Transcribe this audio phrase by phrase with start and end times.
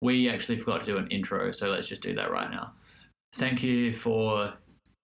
[0.00, 2.72] we actually forgot to do an intro, so let's just do that right now.
[3.34, 4.54] Thank you for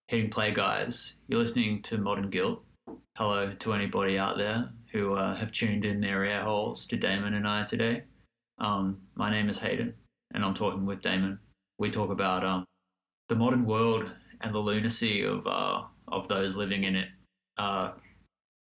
[0.08, 1.14] hitting play, guys.
[1.28, 2.62] You're listening to Modern Guilt.
[3.16, 7.34] Hello to anybody out there who uh, have tuned in their ear holes to Damon
[7.34, 8.04] and I today.
[8.58, 9.94] Um, my name is Hayden,
[10.32, 11.38] and I'm talking with Damon.
[11.78, 12.64] We talk about um,
[13.28, 14.08] the modern world
[14.40, 17.08] and the lunacy of uh, of those living in it.
[17.58, 17.92] Uh,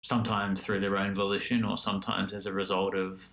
[0.03, 3.27] sometimes through their own volition, or sometimes as a result of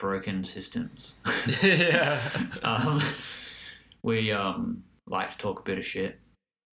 [0.00, 1.14] broken systems.
[1.62, 2.18] yeah.
[2.64, 3.00] um,
[4.02, 6.18] we um, like to talk a bit of shit.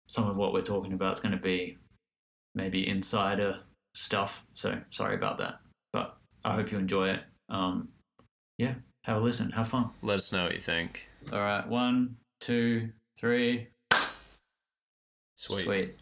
[0.08, 1.78] Some of what we're talking about is going to be
[2.56, 3.60] maybe insider
[3.94, 4.44] stuff.
[4.56, 5.60] So sorry about that,
[5.94, 7.20] but I hope you enjoy it.
[7.50, 7.90] Um,
[8.58, 9.90] yeah, have a listen, have fun.
[10.02, 11.08] Let us know what you think.
[11.32, 12.90] All right, one, two,
[13.20, 13.68] three.
[15.36, 15.66] Sweet.
[15.66, 15.96] Sweet.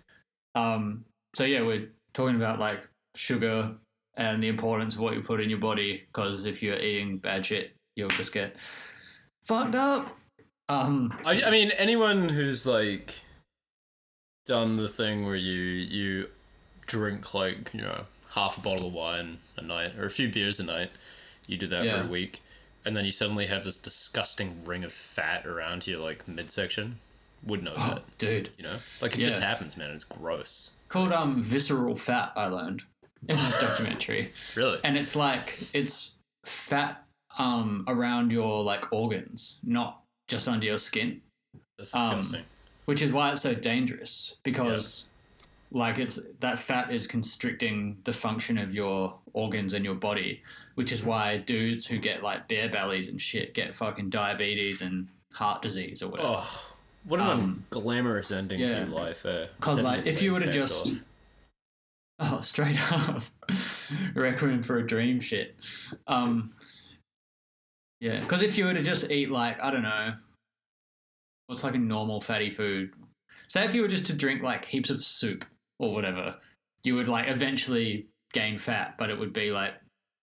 [0.53, 1.03] Um,
[1.35, 3.75] so yeah, we're talking about like sugar
[4.17, 7.45] and the importance of what you put in your body because if you're eating bad
[7.45, 8.55] shit, you'll just get
[9.43, 10.17] fucked up.
[10.69, 13.13] Um, I, I mean, anyone who's like
[14.45, 16.29] done the thing where you you
[16.87, 20.59] drink like you know half a bottle of wine a night or a few beers
[20.59, 20.91] a night,
[21.47, 22.01] you do that Yeah.
[22.01, 22.41] for a week,
[22.85, 26.97] and then you suddenly have this disgusting ring of fat around your like midsection.
[27.45, 28.77] Would know oh, that, dude, you know?
[29.01, 29.91] Like it just happens, man.
[29.91, 30.71] It's gross.
[30.89, 32.31] called um visceral fat.
[32.35, 32.81] I learned
[33.29, 34.79] in this documentary, Really?
[34.83, 37.05] and it's like it's fat
[37.37, 41.21] um around your like organs, not just under your skin.
[41.77, 42.45] That's um, disgusting.
[42.85, 45.05] which is why it's so dangerous because
[45.71, 50.41] like it's that fat is constricting the function of your organs and your body
[50.75, 55.07] which is why dudes who get like bear bellies and shit get fucking diabetes and
[55.33, 56.61] heart disease or whatever Oh,
[57.03, 58.79] what an um, glamorous ending to yeah.
[58.79, 59.47] your life, eh?
[59.59, 60.93] 'Cause, Having like, if you would've just- off.
[62.19, 63.23] Oh straight up.
[64.15, 65.55] Requiem for a dream shit.
[66.07, 66.53] Um
[68.01, 70.13] yeah because if you were to just eat like i don't know
[71.47, 72.91] what's like a normal fatty food?
[73.47, 75.45] Say if you were just to drink like heaps of soup
[75.79, 76.35] or whatever
[76.83, 79.73] you would like eventually gain fat but it would be like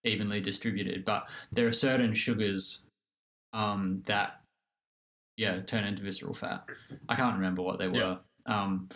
[0.04, 1.04] evenly distributed.
[1.04, 2.84] But there are certain sugars
[3.52, 4.40] um that
[5.36, 6.64] yeah turn into visceral fat.
[7.08, 7.94] I can't remember what they were.
[7.94, 8.16] Yeah.
[8.46, 8.88] um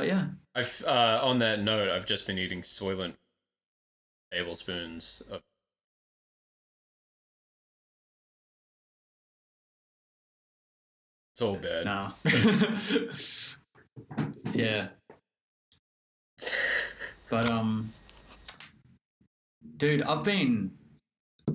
[0.00, 0.24] but yeah
[0.54, 3.14] I've uh, on that note, I've just been eating Soylent
[4.32, 5.42] tablespoons of.
[11.34, 11.84] It's all bad.
[11.84, 12.12] No.
[14.54, 14.88] yeah.
[17.28, 17.90] But um
[19.76, 20.72] dude, I've been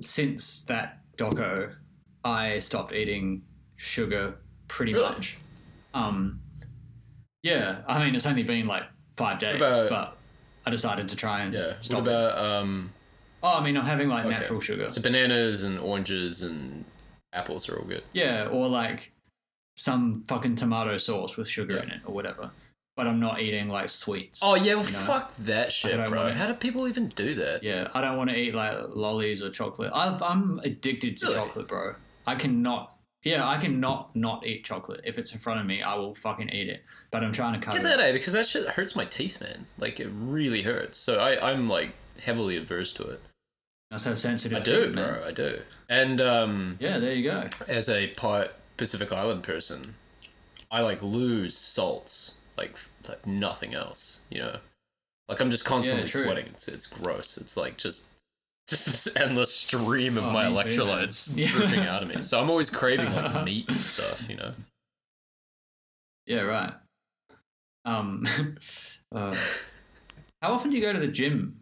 [0.00, 1.74] since that doco
[2.24, 3.42] I stopped eating
[3.74, 4.36] sugar
[4.68, 5.08] pretty Really?
[5.08, 5.36] much.
[5.94, 6.40] Um
[7.50, 8.84] yeah, I mean it's only been like
[9.16, 10.16] 5 days, about- but
[10.66, 11.74] I decided to try and yeah.
[11.80, 12.14] stop What it.
[12.14, 12.92] about um?
[13.42, 14.34] Oh, I mean I'm having like Okay.
[14.36, 14.90] natural sugar.
[14.90, 16.84] So bananas and oranges and
[17.32, 18.02] apples are all good.
[18.12, 19.12] Yeah, or like
[19.76, 21.82] some fucking tomato sauce with sugar Yeah.
[21.82, 22.50] in it or whatever.
[22.96, 24.40] But I'm not eating like sweets.
[24.42, 24.98] Oh yeah, well You know?
[25.00, 26.22] fuck that shit, bro.
[26.22, 27.62] wanna- How do people even do that?
[27.62, 29.90] Yeah, I don't want to eat like lollies or chocolate.
[29.94, 31.36] I, I'm addicted to Really?
[31.36, 31.94] chocolate, bro.
[32.26, 32.95] I cannot.
[33.26, 35.00] Yeah, I cannot not eat chocolate.
[35.04, 36.84] If it's in front of me, I will fucking eat it.
[37.10, 37.84] But I'm trying to cut Get it.
[37.84, 38.06] that out.
[38.06, 39.66] out because that shit hurts my teeth, man.
[39.78, 40.96] Like it really hurts.
[40.96, 41.90] So I I'm like
[42.22, 43.20] heavily averse to it.
[43.90, 44.58] I have sensitive.
[44.58, 45.14] I do, teeth, man.
[45.14, 45.24] bro.
[45.26, 45.60] I do.
[45.88, 47.48] And um, Yeah, there you go.
[47.68, 48.12] as a
[48.76, 49.94] Pacific Island person,
[50.70, 52.76] I like lose salts like
[53.08, 54.20] like nothing else.
[54.30, 54.56] You know,
[55.28, 56.22] like I'm just constantly true.
[56.22, 56.46] sweating.
[56.46, 57.38] It's it's gross.
[57.38, 58.04] It's like just
[58.68, 61.08] just this endless stream of Oh, my me too, man.
[61.08, 61.48] electrolytes Yeah.
[61.48, 62.22] dripping out of me.
[62.22, 64.28] So I'm always craving like meat and stuff.
[64.28, 64.52] You know.
[66.26, 66.74] Yeah, right.
[67.84, 68.26] Um,
[69.14, 69.36] uh,
[70.42, 71.60] how often do you go to the gym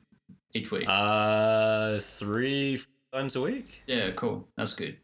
[0.54, 0.86] each week?
[0.88, 2.80] Uh, three
[3.12, 3.82] times a week.
[3.86, 4.48] yeah, cool.
[4.56, 4.96] That's good.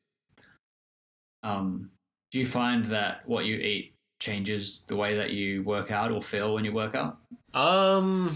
[1.43, 1.91] Um,
[2.33, 6.21] do you find that what you eat changes the way that you work out or
[6.23, 7.19] feel when you work out?
[7.55, 8.31] Um,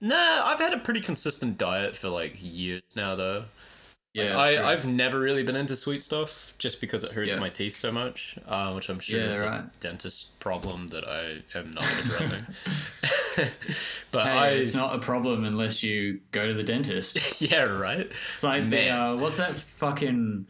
[0.00, 3.44] nah, I've had a pretty consistent diet for like years now, though.
[4.12, 7.40] Yeah, I, I've never really been into sweet stuff just because it hurts Yeah.
[7.40, 9.80] my teeth so much, uh, which I'm sure Yeah, is a right.
[9.80, 12.42] dentist problem that I am not addressing.
[14.10, 17.40] but Hey, I, it's not a problem unless you go to the dentist.
[17.40, 18.10] yeah, right.
[18.34, 18.90] It's like the Man.
[18.90, 20.46] uh, what's that fucking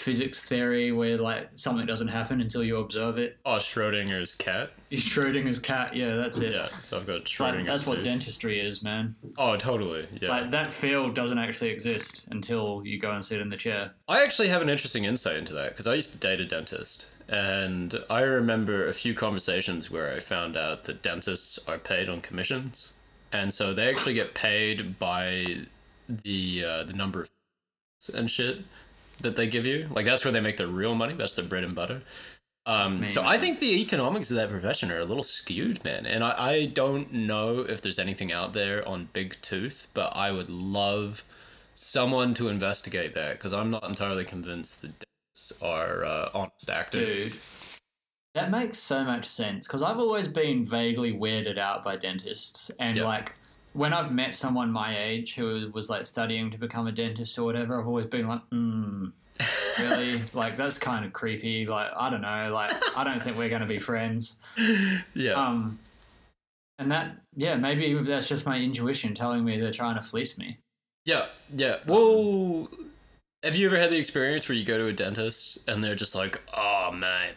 [0.00, 3.38] physics theory where like something doesn't happen until you observe it?
[3.44, 4.70] Oh, Schrodinger's cat.
[4.90, 5.94] Schrodinger's cat.
[5.94, 6.54] Yeah, that's it.
[6.54, 8.04] Yeah, so I've got It's like, Schrodinger's that's what tooth.
[8.04, 9.14] dentistry is, man.
[9.36, 10.08] Oh, totally.
[10.20, 10.30] Yeah.
[10.30, 13.92] Like that field doesn't actually exist until you go and sit in the chair.
[14.08, 17.10] I actually have an interesting insight into that because I used to date a dentist,
[17.28, 22.22] and I remember a few conversations where I found out that dentists are paid on
[22.22, 22.94] commissions,
[23.32, 25.58] and so they actually get paid by
[26.08, 27.30] the uh, the number of
[28.14, 28.58] and shit
[29.22, 29.88] that they give you.
[29.90, 31.14] Like that's where they make their real money.
[31.14, 32.02] That's their bread and butter.
[32.66, 36.06] Um, so I think the economics of that profession are a little skewed, man.
[36.06, 40.30] And I, I don't know if there's anything out there on Big Tooth, but I
[40.30, 41.24] would love
[41.74, 47.24] someone to investigate that because I'm not entirely convinced that dentists are uh, honest actors.
[47.24, 47.40] Dude,
[48.34, 52.96] that makes so much sense because I've always been vaguely weirded out by dentists, and
[52.96, 53.04] Yeah.
[53.04, 53.32] like
[53.72, 57.44] when I've met someone my age who was like studying to become a dentist or
[57.44, 59.08] whatever, I've always been like, hmm,
[59.78, 60.20] really?
[60.34, 61.66] like that's kind of creepy.
[61.66, 62.50] Like I don't know.
[62.52, 64.36] Like I don't think we're gonna be friends.
[65.14, 65.32] yeah.
[65.32, 65.78] Um,
[66.78, 70.58] and that, yeah, maybe that's just my intuition telling me they're trying to fleece me.
[71.04, 71.76] Yeah, yeah.
[71.86, 72.70] Well,
[73.42, 76.14] have you ever had the experience where you go to a dentist and they're just
[76.14, 77.32] like, "Oh man,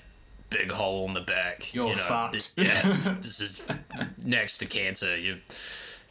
[0.49, 1.73] big hole in the back.
[1.73, 3.63] You're you know, fucked." th- yeah, this is
[4.25, 5.17] next to cancer.
[5.17, 5.37] You,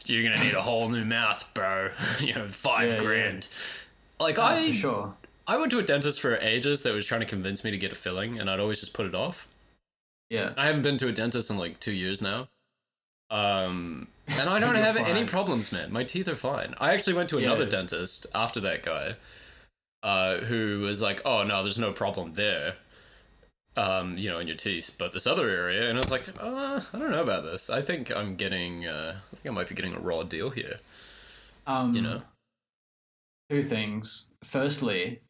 [0.07, 1.89] you're gonna need a whole new mouth, bro.
[2.19, 3.01] you know, five Yeah, yeah.
[3.03, 3.47] grand."
[4.19, 5.13] Like Oh, I, for sure.
[5.47, 7.91] I went to a dentist for ages that was trying to convince me to get
[7.91, 9.47] a filling, and I'd always just put it off.
[10.29, 10.53] Yeah.
[10.57, 12.47] I haven't been to a dentist in like two years now.
[13.29, 15.91] Um, and I don't have any problems, man.
[15.91, 16.75] My teeth are fine.
[16.79, 17.69] I actually went to another Yeah.
[17.71, 19.15] dentist after that guy,
[20.03, 22.75] uh, who was like, "Oh no, there's no problem there."
[23.75, 26.79] Um, you know, in your teeth, but this other area, and I was like, uh,
[26.93, 27.71] I don't know about this.
[27.71, 30.75] I think I'm getting, uh, I think I might be getting a raw deal here.
[31.65, 32.21] Um, You know?
[33.49, 34.27] two things.
[34.43, 35.21] Firstly,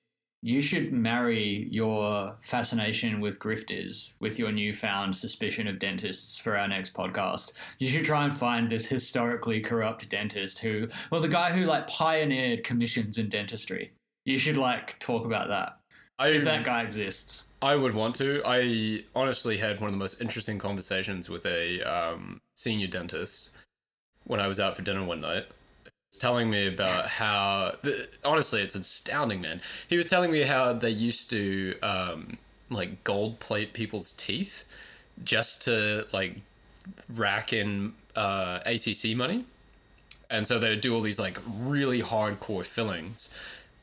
[0.41, 6.67] you should marry your fascination with grifters with your newfound suspicion of dentists for our
[6.67, 7.53] next podcast.
[7.79, 11.87] You should try and find this historically corrupt dentist who, well, the guy who like
[11.87, 13.93] pioneered commissions in dentistry.
[14.25, 15.79] You should like talk about that.
[16.23, 17.47] I If that guy exists.
[17.61, 18.41] I would want to.
[18.45, 23.49] I honestly had one of the most interesting conversations with a um, senior dentist
[24.23, 25.45] when I was out for dinner one night.
[25.83, 29.59] He was telling me about how, the, honestly, it's astounding, man.
[29.89, 32.37] He was telling me how they used to um,
[32.69, 34.63] like gold plate people's teeth
[35.25, 36.37] just to like
[37.15, 39.43] rack in uh, ACC money,
[40.29, 43.35] and so they would do all these like really hardcore fillings,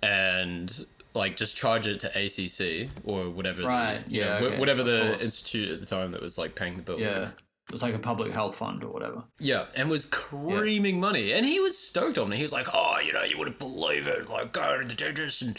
[0.03, 4.59] and like just charge it to ACC or whatever, the- Right, you yeah, wh- okay,
[4.59, 7.01] whatever the institute at the time that was like paying the bills.
[7.01, 7.29] Yeah.
[7.69, 9.23] It was like a public health fund or whatever.
[9.39, 12.37] Yeah, and was creaming money, and he was stoked on it.
[12.37, 14.29] He was like, "Oh, you know, you wouldn't believe it.
[14.29, 15.57] Like, go to the dentist, and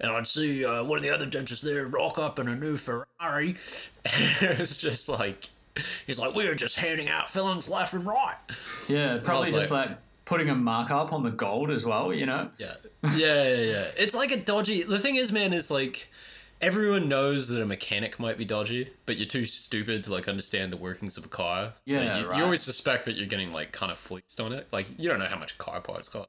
[0.00, 2.76] and I'd see uh, one of the other dentists there rock up in a new
[2.76, 3.54] Ferrari."
[4.04, 5.48] it was just like,
[6.06, 8.36] he's like, "We were just handing out fillings left and right."
[8.86, 9.90] Yeah, probably just like,
[10.24, 12.50] putting a markup on the gold as well, you know?
[12.58, 12.74] Yeah,
[13.16, 13.86] yeah, yeah, yeah.
[13.96, 14.82] It's like a dodgy.
[14.82, 16.10] The thing is, man, is like
[16.60, 20.72] everyone knows that a mechanic might be dodgy, but you're too stupid to like understand
[20.72, 21.72] the workings of a car.
[21.84, 22.38] Yeah, Like, you, right.
[22.38, 24.66] you always suspect that you're getting like kind of fleeced on it.
[24.72, 26.28] Like you don't know how much car parts cost.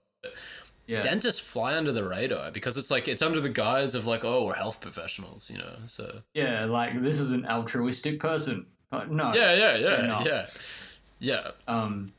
[0.88, 1.02] Yeah.
[1.02, 4.46] Dentists fly under the radar because it's like it's under the guise of like, oh,
[4.46, 5.76] we're health professionals, you know.
[5.88, 8.68] So Yeah, like this is an altruistic person.
[8.92, 9.34] Uh, no.
[9.34, 10.48] yeah, yeah, yeah, yeah,
[11.20, 11.52] yeah.
[11.68, 12.12] Um.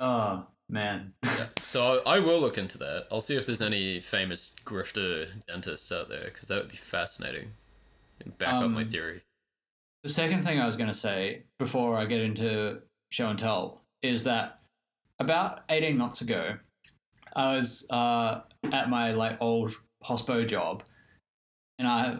[0.00, 1.12] Oh man.
[1.24, 1.46] yeah.
[1.60, 3.06] So I will look into that.
[3.10, 7.50] I'll see if there's any famous grifter dentists out there because that would be fascinating.
[8.24, 9.22] And back up my Um, theory.
[10.02, 12.80] The second thing I was going to say before I get into
[13.10, 14.60] show and tell is that
[15.18, 16.56] about 18 months ago,
[17.34, 18.40] I was uh,
[18.72, 19.74] at my like old
[20.04, 20.82] hospo job,
[21.78, 22.18] and I,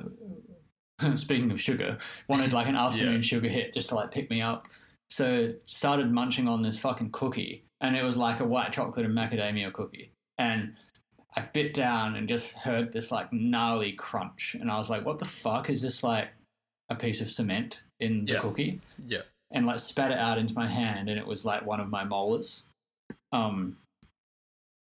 [1.16, 1.98] speaking of sugar,
[2.28, 3.20] wanted like an afternoon Yeah.
[3.20, 4.66] sugar hit just to like pick me up.
[5.10, 9.14] So started munching on this fucking cookie, and it was like a white chocolate and
[9.16, 10.74] macadamia cookie, and
[11.36, 15.18] I bit down and just heard this like gnarly crunch, and I was like, "What
[15.18, 16.28] the fuck is this like?"
[16.90, 18.40] a piece of cement in the Yeah.
[18.40, 19.22] cookie Yeah.
[19.50, 22.04] and like spat it out into my hand and it was like one of my
[22.04, 22.64] molars
[23.32, 23.78] um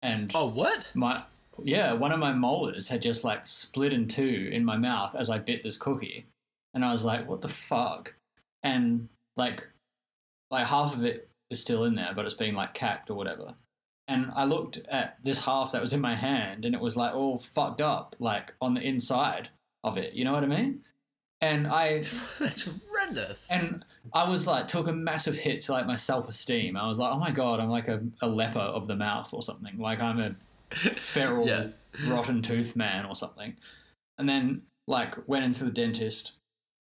[0.02, 0.92] and Oh, what?
[0.94, 1.24] my
[1.64, 5.30] yeah one of my molars had just like split in two in my mouth as
[5.30, 6.26] i bit this cookie
[6.74, 8.12] and i was like what the fuck
[8.62, 9.66] and like
[10.50, 13.54] like half of it is still in there but it's being like cacked or whatever
[14.08, 17.14] and i looked at this half that was in my hand and it was like
[17.14, 19.48] all fucked up like on the inside
[19.84, 20.80] of it you know what i mean
[21.40, 21.94] and i
[22.38, 23.48] That's horrendous.
[23.50, 23.84] and
[24.14, 26.76] I was like, took a massive hit to like my self esteem.
[26.76, 29.42] I was like, oh my god, I'm like a, a leper of the mouth or
[29.42, 29.76] something.
[29.78, 30.36] Like I'm a
[30.76, 31.66] feral Yeah.
[32.08, 33.56] rotten tooth man or something.
[34.18, 36.34] And then like went into the dentist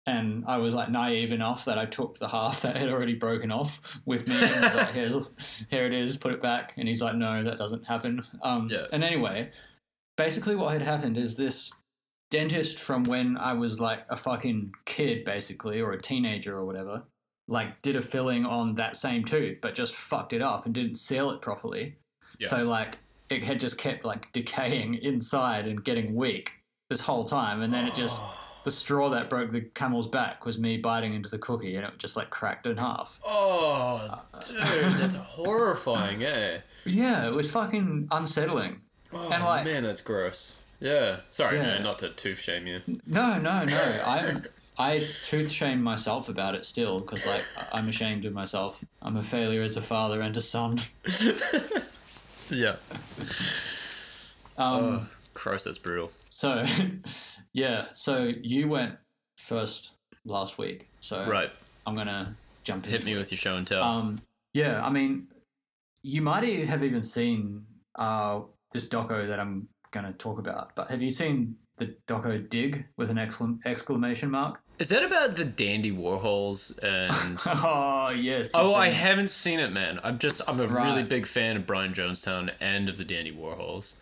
[0.07, 3.51] and I was like naive enough that I took the half that had already broken
[3.51, 5.31] off with me and was like, Here's,
[5.69, 6.73] here it is, put it back.
[6.77, 8.23] And he's like, no, that doesn't happen.
[8.43, 8.85] Um, Yeah.
[8.91, 9.51] And anyway,
[10.17, 11.71] basically what had happened is this
[12.29, 17.03] dentist from when I was like a fucking kid, basically, or a teenager or whatever,
[17.47, 20.97] like did a filling on that same tooth, but just fucked it up and didn't
[20.97, 21.95] seal it properly.
[22.39, 22.49] Yeah.
[22.49, 26.51] So like it had just kept like decaying inside and getting weak.
[26.91, 28.21] this whole time, and then it just.
[28.65, 31.97] the straw that broke the camel's back was me biting into the cookie, and it
[31.97, 33.17] just like cracked in half.
[33.23, 34.57] Oh, dude,
[34.97, 36.59] that's horrifying, eh?
[36.83, 38.81] Yeah, it was fucking unsettling.
[39.13, 40.61] Oh And, like- man, that's gross.
[40.81, 41.17] Yeah.
[41.31, 41.63] Sorry, Yeah.
[41.67, 42.81] man, not to tooth shame you.
[43.07, 44.01] No, no, no.
[44.05, 44.35] I
[44.77, 47.43] I tooth shame myself about it still because like
[47.73, 48.83] I'm ashamed of myself.
[49.01, 50.81] I'm a failure as a father and a son.
[52.49, 52.75] yeah.
[54.57, 56.11] Um, oh, Christ, that's brutal.
[56.29, 56.65] So,
[57.53, 57.85] yeah.
[57.93, 58.95] So you went
[59.37, 59.91] first
[60.25, 60.87] last week.
[61.01, 61.51] So Right.
[61.85, 62.85] I'm gonna jump.
[62.85, 63.17] Hit me it.
[63.17, 63.83] with your show and tell.
[63.83, 64.17] Um,
[64.53, 64.83] yeah.
[64.83, 65.27] I mean,
[66.01, 67.63] you might have even seen
[67.99, 70.75] uh, this doco that I'm gonna talk about.
[70.75, 74.59] But have you seen the doco Dig with an exclam- exclamation mark?
[74.77, 77.37] Is that about the Dandy Warhols and?
[77.45, 78.51] oh yes.
[78.53, 78.93] oh, I it.
[78.93, 79.99] haven't seen it, man.
[80.03, 83.93] I'm just I'm a really big fan of Brian Jonestown and of the Dandy Warhols.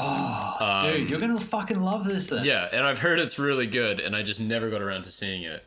[0.00, 2.44] Oh, Um, dude, you're gonna fucking love this then.
[2.44, 5.42] Yeah, and I've heard it's really good, and I just never got around to seeing
[5.42, 5.64] it.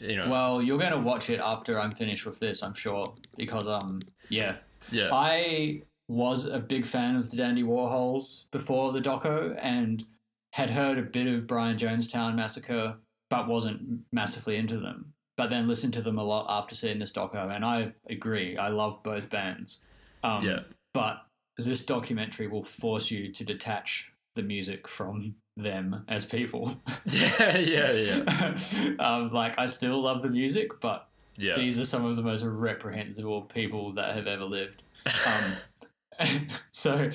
[0.00, 0.28] You know.
[0.28, 4.56] Well, you're gonna watch it after I'm finished with this, I'm sure, because um, yeah,
[4.90, 5.08] yeah.
[5.12, 10.04] I was a big fan of the Dandy Warhols before the doco, and
[10.52, 12.94] had heard a bit of Brian Jonestown Massacre,
[13.30, 15.12] but wasn't massively into them.
[15.36, 18.56] But then listened to them a lot after seeing this doco, and I agree.
[18.56, 19.80] I love both bands.
[20.22, 20.60] Um, Yeah.
[20.92, 21.24] But
[21.58, 26.80] this documentary will force you to detach the music from them as people.
[27.06, 31.56] yeah, yeah, yeah, um, like I still love the music, but yeah.
[31.56, 34.82] these are some of the most reprehensible people that have ever lived.
[35.26, 37.10] Um, so,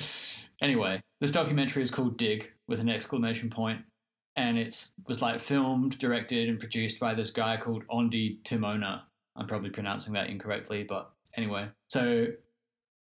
[0.60, 3.80] anyway, this documentary is called Dig with an exclamation point,
[4.36, 9.02] and it was like filmed, directed, and produced by this guy called Ondi Timoner.
[9.36, 11.68] I'm probably pronouncing that incorrectly, but anyway.
[11.88, 12.26] So,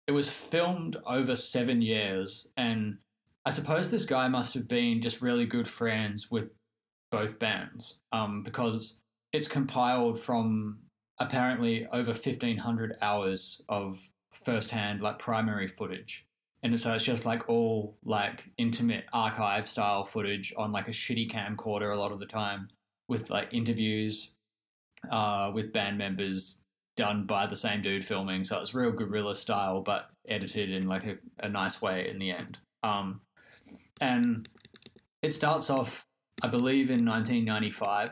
[0.08, 2.96] it was filmed over seven years, and
[3.44, 6.48] I suppose this guy must have been just really good friends with
[7.10, 9.00] both bands, um, because
[9.34, 10.78] it's compiled from
[11.20, 14.00] apparently over 1500 hours of
[14.32, 16.24] first-hand like primary footage.
[16.62, 21.30] And so it's just like all like intimate archive style footage on like a shitty
[21.30, 22.68] camcorder a lot of the time
[23.08, 24.32] with like interviews
[25.10, 26.58] uh, with band members
[26.99, 31.05] done by the same dude filming so it's real guerrilla style but edited in like
[31.07, 33.21] a, a nice way in the end um,
[34.00, 34.49] and
[35.23, 36.05] it starts off
[36.43, 38.11] i believe in 1995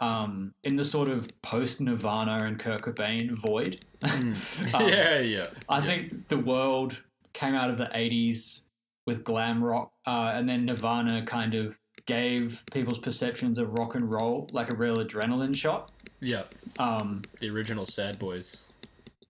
[0.00, 3.80] um, in the sort of post Nirvana and Kurt Cobain void.
[4.02, 4.74] Mm.
[4.74, 5.46] Um, yeah, yeah.
[5.68, 7.00] I think the world
[7.32, 8.62] came out of the 80s
[9.06, 14.10] with glam rock, uh, and then Nirvana kind of gave people's perceptions of rock and
[14.10, 15.90] roll like a real adrenaline shot.
[16.24, 16.44] Yeah,
[16.78, 18.62] Um, the original Sad Boys.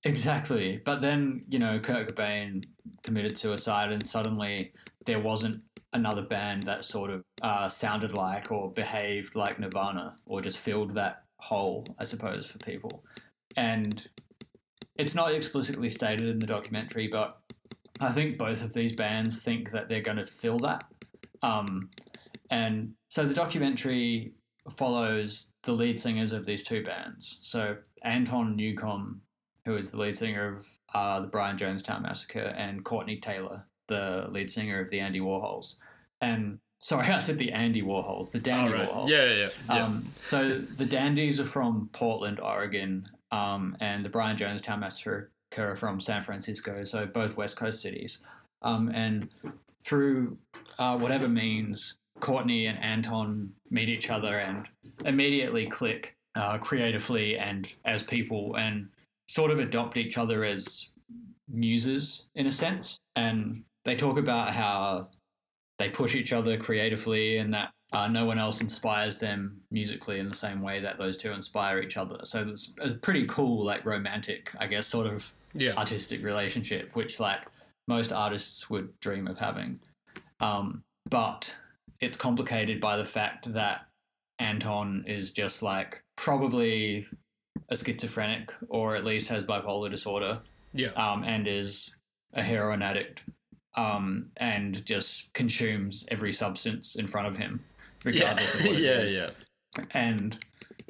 [0.05, 0.81] exactly.
[0.85, 2.65] But then, you know, Kurt Cobain
[3.03, 4.73] committed suicide, and suddenly
[5.05, 10.41] there wasn't another band that sort of uh, sounded like or behaved like Nirvana or
[10.41, 13.05] just filled that hole, I suppose, for people.
[13.57, 14.07] And
[14.97, 17.39] it's not explicitly stated in the documentary, but
[18.01, 20.85] I think both of these bands think that they're going to fill that.
[21.43, 21.91] Um,
[22.51, 24.35] and so the documentary
[24.71, 27.40] follows the lead singers of these two bands.
[27.42, 29.21] So Anton Newcombe,
[29.64, 34.26] who is the lead singer of uh, the Brian Jonestown Massacre, and Courtney Taylor, the
[34.30, 35.76] lead singer of the Andy Warhols.
[36.21, 38.88] And sorry, I said the Andy Warhols, the Dandy right.
[38.88, 39.09] Warhols.
[39.09, 39.85] Yeah, yeah, yeah.
[39.85, 45.76] Um, so the Dandies are from Portland, Oregon, um, and the Brian Jonestown Massacre are
[45.76, 48.23] from San Francisco, so both West Coast cities.
[48.62, 49.28] Um, and
[49.80, 50.38] through
[50.78, 54.66] uh, whatever means, Courtney and Anton meet each other and
[55.04, 58.88] immediately click uh, creatively and as people and
[59.28, 60.88] sort of adopt each other as
[61.49, 62.99] muses in a sense.
[63.16, 65.09] And they talk about how
[65.78, 70.28] they push each other creatively and that uh, no one else inspires them musically in
[70.28, 72.18] the same way that those two inspire each other.
[72.25, 75.75] So it's a pretty cool, like romantic, I guess, sort of yeah.
[75.76, 77.47] artistic relationship, which like
[77.87, 79.78] most artists would dream of having.
[80.40, 81.54] Um, but
[82.05, 83.87] it's complicated by the fact that
[84.39, 87.07] Anton is just like probably
[87.71, 90.41] a schizophrenic or at least has bipolar disorder
[90.73, 90.89] Yeah.
[90.91, 91.95] um, and is
[92.35, 93.23] a heroin addict
[93.77, 97.65] um, and just consumes every substance in front of him,
[98.05, 98.11] Yeah.
[98.11, 99.13] regardless of what it yeah, is.
[99.13, 99.31] yeah.
[99.93, 100.37] And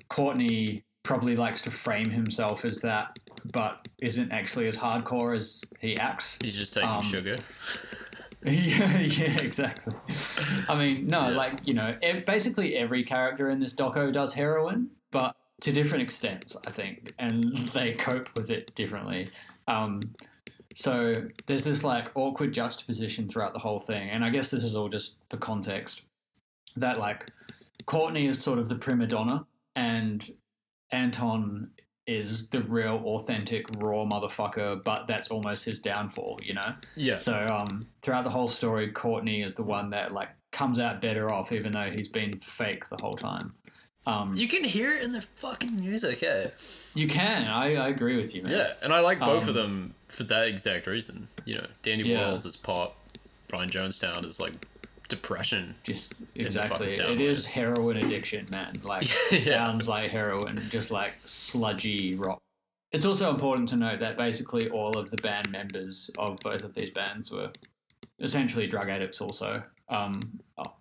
[0.08, 3.18] Courtney probably likes to frame himself as that,
[3.52, 6.38] but isn't actually as hardcore as he acts.
[6.42, 7.36] He's just taking Um, sugar.
[8.44, 9.94] yeah, yeah, exactly.
[10.68, 11.36] I mean, no, Yeah.
[11.36, 16.02] like you know, e- basically every character in this doco does heroin, but to different
[16.02, 19.28] extents, I think, and they cope with it differently.
[19.68, 20.00] Um,
[20.74, 21.14] so
[21.46, 24.88] there's this like awkward juxtaposition throughout the whole thing, and I guess this is all
[24.88, 26.02] just for context.
[26.76, 27.30] that like
[27.86, 29.46] Courtney is sort of the prima donna
[29.76, 30.24] and
[30.90, 31.70] Anton
[32.06, 36.74] is the real authentic raw motherfucker, but that's almost his downfall, you know?
[36.96, 37.18] Yeah.
[37.18, 41.32] So um throughout the whole story, Courtney is the one that like comes out better
[41.32, 43.54] off even though he's been fake the whole time.
[44.06, 46.48] Um You can hear it in the fucking music, yeah.
[46.94, 48.52] you can, I, I agree with you, man.
[48.52, 51.26] Yeah, and I like both of Um, them for that exact reason.
[51.46, 52.24] You know, Dandy Yeah.
[52.28, 52.96] Warhols is pop,
[53.48, 54.52] Brian Jonestown is like
[55.08, 55.74] depression.
[55.84, 56.88] Just exactly.
[56.88, 58.80] It is heroin addiction, man.
[58.82, 59.40] Like Yeah.
[59.40, 62.40] sounds like heroin, just like sludgy rock.
[62.92, 66.74] It's also important to note that basically all of the band members of both of
[66.74, 67.50] these bands were
[68.20, 70.20] essentially drug addicts, also, um,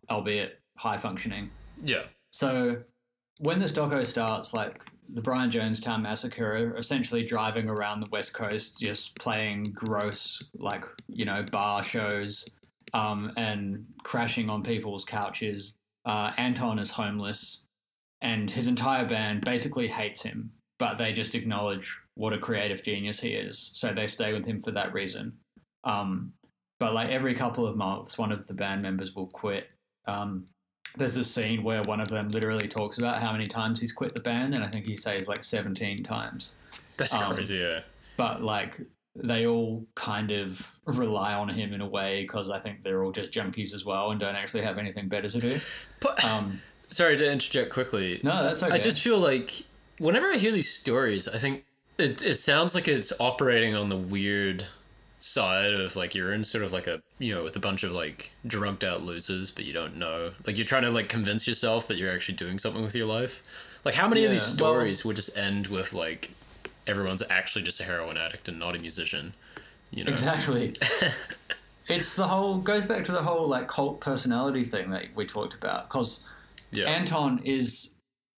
[0.10, 1.50] albeit high functioning.
[1.82, 2.04] Yeah.
[2.32, 2.78] So
[3.40, 4.80] when this doco starts, like
[5.14, 10.86] the Brian Jonestown massacre are essentially driving around the West Coast, just playing gross, like
[11.08, 12.48] you know, bar shows,
[12.94, 15.76] um, and crashing on people's couches.
[16.06, 17.64] Uh, Anton is homeless,
[18.22, 23.20] and his entire band basically hates him, but they just acknowledge what a creative genius
[23.20, 25.34] he is, so they stay with him for that reason.
[25.84, 26.34] Um,
[26.80, 29.70] but like every couple of months, one of the band members will quit.
[30.08, 30.46] Um,
[30.98, 34.14] there's a scene where one of them literally talks about how many times he's quit
[34.14, 36.52] the band, and I think he says like 17 times.
[36.98, 37.80] That's Um, crazy, yeah.
[38.18, 38.80] But like
[39.16, 43.12] they all kind of rely on him in a way because I think they're all
[43.12, 45.60] just junkies as well and don't actually have anything better to do.
[46.00, 48.20] But Um, sorry to interject quickly.
[48.24, 48.76] no, that's okay.
[48.76, 49.52] I just feel like
[50.00, 51.64] whenever I hear these stories, I think
[52.00, 54.66] it it sounds like it's operating on the weird
[55.20, 57.92] side of like you're in sort of like a you know with a bunch of
[57.92, 61.88] like drugged out losers but you don't know like you're trying to like convince yourself
[61.88, 63.42] that you're actually doing something with your life
[63.86, 66.32] like how many of these Yeah, well- stories would just end with like
[66.88, 69.34] everyone's actually just a heroin addict and not a musician
[69.92, 70.76] you know Exactly.
[71.88, 75.54] it's the whole goes back to the whole like cult personality thing that we talked
[75.54, 76.24] about because
[76.72, 77.94] yeah Anton is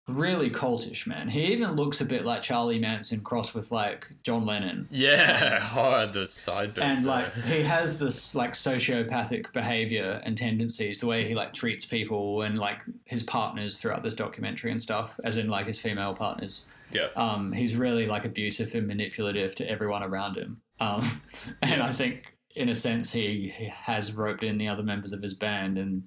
[0.06, 1.30] really cultish, man.
[1.30, 4.86] He even looks a bit like Charlie Manson crossed with like John Lennon.
[4.90, 11.06] yeah hard the sideburns and like he has this like sociopathic behavior and tendencies the
[11.06, 15.38] way he like treats people and like his partners throughout this documentary and stuff as
[15.38, 17.08] in like his female partners yeah.
[17.16, 20.60] Um he's really like abusive and manipulative to everyone around him.
[20.80, 21.20] Um
[21.62, 21.86] and Yeah.
[21.86, 25.34] i think in a sense he, he has roped in the other members of his
[25.34, 26.02] band and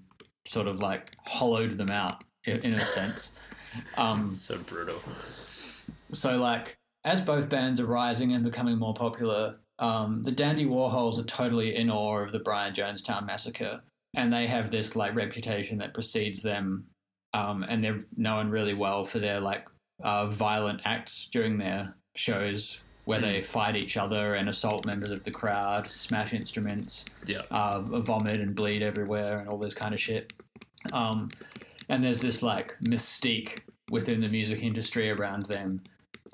[0.47, 3.33] sort of like hollowed them out in, a sense.
[3.97, 4.99] Um so brutal.
[6.13, 11.19] so, like, as both bands are rising and becoming more popular, um, the Dandy Warhols
[11.19, 13.81] are totally in awe of the Brian Jonestown massacre,
[14.15, 16.85] and they have this like reputation that precedes them,
[17.33, 19.65] um, and they're known really well for their like
[20.03, 25.23] uh, violent acts during their shows, where they fight each other and assault members of
[25.23, 29.99] the crowd, smash instruments, yeah uh, vomit and bleed everywhere and all this kind of
[29.99, 30.33] shit.
[30.93, 31.29] Um,
[31.89, 33.60] and there's this like mystique
[33.91, 35.81] within the music industry around them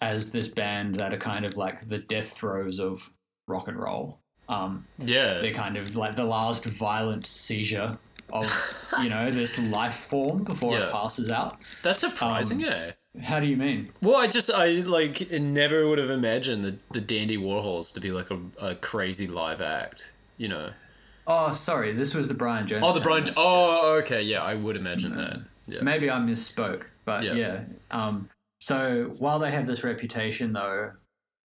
[0.02, 3.10] as this band that are kind of like the death throes of
[3.48, 4.20] rock and roll.
[4.50, 7.94] Um, yeah they're kind of like the last violent seizure
[8.34, 8.46] of
[9.02, 10.88] you know this life form before Yeah.
[10.88, 11.62] it passes out.
[11.82, 13.90] that's surprising um, yeah How do you mean?
[14.02, 18.12] Well, I just I like never would have imagined the the Dandy Warhols to be
[18.12, 20.14] like a, a crazy live act.
[20.38, 20.72] You know.
[21.26, 22.84] Oh, sorry, this was the Brian Jones.
[22.86, 23.30] Oh, the Brian.
[23.38, 25.40] Oh, okay, yeah, I would imagine that.
[25.68, 25.82] Yeah.
[25.82, 27.34] Maybe I misspoke, but Yeah.
[27.34, 27.64] yeah.
[27.92, 30.92] Um, so while they have this reputation, though,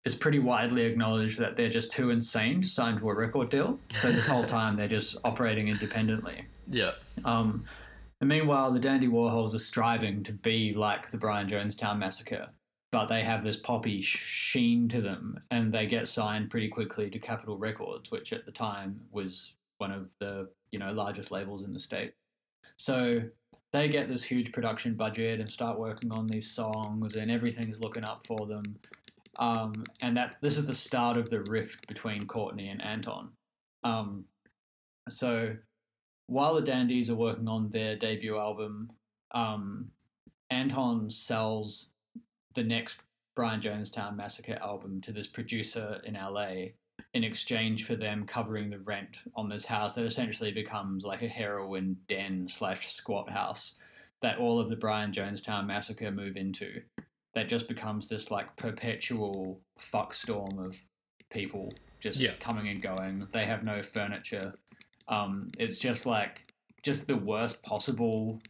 [0.04, 3.78] it's pretty widely acknowledged that they're just too insane to sign to a record deal.
[3.94, 6.44] So this whole time they're just operating independently.
[6.70, 6.92] Yeah.
[7.24, 7.64] Um,
[8.20, 12.46] and meanwhile, the Dandy Warhols are striving to be like the Brian Jonestown massacre,
[12.90, 17.18] but they have this poppy sheen to them, and they get signed pretty quickly to
[17.18, 21.72] Capitol Records, which at the time was one of the you know largest labels in
[21.72, 22.12] the state.
[22.76, 23.20] So
[23.72, 28.04] they get this huge production budget and start working on these songs, and everything's looking
[28.04, 28.64] up for them.
[29.38, 33.30] Um, and that this is the start of the rift between Courtney and Anton.
[33.84, 34.24] Um,
[35.08, 35.54] so
[36.28, 38.92] while the Dandies are working on their debut album,
[39.32, 39.90] um,
[40.50, 41.90] Anton sells
[42.54, 43.00] the next
[43.34, 46.70] Brian Jonestown Massacre album to this producer in LA
[47.14, 51.28] in exchange for them covering the rent on this house that essentially becomes like a
[51.28, 53.78] heroin den slash squat house
[54.20, 56.82] that all of the Brian Jonestown Massacre move into.
[57.34, 60.76] That just becomes this like perpetual fuck storm of
[61.30, 62.32] people just Yeah.
[62.40, 63.28] coming and going.
[63.32, 64.54] They have no furniture.
[65.08, 66.42] Um, it's just like
[66.82, 68.40] just the worst possible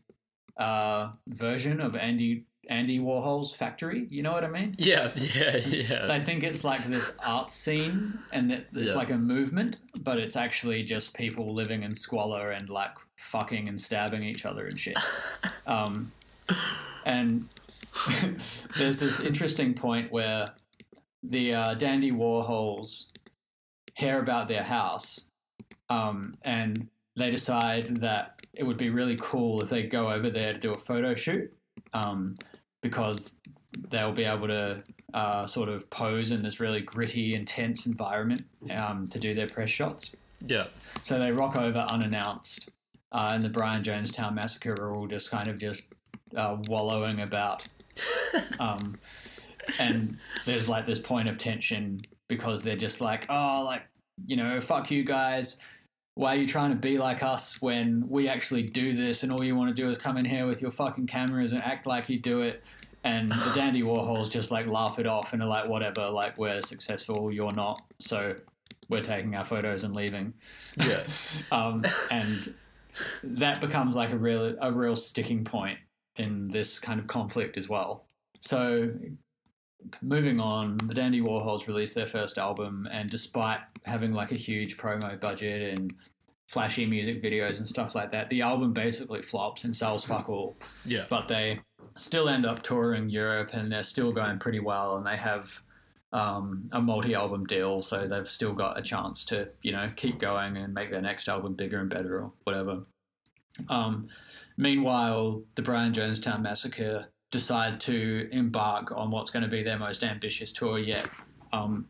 [0.57, 4.07] uh, version of Andy Andy Warhol's factory.
[4.11, 4.75] You know what I mean?
[4.79, 5.11] Yeah.
[5.35, 5.57] Yeah.
[5.57, 6.07] Yeah.
[6.07, 8.95] They think it's like this art scene and that it's Yeah.
[8.95, 13.81] like a movement, but it's actually just people living in squalor and like fucking and
[13.81, 14.99] stabbing each other and shit.
[15.67, 16.11] Um,
[17.05, 17.47] and
[18.79, 20.47] there's this interesting point where
[21.23, 23.11] the uh, Dandy Warhols
[23.95, 25.21] hear about their house,
[25.91, 30.53] um, and they decide that it would be really cool if they go over there
[30.53, 31.53] to do a photo shoot,
[31.93, 32.37] um,
[32.83, 33.35] because
[33.91, 34.79] they'll be able to
[35.15, 38.45] uh, sort of pose in this really gritty, intense environment
[38.77, 40.15] um, to do their press shots.
[40.47, 40.67] Yeah.
[41.05, 42.71] So they rock over unannounced,
[43.13, 45.93] uh, and the Brian Jonestown massacre are all just kind of just
[46.37, 47.63] uh, wallowing about.
[48.61, 48.97] um,
[49.79, 53.83] and there's like this point of tension because they're just like, oh, like,
[54.27, 55.59] you know, fuck you guys.
[56.19, 59.45] Why are you trying to be like us when we actually do this and all
[59.45, 62.09] you want to do is come in here with your fucking cameras and act like
[62.09, 62.65] you do it?
[63.05, 66.61] And the Dandy Warhols just like laugh it off and are like, whatever, like, we're
[66.61, 67.81] successful, you're not.
[68.01, 68.35] So
[68.89, 70.35] we're taking our photos and leaving.
[70.77, 71.05] Yeah.
[71.53, 72.53] um, and
[73.23, 75.79] that becomes like a real a real sticking point
[76.17, 78.07] in this kind of conflict as well.
[78.41, 78.91] So
[80.03, 84.77] moving on, the Dandy Warhols released their first album, and despite having like a huge
[84.77, 85.95] promo budget and
[86.47, 90.57] flashy music videos and stuff like that, the album basically flops and sells fuck all.
[90.85, 91.05] Yeah.
[91.09, 91.61] But they
[91.97, 95.63] still end up touring Europe, and they're still going pretty well, and they have
[96.13, 100.57] um, a multi-album deal, so they've still got a chance to you know keep going
[100.57, 102.81] and make their next album bigger and better or whatever.
[103.69, 104.09] Um,
[104.57, 107.07] meanwhile, the Brian Jonestown Massacre
[107.39, 111.07] decide to embark on what's going to be their most ambitious tour yet.
[111.53, 111.87] Um,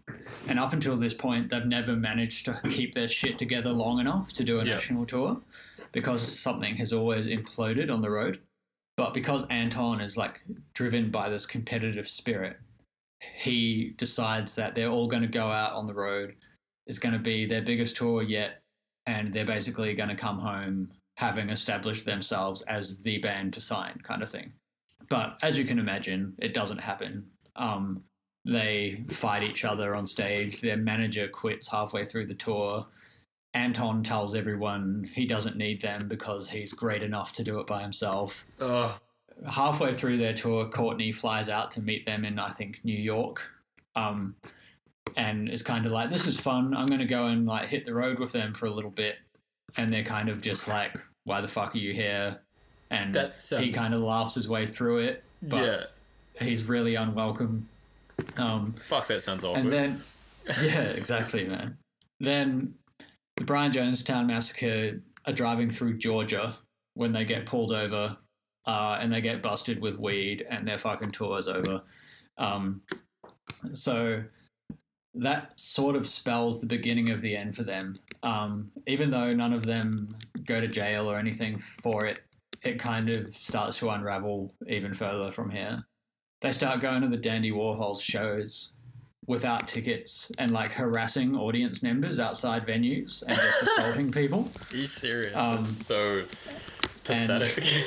[0.48, 4.32] and up until this point, they've never managed to keep their shit together long enough
[4.34, 4.74] to do a Yeah.
[4.74, 5.40] national tour
[5.92, 8.40] because something has always imploded on the road.
[8.96, 10.40] But because Anton is like
[10.74, 12.58] driven by this competitive spirit,
[13.36, 16.34] he decides that they're all going to go out on the road.
[16.86, 18.62] It's going to be their biggest tour yet,
[19.06, 23.98] and they're basically going to come home having established themselves as the band to sign,
[24.02, 24.52] kind of thing.
[25.08, 27.26] But as you can imagine, it doesn't happen.
[27.56, 28.02] Um,
[28.44, 30.60] they fight each other on stage.
[30.60, 32.86] Their manager quits halfway through the tour.
[33.54, 37.82] Anton tells everyone he doesn't need them because he's great enough to do it by
[37.82, 38.98] himself Oh,
[39.46, 43.42] halfway through their tour, Courtney flies out to meet them in, I think, New York.
[43.96, 44.36] Um,
[45.16, 46.74] and is kind of like, this is fun.
[46.74, 49.16] I'm going to go and like hit the road with them for a little bit.
[49.76, 52.40] And they're kind of just like, why the fuck are you here?
[52.90, 55.24] And he kind of laughs his way through it.
[55.42, 56.46] But yeah.
[56.46, 57.68] he's really unwelcome.
[58.36, 59.64] Um, Fuck, that sounds awkward.
[59.64, 60.02] and then,
[60.62, 61.76] yeah, exactly, man.
[62.20, 62.74] Then
[63.36, 66.56] the Brian Jonestown massacre are driving through Georgia
[66.94, 68.16] when they get pulled over
[68.66, 71.82] uh, and they get busted with weed and their fucking tour is over.
[72.36, 72.82] Um,
[73.72, 74.22] so
[75.14, 77.98] that sort of spells the beginning of the end for them.
[78.22, 82.20] Um, even though none of them go to jail or anything for it,
[82.62, 85.78] it kind of starts to unravel even further from here.
[86.40, 88.72] They start going to the Dandy Warhols shows
[89.26, 94.48] without tickets and like harassing audience members outside venues and just assaulting people.
[94.72, 95.34] Are you serious?
[95.36, 96.18] Um, That's so
[97.08, 97.84] and- pathetic.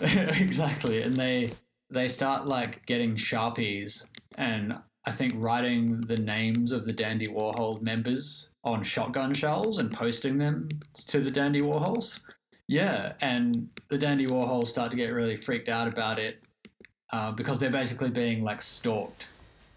[0.40, 1.02] exactly.
[1.02, 1.52] And they
[1.90, 4.74] they start like getting sharpies and
[5.06, 10.36] I think writing the names of the Dandy Warhol members on shotgun shells and posting
[10.36, 10.68] them
[11.06, 12.20] to the Dandy Warhols.
[12.68, 16.42] Yeah, and the Dandy Warhols start to get really freaked out about it
[17.12, 19.26] uh, because they're basically being like stalked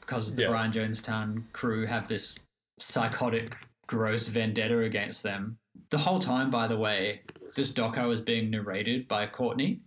[0.02, 0.50] because the Yeah.
[0.50, 2.36] Brian Jonestown crew have this
[2.80, 3.56] psychotic,
[3.88, 5.58] gross vendetta against them.
[5.90, 7.22] The whole time, by the way,
[7.56, 9.80] this doco is being narrated by Courtney,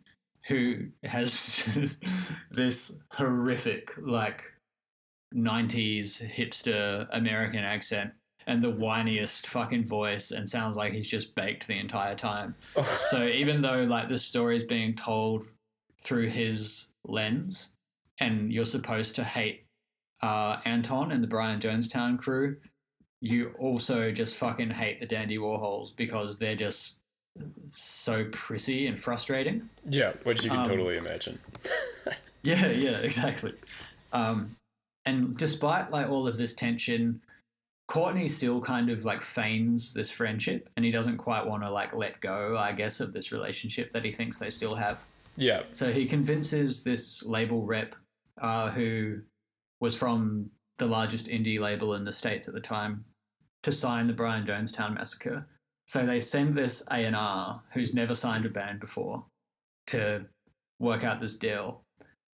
[0.49, 1.97] who has
[2.51, 4.43] this horrific, like,
[5.35, 8.13] 90s hipster American accent
[8.47, 12.55] and the whiniest fucking voice and sounds like he's just baked the entire time.
[13.09, 15.47] So even though, like, the story is being told
[16.03, 17.71] through his lens
[18.21, 19.65] and you're supposed to hate
[20.23, 22.57] uh, Anton and the Brian Jonestown crew,
[23.21, 26.99] you also just fucking hate the Dandy Warhols because they're just
[27.73, 29.69] so prissy and frustrating.
[29.89, 31.39] yeah, which you can Um, totally imagine.
[32.43, 33.55] Yeah, yeah, exactly.
[34.13, 34.55] Um,
[35.07, 37.23] and despite like all of this tension,
[37.87, 41.95] Courtney still kind of like feigns this friendship, and he doesn't quite want to like
[41.95, 44.99] let go, I guess, of this relationship that he thinks they still have.
[45.37, 47.97] Yeah, So he convinces this label rep,
[48.41, 49.21] uh, who
[49.81, 53.05] was from the largest indie label in the states at the time,
[53.65, 55.47] to sign the Brian Jonestown Massacre.
[55.87, 59.27] So they send this A and R, who's never signed a band before,
[59.89, 60.25] to
[60.79, 61.85] work out this deal,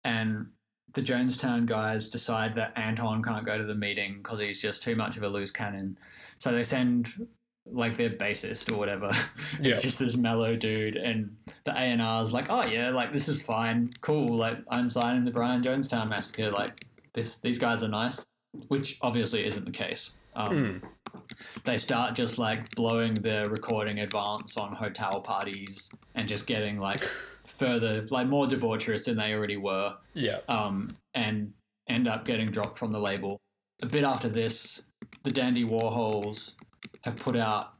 [0.03, 0.47] and
[0.93, 4.95] the Jonestown guys decide that Anton can't go to the meeting because he's just too
[4.95, 5.97] much of a loose cannon.
[6.39, 7.27] So they send
[7.71, 9.11] like their bassist or whatever.
[9.61, 9.73] Yeah.
[9.75, 13.27] it's just this mellow dude, and the A and R's like, oh yeah, like this
[13.27, 14.37] is fine, cool.
[14.37, 16.51] Like I'm signing the Brian Jonestown Massacre.
[16.51, 18.25] Like this, these guys are nice,
[18.69, 20.13] which obviously isn't the case.
[20.35, 21.21] Um, Hmm.
[21.65, 27.01] They start just like blowing their recording advance on hotel parties and just getting like
[27.59, 30.39] further, like more debaucherous than they already were Yeah.
[30.47, 31.53] um, and
[31.87, 33.39] end up getting dropped from the label.
[33.81, 34.89] A bit after this,
[35.23, 36.55] the Dandy Warhols
[37.03, 37.73] have put out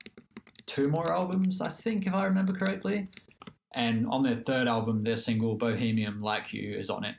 [0.65, 3.07] two more albums, I think, if I remember correctly.
[3.73, 7.15] And on their third album, their single Bohemian Like You is on it,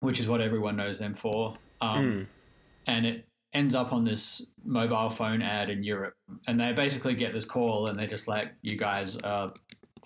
[0.00, 1.56] which is what everyone knows them for.
[1.80, 2.22] Um, Hmm.
[2.86, 6.14] And it ends up on this mobile phone ad in Europe.
[6.46, 9.50] And they basically get this call and they're just like, you guys are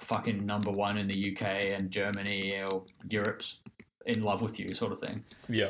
[0.02, 3.60] fucking number one in the UK and Germany or Europe's
[4.06, 5.22] in love with you, sort of thing.
[5.48, 5.68] Yeah.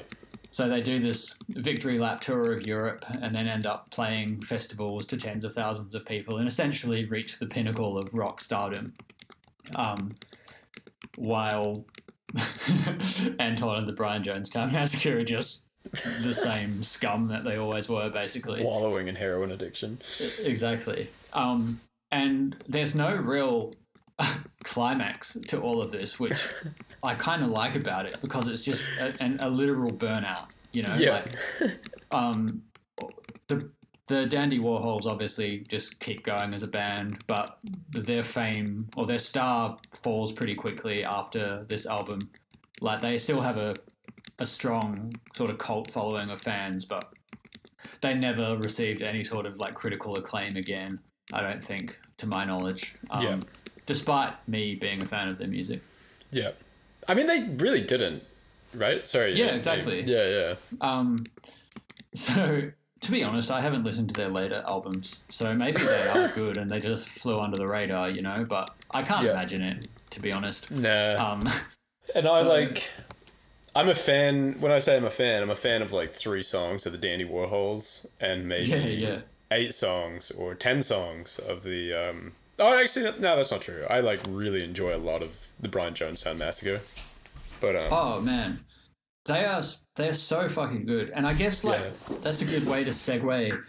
[0.50, 5.06] So they do this victory lap tour of Europe and then end up playing festivals
[5.06, 8.92] to tens of thousands of people and essentially reach the pinnacle of rock stardom.
[9.76, 10.10] Um,
[11.16, 11.86] while
[13.38, 15.68] Anton and the Brian Jonestown Massacre are just
[16.22, 18.62] the same scum that they always were, basically.
[18.62, 20.00] Wallowing in heroin addiction.
[20.42, 21.08] Exactly.
[21.32, 23.72] Um, and there's no real
[24.64, 26.38] climax to all of this, which
[27.04, 30.46] I kind of like about it because it's just a, an, a literal burnout.
[30.72, 31.22] You know, Yeah.
[31.60, 31.72] like
[32.10, 32.62] um,
[33.48, 33.68] the
[34.08, 37.58] the Dandy Warhols obviously just keep going as a band, but
[37.90, 42.18] their fame or their star falls pretty quickly after this album.
[42.80, 43.74] Like they still have a
[44.38, 47.12] a strong sort of cult following of fans, but
[48.00, 50.98] they never received any sort of like critical acclaim again.
[51.32, 52.94] I don't think, to my knowledge.
[53.10, 53.40] Um, Yeah.
[53.86, 55.80] Despite me being a fan of their music.
[56.30, 56.52] Yeah.
[57.08, 58.22] I mean, they really didn't,
[58.74, 59.06] right?
[59.06, 59.34] Sorry.
[59.36, 60.02] Yeah, exactly.
[60.02, 60.54] Yeah, yeah.
[60.80, 61.24] Um,
[62.14, 66.28] so to be honest, I haven't listened to their later albums, so maybe they are
[66.34, 68.44] good and they just flew under the radar, you know.
[68.48, 69.32] But I can't Yeah.
[69.32, 70.70] imagine it, to be honest.
[70.70, 71.16] Nah.
[71.16, 71.48] Um,
[72.14, 72.88] and I so- like.
[73.74, 74.54] I'm a fan.
[74.60, 76.98] When I say I'm a fan, I'm a fan of like three songs of the
[76.98, 79.18] Dandy Warhols and maybe yeah, yeah.
[79.50, 81.94] eight songs or ten songs of the.
[81.94, 83.84] um Oh, actually, no, that's not true.
[83.90, 86.80] I like really enjoy a lot of the Brian Jonestown Massacre.
[87.60, 88.60] But um, Oh man,
[89.26, 89.62] they are
[89.96, 92.16] they're so fucking good, and I guess like Yeah.
[92.22, 93.62] that's a good way to segue.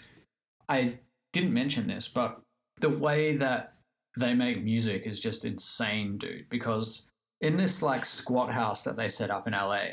[0.69, 0.99] I
[1.33, 2.39] didn't mention this, but
[2.77, 3.73] the way that
[4.17, 6.47] they make music is just insane, dude.
[6.49, 7.07] Because
[7.41, 9.85] in this like squat house that they set up in LA,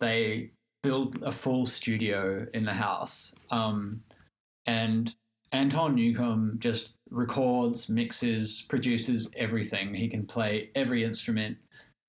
[0.00, 0.50] they
[0.84, 4.00] build a full studio in the house, um,
[4.66, 5.12] and
[5.52, 9.94] Anton Newcombe just records, mixes, produces everything.
[9.94, 11.56] He can play every instrument.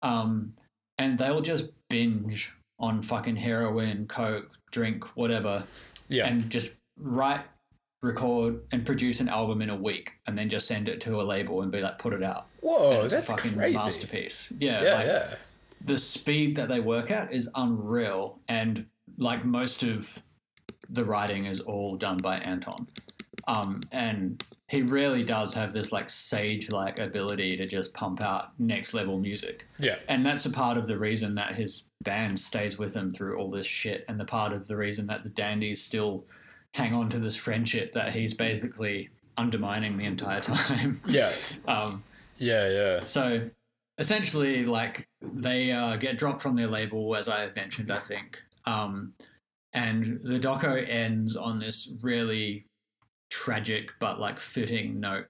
[0.02, 0.54] Um,
[0.98, 5.64] and they'll just binge on fucking heroin, coke, drink, whatever,
[6.08, 7.46] yeah, and just write,
[8.02, 11.24] record, and produce an album in a week, and then just send it to a
[11.24, 12.48] label and be like, put it out.
[12.62, 13.76] whoa, it's that's a fucking crazy.
[13.76, 14.52] masterpiece.
[14.60, 15.36] Yeah, Yeah, like, yeah,
[15.86, 18.86] the speed that they work at is unreal, and
[19.18, 20.22] like most of
[20.90, 22.88] the writing is all done by Anton.
[23.48, 28.94] Um, and he really does have this like sage-like ability to just pump out next
[28.94, 29.68] level music.
[29.80, 33.38] Yeah, and that's a part of the reason that his band stays with him through
[33.38, 36.24] all this shit and the part of the reason that the dandies still
[36.76, 41.02] hang on to this friendship that he's basically undermining the entire time.
[41.08, 41.32] Yeah,
[41.68, 42.04] um,
[42.38, 43.06] yeah, yeah.
[43.06, 43.50] so
[43.98, 48.42] essentially like they uh, get dropped from their label as i have mentioned i think.
[48.66, 49.14] Um,
[49.74, 52.66] and the doco ends on this really
[53.30, 55.26] tragic but like fitting note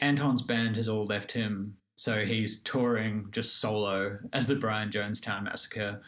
[0.00, 5.44] anton's band has all left him so he's touring just solo as the brian jonestown
[5.44, 6.00] massacre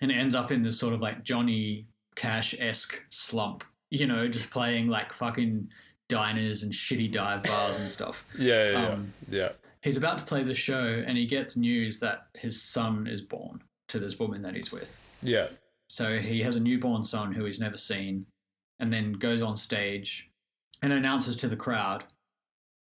[0.00, 4.88] and ends up in this sort of like johnny cash-esque slump you know just playing
[4.88, 5.68] like fucking
[6.08, 9.52] diners and shitty dive bars and stuff Yeah, yeah, Um, yeah.
[9.82, 13.62] he's about to play the show and he gets news that his son is born
[13.88, 14.98] to this woman that he's with.
[15.22, 15.48] Yeah.
[15.88, 18.26] So he has a newborn son who he's never seen
[18.80, 20.30] and then goes on stage
[20.84, 22.04] and announces to the crowd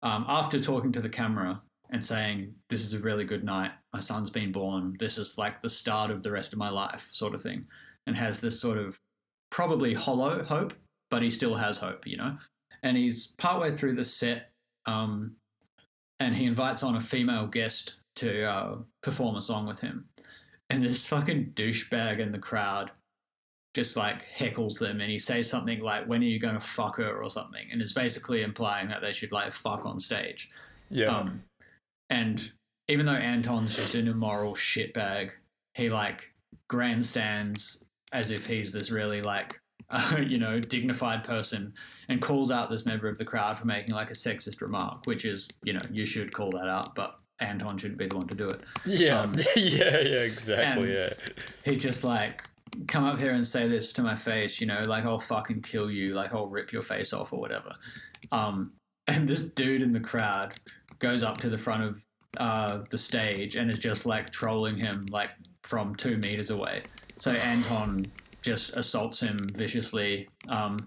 [0.04, 3.72] um, after talking to the camera and saying, This is a really good night.
[3.92, 4.96] My son's been born.
[5.00, 7.66] This is like the start of the rest of my life, sort of thing.
[8.06, 9.00] And has this sort of
[9.50, 10.74] probably hollow hope,
[11.10, 12.38] but he still has hope, you know?
[12.84, 14.52] And he's partway through the set
[14.86, 15.36] um,
[16.20, 20.06] and he invites on a female guest to uh, perform a song with him.
[20.70, 22.92] And this fucking douchebag in the crowd
[23.78, 26.98] just like heckles them and he says something like, When are you going to fuck
[26.98, 27.68] her or something?
[27.72, 30.50] And it's basically implying that they should like fuck on stage.
[30.90, 31.16] Yeah.
[31.16, 31.44] Um,
[32.10, 32.52] and
[32.88, 35.30] even though Anton's just an immoral shitbag,
[35.76, 36.24] he like
[36.68, 39.60] grandstands as if he's this really like
[39.92, 41.72] uh, you know, dignified person
[42.10, 45.24] and calls out this member of the crowd for making like a sexist remark, which
[45.24, 48.36] is, you know, you should call that out, but Anton shouldn't be the one to
[48.36, 48.64] do it.
[48.88, 50.96] Yeah, Um, yeah, yeah, exactly.
[50.96, 51.14] Yeah,
[51.64, 52.42] He just like
[52.88, 55.90] come up here and say this to my face, you know, like I'll fucking kill
[55.90, 57.74] you, like I'll rip your face off or whatever.
[58.32, 58.74] Um,
[59.08, 60.54] and this dude in the crowd
[61.00, 62.02] goes up to the front of
[62.38, 65.30] uh, the stage and is just like trolling him like
[65.64, 66.84] from two meters away.
[67.20, 68.06] So Anton
[68.42, 70.28] just assaults him viciously.
[70.50, 70.78] Um,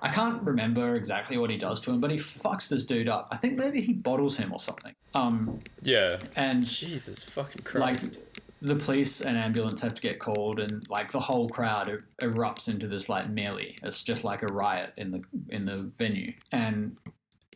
[0.00, 3.28] I can't remember exactly what he does to him, but he fucks this dude up.
[3.30, 4.94] I think maybe he bottles him or something.
[5.14, 6.18] Um, yeah.
[6.36, 8.18] and Jesus fucking like Christ.
[8.62, 12.68] The police and ambulance have to get called and like the whole crowd er- erupts
[12.68, 16.96] into this like melee it's just like a riot in the in the venue and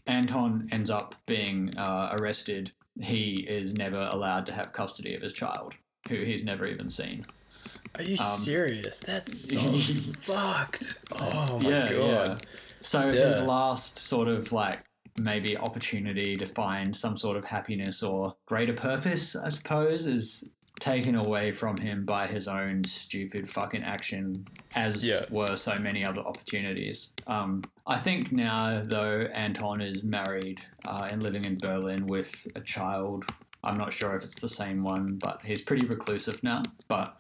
[0.07, 5.33] anton ends up being uh, arrested he is never allowed to have custody of his
[5.33, 5.75] child
[6.09, 7.25] who he's never even seen
[7.97, 9.01] Are you um, serious?
[9.01, 9.61] That's so
[10.23, 11.05] fucked.
[11.13, 12.09] Oh my yeah, god.
[12.09, 12.37] yeah.
[12.83, 14.83] So his last sort of like
[15.19, 20.49] maybe opportunity to find some sort of happiness or greater purpose, I suppose, is
[20.81, 25.25] taken away from him by his own stupid fucking action, as Yeah.
[25.31, 27.13] were so many other opportunities.
[27.27, 32.61] Um, I think now, though, Anton is married uh, and living in Berlin with a
[32.61, 33.25] child.
[33.63, 36.63] I'm not sure if it's the same one, but he's pretty reclusive now.
[36.89, 37.17] But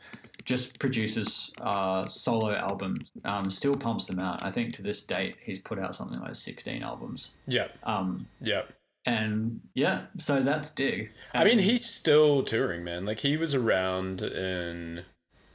[0.46, 4.42] just produces uh, solo albums, um, still pumps them out.
[4.42, 7.31] I think to this date he's put out something like 16 albums.
[7.46, 8.62] Yeah, Um, yeah.
[9.06, 11.10] And yeah, so that's Dig.
[11.34, 13.04] I mean, he's still touring, man.
[13.06, 15.02] Like he was around in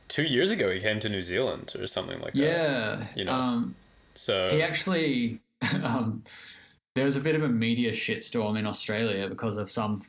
[0.07, 0.71] two years ago.
[0.71, 2.41] He came to New Zealand or something like that.
[2.41, 3.31] yeah, you know.
[3.33, 3.75] um,
[4.15, 5.41] So he actually
[5.83, 6.23] um,
[6.95, 10.01] there was a bit of a media shitstorm in Australia because of some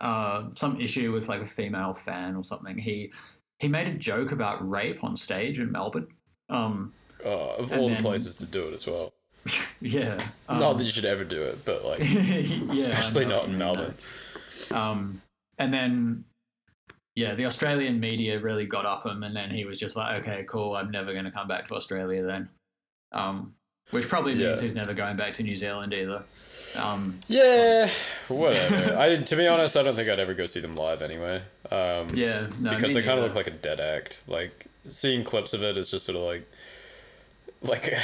[0.00, 2.78] uh, some issue with like a female fan or something.
[2.78, 3.10] He
[3.58, 6.08] he made a joke about rape on stage in Melbourne.
[6.50, 6.92] Um,
[7.24, 9.13] uh, of all then- the places to do it as well.
[9.80, 13.58] yeah, um, not that you should ever do it, but like yeah, especially not in
[13.58, 13.94] Melbourne.
[14.70, 15.20] Um,
[15.58, 16.24] and then,
[17.14, 20.44] yeah, the Australian media really got up him, and then he was just like, "Okay,
[20.48, 22.48] cool, I'm never going to come back to Australia then."
[23.12, 23.54] Um,
[23.90, 24.60] which probably means Yeah.
[24.60, 26.22] he's never going back to New Zealand either.
[26.76, 27.88] Um, Yeah,
[28.28, 28.96] whatever.
[28.96, 31.42] I to be honest, I don't think I'd ever go see them live anyway.
[31.70, 34.22] Um, yeah, no, because they kind of look like a dead act.
[34.26, 36.50] Like seeing clips of it is just sort of like,
[37.62, 37.94] like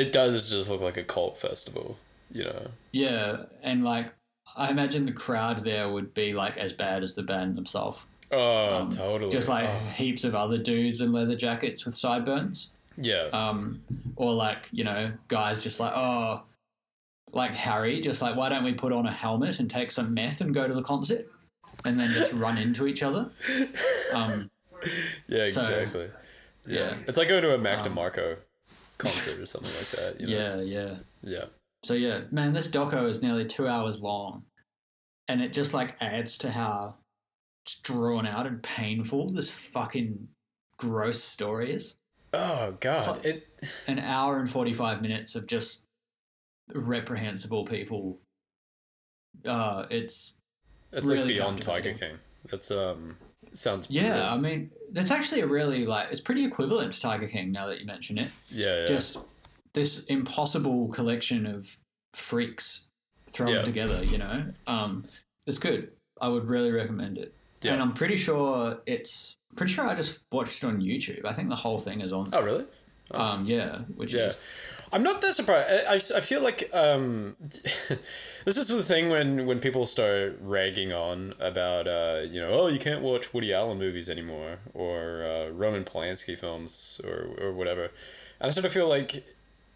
[0.00, 1.96] it does just look like a cult festival,
[2.32, 2.66] you know?
[2.92, 4.12] yeah, and like
[4.56, 8.00] I imagine the crowd there would be like as bad as the band themselves.
[8.32, 9.30] Oh, Um, totally.
[9.32, 12.70] Just like Oh, heaps of other dudes in leather jackets with sideburns.
[12.96, 13.82] yeah, um,
[14.16, 16.42] or like you know guys just like oh
[17.32, 20.40] like harry just like why don't we put on a helmet and take some meth
[20.40, 21.22] and go to the concert
[21.84, 23.30] and then just run into each other
[24.12, 24.50] um,
[25.28, 26.08] yeah, so- exactly.
[26.66, 28.36] yeah It's like going to a Mac Um, DeMarco
[29.00, 30.20] concert or something like that.
[30.20, 30.32] You know?
[30.32, 31.44] yeah yeah Yeah.
[31.84, 34.42] so yeah man this doco is nearly two hours long
[35.28, 36.96] and it just like adds to how
[37.82, 40.28] drawn out and painful this fucking
[40.78, 41.96] gross story is
[42.32, 43.02] Oh God!
[43.16, 43.24] Fuck.
[43.24, 43.48] It.
[43.88, 45.82] an hour and 45 minutes of just
[46.72, 48.20] reprehensible people
[49.44, 50.38] uh it's
[50.92, 51.92] It's really like beyond Tiger.
[51.92, 52.18] King.
[52.50, 53.16] That's um
[53.52, 53.90] sounds.
[53.90, 57.66] Yeah, I mean, that's actually a really like it's pretty equivalent to Tiger King now
[57.68, 58.28] that you mention it.
[58.48, 58.86] Yeah, yeah.
[58.86, 59.18] Just
[59.74, 61.68] this impossible collection of
[62.14, 62.84] freaks
[63.32, 63.62] thrown Yeah.
[63.62, 64.44] together, you know.
[64.66, 65.04] Um,
[65.46, 65.92] it's good.
[66.20, 67.32] I would really recommend it.
[67.62, 67.74] Yeah.
[67.74, 71.24] And I'm pretty sure it's pretty sure I just watched it on YouTube.
[71.24, 72.30] I think the whole thing is on.
[72.32, 72.64] oh really?
[73.12, 74.28] Um, yeah, which Yeah.
[74.28, 74.36] is
[74.92, 75.68] I'm not that surprised.
[75.70, 77.36] I, I, I feel like um,
[78.44, 82.66] this is the thing when, when people start ragging on about uh, you know oh
[82.66, 87.84] you can't watch Woody Allen movies anymore or uh, Roman Polanski films or or whatever,
[88.40, 89.22] and I sort of feel like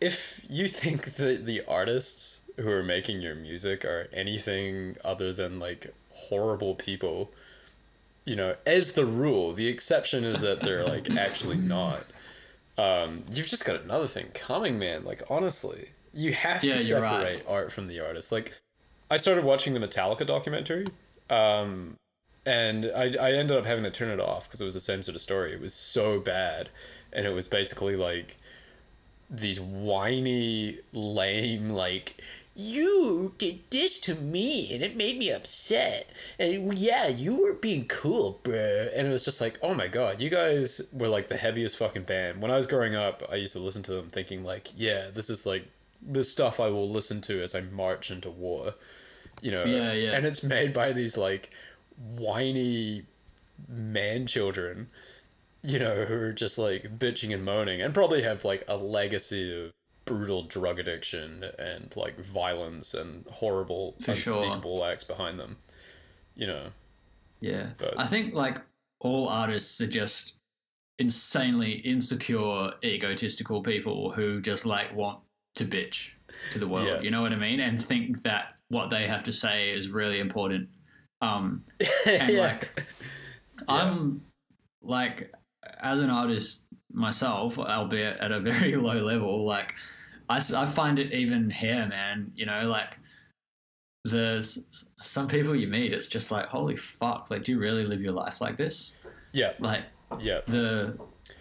[0.00, 5.58] if you think that the artists who are making your music are anything other than
[5.58, 7.30] like horrible people,
[8.24, 12.04] you know, as the rule, the exception is that they're like actually not
[12.78, 15.04] um, you've just got another thing coming, man.
[15.04, 17.46] Like honestly, you have Yeah, to separate right.
[17.46, 18.32] art from the artist.
[18.32, 18.52] Like,
[19.10, 20.92] I started watching the Metallica documentary,
[21.30, 21.96] um,
[22.46, 25.02] and I I ended up having to turn it off because it was the same
[25.02, 25.52] sort of story.
[25.52, 26.70] It was so bad,
[27.12, 28.36] and it was basically like
[29.30, 32.22] these whiny, lame, like
[32.54, 36.08] you did this to me and it made me upset.
[36.38, 38.90] And yeah, you were being cool, bruh.
[38.94, 42.04] And it was just like, oh my god, you guys were like the heaviest fucking
[42.04, 42.40] band.
[42.40, 45.30] When I was growing up, I used to listen to them thinking like, yeah, this
[45.30, 45.66] is like
[46.02, 48.74] the stuff I will listen to as I march into war.
[49.42, 49.64] You know?
[49.64, 50.12] Yeah, yeah.
[50.12, 51.50] And it's made by these like
[52.16, 53.04] whiny
[53.68, 54.88] man children
[55.64, 59.64] you know, who are just like bitching and moaning and probably have like a legacy
[59.64, 59.72] of
[60.04, 64.42] brutal drug addiction and like violence and horrible For sure.
[64.44, 65.56] unspeakable acts behind them.
[66.34, 66.66] You know.
[67.40, 67.70] Yeah.
[67.78, 68.58] But- I think like
[69.00, 70.34] all artists are just
[70.98, 75.20] insanely insecure, egotistical people who just like want
[75.56, 76.10] to bitch
[76.52, 76.86] to the world.
[76.86, 76.98] Yeah.
[77.02, 77.60] You know what I mean?
[77.60, 80.68] And think that what they have to say is really important.
[81.20, 81.64] Um,
[82.06, 82.40] And, yeah.
[82.40, 82.84] like,
[83.68, 84.22] I'm
[84.82, 85.32] like
[85.80, 86.62] as an artist
[86.92, 89.74] myself, albeit at a very low level, like
[90.28, 92.32] I find it even here, man.
[92.34, 92.98] You know, like
[94.04, 94.58] there's
[95.02, 98.12] some people you meet, it's just like, holy fuck, like, do you really live your
[98.12, 98.92] life like this?
[99.32, 99.52] yeah.
[99.58, 99.82] Like
[100.20, 100.40] Yeah.
[100.46, 100.98] the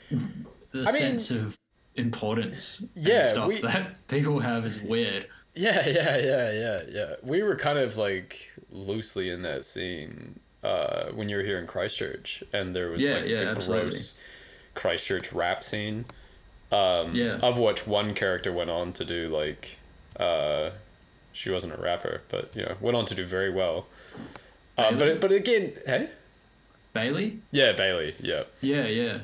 [0.10, 1.56] the I mean- sense of
[1.96, 5.28] importance, and Yeah, stuff we- that people have is weird.
[5.56, 7.14] Yeah, yeah, yeah, yeah, yeah.
[7.22, 11.68] We were kind of like loosely in that scene uh, when you were here in
[11.68, 13.89] Christchurch, and there was Yeah, like yeah, the absolutely.
[13.91, 14.20] gross
[14.76, 16.05] Christchurch rap scene.
[16.72, 17.38] Um, Yeah.
[17.41, 19.78] Of which one character went on to do like,
[20.20, 20.72] uh,
[21.34, 23.88] she wasn't a rapper, but you know, went on to do very well.
[24.78, 26.09] Uh, but but again, hey,
[26.93, 27.39] Bailey?
[27.51, 28.43] yeah, Bailey, yeah.
[28.61, 29.20] Yeah, yeah.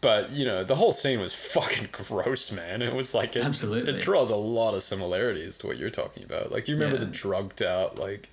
[0.00, 2.82] But you know, the whole scene was fucking gross, man.
[2.82, 3.94] It was like it, Absolutely.
[3.96, 6.52] it draws a lot of similarities to what you're talking about.
[6.52, 7.04] Like, you remember Yeah.
[7.04, 8.28] the drugged out, like,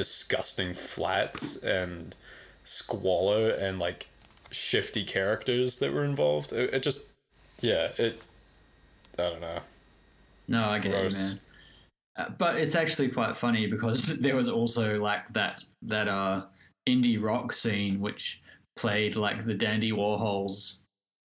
[0.00, 2.16] disgusting flats and
[2.64, 4.08] squalor and like
[4.50, 6.54] shifty characters that were involved?
[6.54, 7.08] It, it just,
[7.60, 8.18] yeah, it.
[9.18, 9.60] I don't know.
[10.48, 11.14] No, I It's get gross.
[11.14, 11.40] it, man.
[12.16, 16.46] Uh, but it's actually quite funny because there was also like that that uh
[16.88, 18.40] indie rock scene which
[18.76, 20.78] played like the Dandy Warhols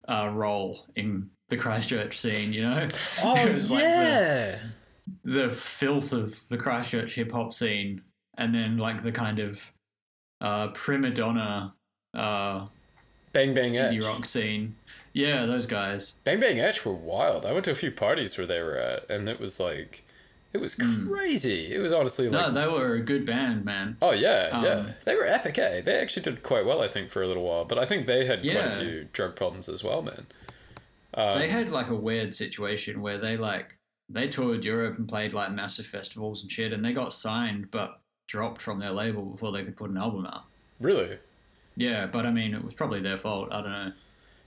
[0.08, 2.88] uh role in the Christchurch scene, you know?
[3.24, 4.60] Oh It was like the- yeah.
[5.24, 8.02] the filth of the Christchurch hip hop scene,
[8.38, 9.72] and then like the kind of
[10.42, 11.74] uh, prima donna
[12.14, 12.68] uh,
[13.34, 14.02] Bang Bang Eche.
[14.04, 14.76] rock scene.
[15.14, 16.14] Yeah, those guys.
[16.24, 17.46] Bang Bang Eche were wild.
[17.46, 20.04] I went to a few parties where they were at, and it was like,
[20.54, 21.10] it was Mm.
[21.10, 21.74] crazy.
[21.74, 23.98] It was honestly like no, they were a good band, man.
[24.02, 24.86] Oh yeah, Um, yeah.
[25.04, 25.60] They were epic.
[25.60, 25.82] Eh?
[25.82, 27.66] They actually did quite well, I think, for a little while.
[27.66, 30.26] But I think they had quite a few drug problems as well, man.
[31.14, 33.78] Um, they had like a weird situation where they like
[34.10, 38.00] they toured Europe and played like massive festivals and shit, and they got signed but
[38.28, 40.44] dropped from their label before they could put an album out.
[40.80, 41.18] really.
[41.78, 43.50] Yeah, but I mean, it was probably their fault.
[43.52, 43.92] I don't know.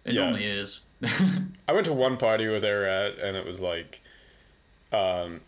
[0.07, 0.23] It Yeah.
[0.23, 0.85] normally is.
[1.69, 4.01] I went to one party where they were at, and it was like,
[4.93, 5.43] um,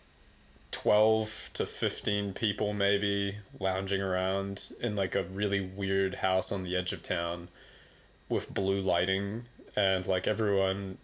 [0.69, 6.75] twelve to fifteen people maybe lounging around in like a really weird house on the
[6.77, 7.47] edge of town,
[8.29, 10.97] with blue lighting, and like everyone.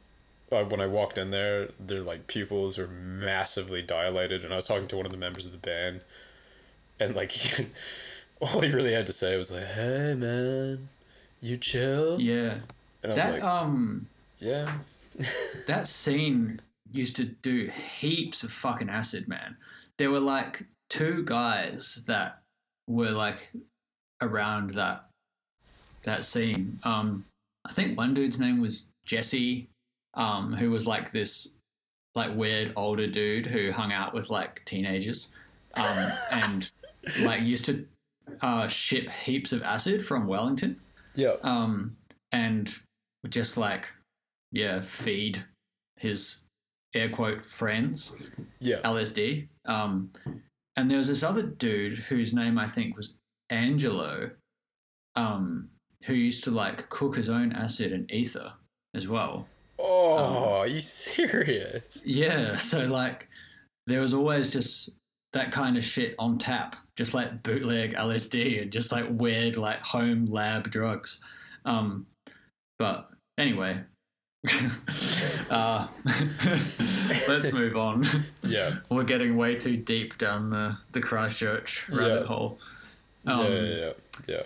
[0.52, 4.68] Uh, when I walked in there, their like pupils were massively dilated, and I was
[4.68, 6.02] talking to one of the members of the band,
[7.00, 7.32] and like,
[8.42, 10.90] all he really had to say was like, "Hey man,
[11.42, 12.56] you chill," yeah,
[13.04, 14.08] and I was that like, um.
[14.40, 14.72] "Yeah."
[15.68, 17.70] that scene used to do
[18.00, 19.58] heaps of fucking acid, man.
[19.98, 22.42] There were like two guys that
[22.88, 23.52] were like
[24.22, 25.06] around that
[26.04, 26.80] that scene.
[26.84, 27.26] Um,
[27.66, 29.68] I think one dude's name was Jesse,
[30.14, 31.54] um, who was like this
[32.16, 35.34] like weird older dude who hung out with like teenagers,
[35.76, 36.72] um, and
[37.22, 37.86] like used to
[38.42, 40.80] uh, ship heaps of acid from Wellington
[41.16, 41.36] yeah.
[41.44, 41.96] um,
[42.32, 42.74] and
[43.30, 43.86] just like
[44.52, 45.44] yeah feed
[45.98, 46.40] his
[46.94, 48.16] air quote friends
[48.60, 48.82] Yeah.
[48.84, 49.48] LSD.
[49.66, 50.12] Um,
[50.76, 53.14] and there was this other dude whose name I think was
[53.50, 54.30] Angelo,
[55.16, 55.70] um,
[56.04, 58.54] who used to like cook his own acid and ether
[58.94, 59.48] as well.
[59.80, 62.02] Oh, are you serious?
[62.06, 63.28] Yeah, so like
[63.88, 64.90] there was always just
[65.34, 69.80] that kind of shit on tap, just like bootleg LSD and just like weird like
[69.82, 71.22] home lab drugs.
[71.64, 72.06] Um,
[72.80, 73.80] but anyway,
[75.50, 75.88] uh,
[77.28, 78.06] let's move on.
[78.44, 78.76] Yeah.
[78.90, 82.26] We're getting way too deep down the, the Christchurch rabbit Yeah.
[82.26, 82.60] hole.
[83.26, 83.92] yeah, Um, yeah, yeah,
[84.28, 84.42] yeah.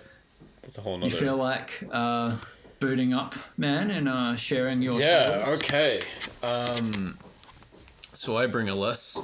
[0.64, 1.14] That's a whole nother.
[1.14, 2.36] You feel like uh,
[2.80, 5.44] booting up, man, and uh, sharing your yeah.
[5.50, 6.02] Okay.
[6.44, 7.18] Um.
[8.14, 9.18] So I bring a less,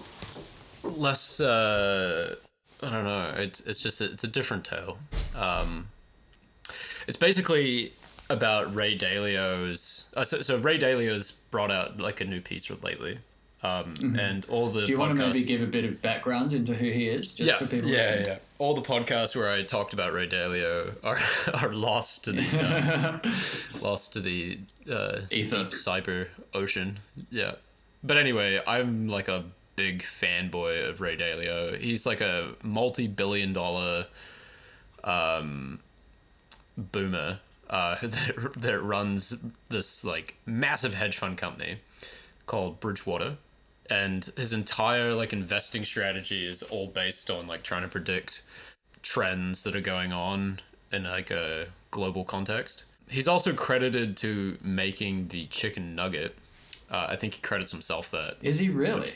[0.83, 1.39] less.
[1.39, 2.35] Uh,
[2.83, 3.33] I don't know.
[3.37, 4.97] It's it's just a, it's a different tale.
[5.35, 5.87] Um.
[7.07, 7.93] It's basically
[8.29, 10.07] about Ray Dalio's.
[10.15, 13.19] Uh, so, so Ray Dalio's brought out like a new piece lately.
[13.63, 14.85] Um, and all the Mm-hmm.
[14.85, 17.47] Do you want to maybe give a bit of background into who he is, just
[17.49, 17.89] yeah, for people?
[17.89, 18.37] yeah, yeah.
[18.59, 21.17] All the podcasts where I talked about Ray Dalio are
[21.63, 23.19] are lost to the uh,
[23.81, 24.59] lost to the
[24.91, 25.65] uh, Ether.
[25.65, 26.99] cyber ocean.
[27.31, 27.55] Yeah,
[28.03, 29.43] but anyway, I'm like a
[29.77, 31.77] big fanboy of Ray Dalio.
[31.79, 34.07] He's like a multi-billion dollar
[35.05, 35.79] um,
[36.77, 37.39] boomer.
[37.69, 39.37] uh, that, that runs
[39.69, 41.77] this like massive hedge fund company
[42.45, 43.37] called Bridgewater,
[43.89, 48.43] and his entire like investing strategy is all based on like trying to predict
[49.03, 50.59] trends that are going on
[50.91, 52.85] in like a global context.
[53.09, 56.35] He's also credited to making the chicken nugget.
[56.89, 58.37] Uh, I think he credits himself that.
[58.41, 59.13] Is he really?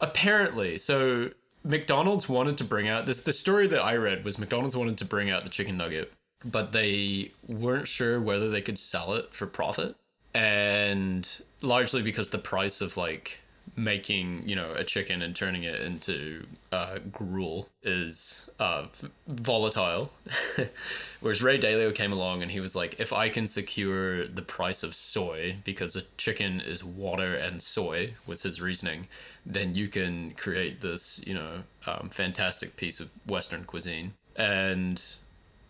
[0.00, 1.30] Apparently, so
[1.64, 3.20] McDonald's wanted to bring out this.
[3.20, 6.12] The story that I read was McDonald's wanted to bring out the chicken nugget,
[6.44, 9.94] but they weren't sure whether they could sell it for profit,
[10.34, 11.28] and
[11.60, 13.40] largely because the price of like
[13.84, 18.86] making you know a chicken and turning it into uh, gruel is uh,
[19.26, 20.12] volatile.
[21.20, 24.82] Whereas Ray Dalio came along and he was like, if I can secure the price
[24.82, 29.06] of soy because a chicken is water and soy, was his reasoning,
[29.44, 34.12] then you can create this you know um, fantastic piece of Western cuisine.
[34.36, 35.02] And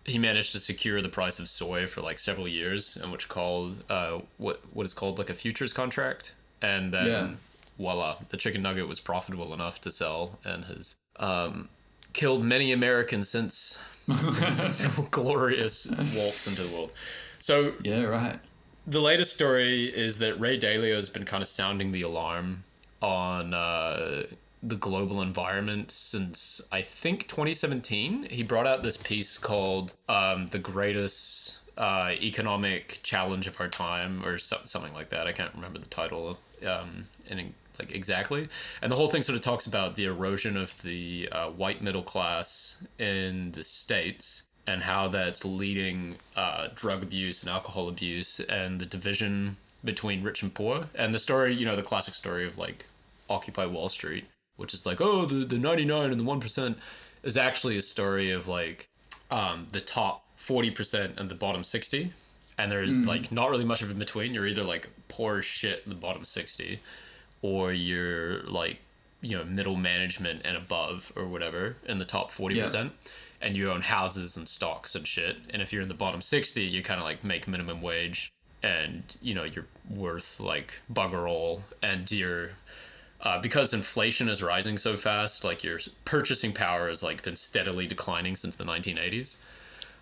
[0.04, 3.84] he managed to secure the price of soy for like several years, and which called
[3.88, 7.06] uh, what what is called like a futures contract, and then.
[7.06, 7.28] Yeah
[7.80, 11.68] voila, the chicken nugget was profitable enough to sell and has um,
[12.12, 16.92] killed many Americans since, since its glorious waltz into the world.
[17.40, 18.38] So yeah, right.
[18.86, 22.64] The latest story is that Ray Dalio has been kind of sounding the alarm
[23.02, 24.24] on uh,
[24.62, 28.28] the global environment since I think 2017.
[28.30, 34.24] He brought out this piece called um, "The Greatest uh, Economic Challenge of Our Time"
[34.24, 35.26] or so- something like that.
[35.26, 38.48] I can't remember the title um, in like exactly.
[38.82, 42.02] And the whole thing sort of talks about the erosion of the uh, white middle
[42.02, 48.78] class in the states and how that's leading uh, drug abuse and alcohol abuse and
[48.78, 50.86] the division between rich and poor.
[50.94, 52.84] And the story, you know, the classic story of like
[53.30, 54.24] Occupy Wall Street,
[54.56, 56.76] which is like, oh, the, the 99 and the 1%
[57.22, 58.88] is actually a story of like
[59.30, 62.12] um, the top 40% and the bottom 60
[62.58, 63.06] and there's mm.
[63.06, 64.34] like not really much of in between.
[64.34, 66.78] You're either like poor as shit in the bottom 60
[67.42, 68.78] or you're like
[69.20, 72.88] you know middle management and above or whatever in the top 40% yeah.
[73.42, 76.62] and you own houses and stocks and shit and if you're in the bottom 60
[76.62, 78.32] you kind of like make minimum wage
[78.62, 82.50] and you know you're worth like bugger all and you're
[83.22, 87.86] uh, because inflation is rising so fast like your purchasing power has like been steadily
[87.86, 89.36] declining since the 1980s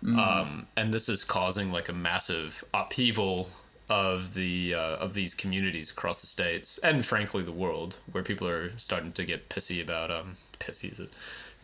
[0.03, 0.17] mm.
[0.17, 3.49] um, and this is causing like a massive upheaval
[3.89, 8.47] of the uh, of these communities across the states and frankly the world where people
[8.47, 11.07] are starting to get pissy about um pissy is a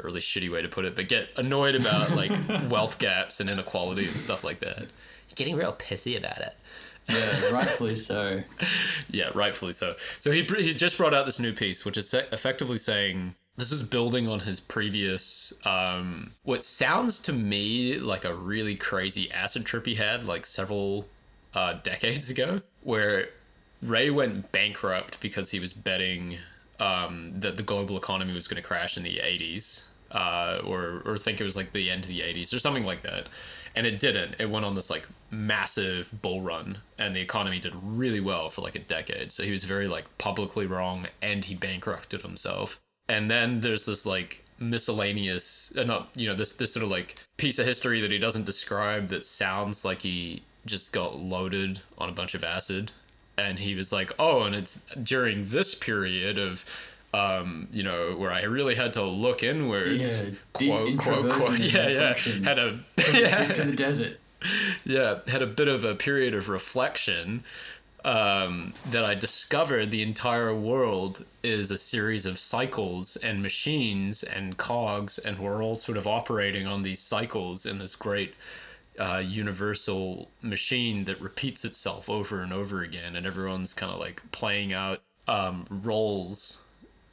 [0.04, 2.32] really shitty way to put it but get annoyed about like
[2.70, 4.88] wealth gaps and inequality and stuff like that.
[5.36, 6.56] Getting real pissy about it.
[7.10, 8.42] Yeah rightfully so.
[9.12, 9.96] Yeah rightfully so.
[10.20, 13.84] So he he's just brought out this new piece which is effectively saying this is
[13.84, 19.86] building on his previous um, what sounds to me like a really crazy acid trip
[19.86, 21.06] he had like several
[21.56, 23.30] uh, decades ago, where
[23.82, 26.38] Ray went bankrupt because he was betting
[26.80, 31.18] um, that the global economy was going to crash in the 80s, uh, or or
[31.18, 33.28] think it was like the end of the 80s or something like that.
[33.76, 34.36] And it didn't.
[34.40, 38.62] It went on this like massive bull run, and the economy did really well for
[38.62, 39.32] like a decade.
[39.32, 42.80] So he was very like publicly wrong, and he bankrupted himself.
[43.08, 47.16] And then there's this like miscellaneous, uh, not you know this this sort of like
[47.38, 52.10] piece of history that he doesn't describe that sounds like he just got loaded on
[52.10, 52.92] a bunch of acid.
[53.38, 56.66] And he was like oh and it's during this period of
[57.14, 61.88] um, you know, where I really had to look inwards, yeah, quote, quote, quote, yeah,
[61.88, 62.14] yeah,
[62.44, 62.78] had a,
[63.14, 64.20] yeah, to the desert,
[64.84, 67.42] yeah, had a bit of a period of reflection
[68.04, 74.58] um, that I discovered the entire world is a series of cycles and machines and
[74.58, 78.36] cogs, and we're all sort of operating on these cycles in this great
[79.00, 84.22] uh, universal machine that repeats itself over and over again, and everyone's kind of like
[84.32, 86.62] playing out um, roles.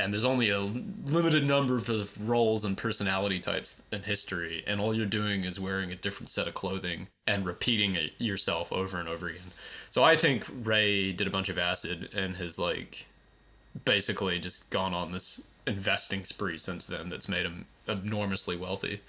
[0.01, 4.95] And there's only a limited number of roles and personality types in history, and all
[4.95, 9.09] you're doing is wearing a different set of clothing and repeating it yourself over and
[9.09, 9.53] over again.
[9.91, 13.07] So I think Ray did a bunch of acid and has like
[13.85, 19.01] basically just gone on this investing spree since then that's made him enormously wealthy.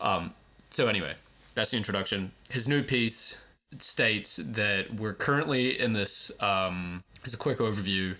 [0.00, 0.34] Um,
[0.70, 1.14] so anyway,
[1.58, 2.30] that's the introduction.
[2.50, 3.42] His new piece
[3.80, 6.30] states that we're currently in this.
[6.40, 8.14] Um, as a quick overview,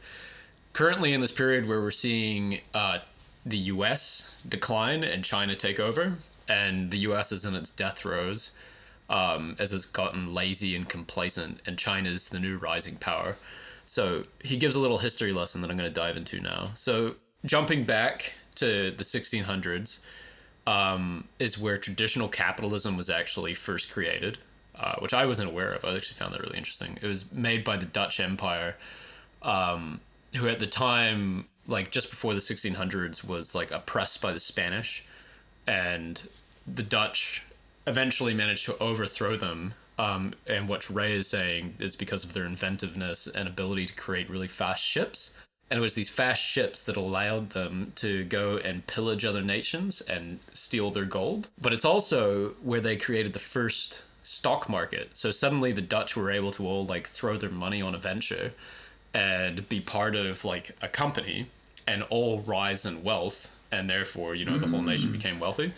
[0.73, 2.99] currently in this period where we're seeing uh,
[3.47, 4.43] the U.S.
[4.49, 6.15] decline and China take over,
[6.49, 7.31] and the U.S.
[7.31, 8.57] is in its death throes
[9.09, 13.37] um, as it's gotten lazy and complacent, and China's the new rising power.
[13.87, 16.71] So he gives a little history lesson that I'm going to dive into now.
[16.75, 17.15] So
[17.45, 20.01] jumping back to the 1600s,
[20.69, 24.39] um, is where traditional capitalism was actually first created.
[24.79, 25.85] uh, which I wasn't aware of.
[25.85, 26.99] I actually found that really interesting.
[27.03, 28.77] It was made by the Dutch Empire,
[29.43, 30.01] um,
[30.37, 35.05] who at the time, like just before the 1600s, was like oppressed by the Spanish,
[35.67, 36.23] and
[36.67, 37.43] the Dutch
[37.87, 39.75] eventually managed to overthrow them.
[39.99, 44.31] Um, and what Ray is saying is because of their inventiveness and ability to create
[44.31, 45.35] really fast ships.
[45.71, 50.01] And it was these fast ships that allowed them to go and pillage other nations
[50.03, 51.51] and steal their gold.
[51.61, 55.11] But it's also where they created the first stock market.
[55.15, 58.53] So suddenly the Dutch were able to all like throw their money on a venture
[59.15, 61.47] and be part of like a company
[61.87, 65.13] and all rise in wealth and therefore, you know, the whole nation mm.
[65.13, 65.73] became wealthy.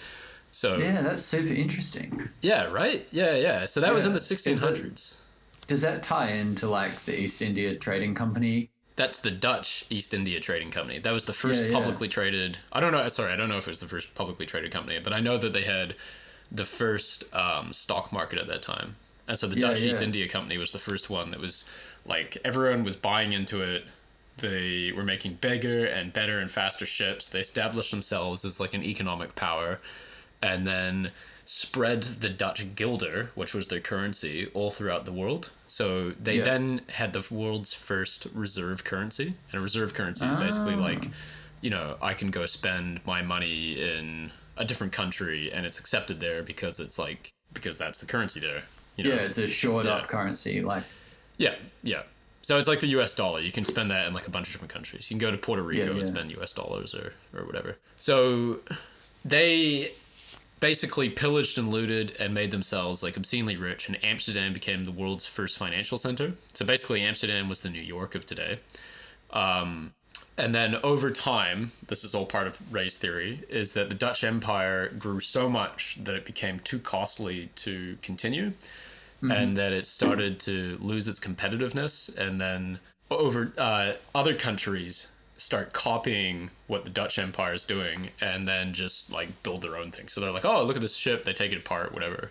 [0.53, 2.28] So Yeah, that's super interesting.
[2.43, 3.07] yeah, right?
[3.11, 3.66] Yeah, yeah.
[3.66, 5.16] So that was in the Is that- 1600s.
[5.66, 8.70] Does that tie into like the East India Trading Company?
[9.01, 10.98] That's the Dutch East India Trading Company.
[10.98, 11.72] That was the first Yeah, yeah.
[11.72, 12.59] publicly traded.
[12.70, 13.09] I don't know.
[13.09, 15.38] Sorry, I don't know if it was the first publicly traded company, but I know
[15.38, 15.96] that they had
[16.53, 18.96] the first um, stock market at that time.
[19.26, 20.03] And so the Yeah, Dutch East.
[20.03, 21.64] India Company was the first one that was
[22.05, 23.86] like everyone was buying into it.
[24.36, 27.26] They were making bigger and better and faster ships.
[27.26, 29.80] They established themselves as like an economic power,
[30.42, 31.11] and then
[31.46, 35.51] spread the Dutch guilder, which was their currency, all throughout the world.
[35.71, 36.45] So they Yeah.
[36.45, 40.79] then had the world's first reserve currency, and a reserve currency is basically Ah.
[40.91, 41.07] like,
[41.61, 46.18] you know, I can go spend my money in a different country, and it's accepted
[46.18, 48.62] there because it's like because that's the currency there.
[48.97, 49.11] You know?
[49.11, 49.95] Yeah, it's a shored Yeah.
[49.95, 50.61] up currency.
[50.61, 50.83] Like,
[51.39, 51.55] Yeah,
[51.85, 52.03] yeah.
[52.43, 53.14] So it's like the U.S.
[53.14, 53.41] dollar.
[53.41, 55.09] You can spend that in like a bunch of different countries.
[55.09, 56.53] You can go to Puerto Rico Yeah, and spend U.S.
[56.53, 57.77] dollars or or whatever.
[57.97, 58.61] So
[59.25, 59.93] they
[60.61, 63.89] basically pillaged and looted and made themselves like obscenely rich.
[63.89, 66.35] And Amsterdam became the world's first financial center.
[66.55, 68.59] So basically, Amsterdam was the New York of today.
[69.33, 69.93] Um,
[70.37, 74.25] and then over time, this is all part of Ray's theory, is that the Dutch
[74.25, 78.53] Empire grew so much that it became too costly to continue
[79.23, 82.17] and that it started to lose its competitiveness.
[82.17, 82.79] And then
[83.11, 85.09] over uh, other countries
[85.41, 89.91] start copying what the Dutch Empire is doing and then just like build their own
[89.91, 90.07] thing.
[90.09, 91.24] So they're like, oh, look at this ship.
[91.24, 92.30] They take it apart, whatever,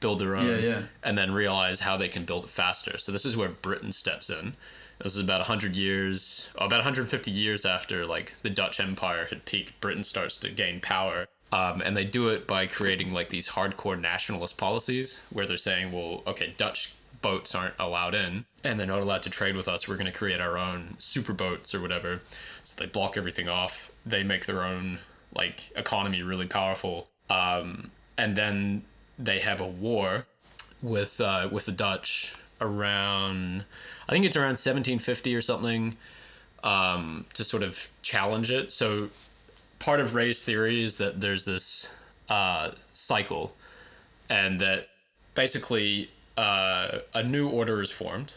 [0.00, 0.82] build their own, Yeah, yeah.
[1.02, 2.98] and then realize how they can build it faster.
[2.98, 4.54] So this is where Britain steps in.
[5.02, 9.80] This is about 100 years, about 150 years after like the Dutch Empire had peaked.
[9.80, 13.98] Britain starts to gain power, um, and they do it by creating like these hardcore
[13.98, 16.92] nationalist policies where they're saying, well, okay, Dutch
[17.22, 19.88] boats aren't allowed in, and they're not allowed to trade with us.
[19.88, 22.20] We're going to create our own super boats or whatever.
[22.64, 23.90] So they block everything off.
[24.06, 24.98] They make their own
[25.34, 28.82] like economy really powerful, um, and then
[29.18, 30.26] they have a war
[30.82, 33.64] with uh, with the Dutch around
[34.08, 35.96] I think it's around 1750 or something
[36.64, 38.72] um, to sort of challenge it.
[38.72, 39.08] So
[39.78, 41.92] part of Ray's theory is that there's this
[42.28, 43.54] uh, cycle,
[44.28, 44.88] and that
[45.34, 46.10] basically
[46.40, 48.34] uh, a new order is formed,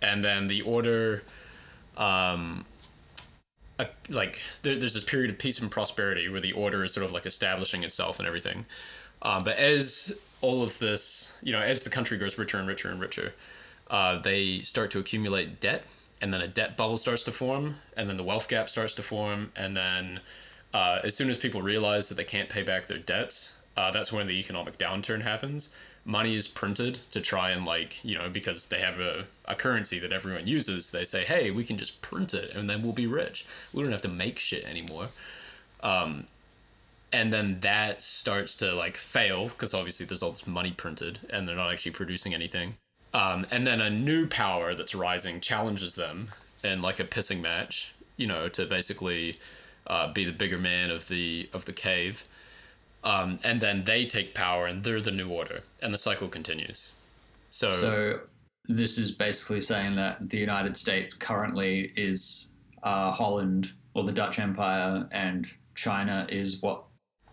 [0.00, 1.22] and then the order.
[1.96, 2.64] Um,
[3.78, 7.04] a, like there, there's this period of peace and prosperity where the order is sort
[7.06, 8.66] of like establishing itself and everything
[9.22, 12.90] um, but as all of this, you know, as the country grows richer and richer
[12.90, 13.32] and richer,
[13.90, 15.84] uh, they start to accumulate debt,
[16.20, 19.02] and then a debt bubble starts to form, and then the wealth gap starts to
[19.02, 20.20] form, and then
[20.74, 24.12] uh, as soon as people realize that they can't pay back their debts, uh, that's
[24.12, 25.68] when the economic downturn happens.
[26.04, 29.98] Money is printed to try and like you know because they have a, a currency
[30.00, 30.90] that everyone uses.
[30.90, 33.46] They say, hey, we can just print it, and then we'll be rich.
[33.72, 35.08] We don't have to make shit anymore
[37.12, 41.46] and then that starts to like fail because obviously there's all this money printed and
[41.46, 42.74] they're not actually producing anything
[43.14, 46.28] um, and then a new power that's rising challenges them
[46.64, 49.38] in like a pissing match you know to basically
[49.88, 52.24] uh, be the bigger man of the of the cave
[53.04, 56.92] um, and then they take power and they're the new order and the cycle continues
[57.50, 58.20] so, so
[58.68, 64.38] this is basically saying that the United States currently is uh, Holland or the Dutch
[64.38, 66.84] Empire, and China is what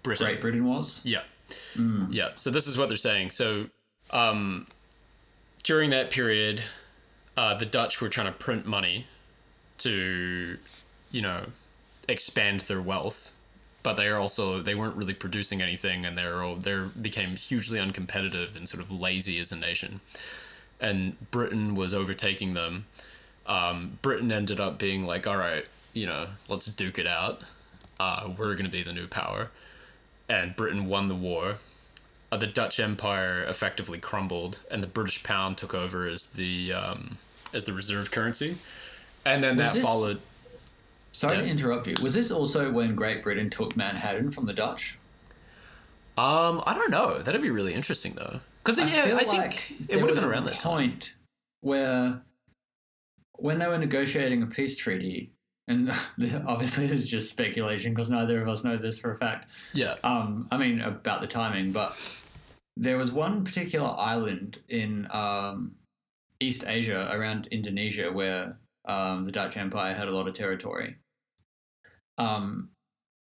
[0.03, 0.25] Britain.
[0.25, 1.01] Great Britain was.
[1.03, 1.21] Yeah.
[1.75, 2.07] Mm.
[2.11, 2.29] Yeah.
[2.35, 3.29] So this is what they're saying.
[3.29, 3.65] So
[4.11, 4.67] um,
[5.63, 6.61] during that period,
[7.37, 9.05] uh, the Dutch were trying to print money
[9.79, 10.57] to,
[11.11, 11.45] you know,
[12.09, 13.31] expand their wealth,
[13.83, 17.79] but they are also they weren't really producing anything, and they're all they're became hugely
[17.79, 19.99] uncompetitive and sort of lazy as a nation.
[20.81, 22.85] And Britain was overtaking them.
[23.45, 27.41] Um, Britain ended up being like, all right, you know, let's duke it out.
[27.99, 29.49] Uh, we're going to be the new power
[30.29, 31.53] and Britain won the war.
[32.31, 37.17] Uh, the Dutch Empire effectively crumbled, and the British pound took over as the um,
[37.53, 38.55] as the reserve currency.
[39.25, 40.21] And then Was that this- followed.
[41.11, 41.95] Sorry to interrupt you.
[42.01, 44.97] Was this also when Great Britain took Manhattan from the Dutch?
[46.17, 47.19] Um, I don't know.
[47.19, 50.45] That'd be really interesting though, Because yeah, I think like it would have been around
[50.45, 50.89] that time.
[50.89, 51.13] point
[51.61, 52.21] where
[53.37, 55.31] when they were negotiating a peace treaty,
[55.67, 59.17] and this, obviously this is just speculation because neither of us know this for a
[59.17, 59.47] fact.
[59.73, 59.95] Yeah.
[60.03, 61.97] Um, I mean about the timing, but
[62.75, 65.71] there was one particular island in um,
[66.39, 70.95] East Asia around Indonesia where um, the Dutch Empire had a lot of territory.
[72.17, 72.69] Um,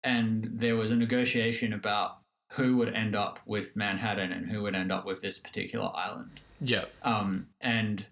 [0.02, 2.18] and there was a negotiation about
[2.52, 6.40] who would end up with Manhattan and who would end up with this particular island.
[6.60, 6.84] Yeah.
[7.02, 8.06] Um, and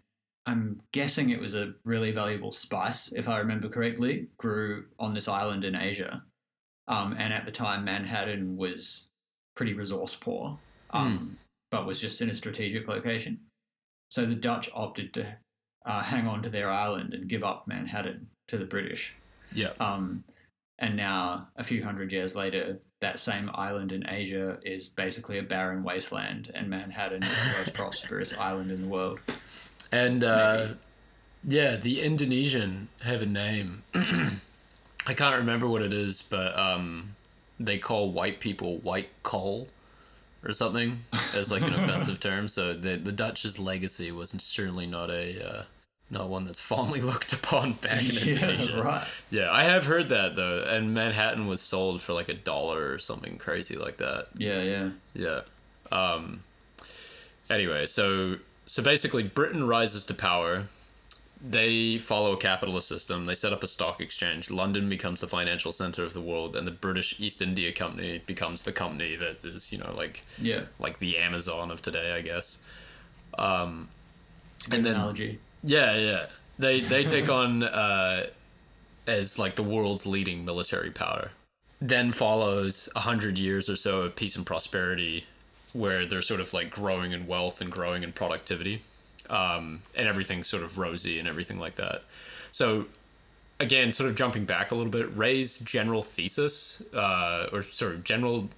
[0.46, 5.28] I'm guessing it was a really valuable spice, if I remember correctly, grew on this
[5.28, 6.24] island in Asia.
[6.88, 9.08] Um, and at the time, Manhattan was
[9.54, 10.58] pretty resource poor,
[10.90, 11.36] um,
[11.70, 13.38] but was just in a strategic location.
[14.10, 15.38] So the Dutch opted to
[15.84, 19.14] uh, hang on to their island and give up Manhattan to the British.
[19.54, 19.70] Yeah.
[19.80, 20.24] Um,
[20.78, 25.42] and now, a few hundred years later, that same island in Asia is basically a
[25.42, 29.20] barren wasteland, and Manhattan is the most prosperous island in the world.
[29.92, 30.68] And uh,
[31.44, 33.82] yeah, the Indonesian have a name.
[33.94, 37.14] I can't remember what it is, but um,
[37.60, 39.68] they call white people white coal
[40.44, 40.98] or something
[41.34, 42.48] as like an offensive term.
[42.48, 45.62] So the the Dutch's legacy was certainly not a uh,
[46.12, 48.72] not one that's fondly looked upon back in Indonesia.
[48.74, 49.06] yeah, right.
[49.30, 52.98] Yeah, I have heard that though, and Manhattan was sold for like a dollar or
[53.00, 54.26] something crazy like that.
[54.36, 54.90] Yeah, yeah.
[55.14, 55.40] Yeah.
[55.90, 56.42] Um,
[57.50, 58.36] anyway, so
[58.66, 60.64] so basically, Britain rises to power.
[61.44, 63.24] They follow a capitalist system.
[63.24, 64.48] They set up a stock exchange.
[64.48, 68.62] London becomes the financial center of the world, and the British East India Company becomes
[68.62, 70.66] the company that is, you know, like Yeah.
[70.78, 72.58] like the Amazon of today, I guess.
[73.38, 73.88] Um,
[74.70, 75.40] And then- analogy.
[75.62, 76.26] Yeah, yeah.
[76.58, 78.26] They they take on uh,
[79.06, 81.30] as like the world's leading military power.
[81.80, 85.24] Then follows a hundred years or so of peace and prosperity,
[85.72, 88.80] where they're sort of like growing in wealth and growing in productivity,
[89.30, 92.04] um, and everything's sort of rosy and everything like that.
[92.52, 92.86] So,
[93.58, 98.04] again, sort of jumping back a little bit, Ray's general thesis, uh, or sort of
[98.04, 98.48] general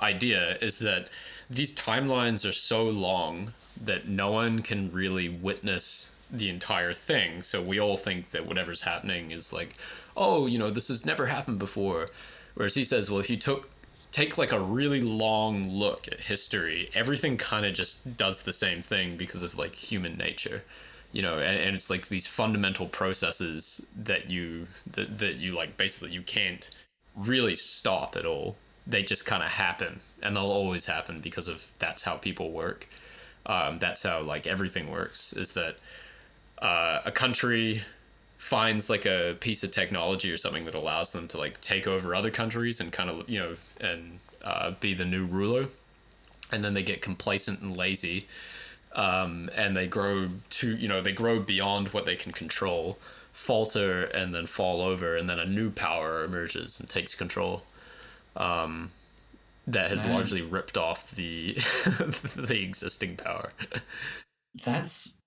[0.00, 1.10] idea, is that
[1.50, 3.52] these timelines are so long
[3.84, 7.42] that no one can really witness the entire thing.
[7.42, 9.74] So we all think that whatever's happening is like,
[10.16, 12.08] oh, you know, this has never happened before.
[12.54, 13.70] Whereas he says, well, if you took
[14.10, 18.80] take like a really long look at history, everything kind of just does the same
[18.80, 20.62] thing because of like human nature.
[21.12, 25.76] You know, and, and it's like these fundamental processes that you that, that you like
[25.76, 26.68] basically you can't
[27.16, 28.56] really stop at all.
[28.86, 32.88] They just kind of happen, and they'll always happen because of that's how people work.
[33.46, 35.32] Um, that's how like everything works.
[35.32, 35.76] Is that
[36.62, 37.82] uh, a country
[38.38, 42.14] finds like a piece of technology or something that allows them to like take over
[42.14, 45.66] other countries and kind of you know and uh, be the new ruler,
[46.52, 48.26] and then they get complacent and lazy,
[48.94, 52.98] um, and they grow to you know they grow beyond what they can control,
[53.32, 57.62] falter and then fall over, and then a new power emerges and takes control.
[58.36, 58.90] Um,
[59.66, 60.06] that has Man.
[60.06, 61.52] largely ripped off the
[62.36, 63.50] the existing power.
[64.64, 65.17] That's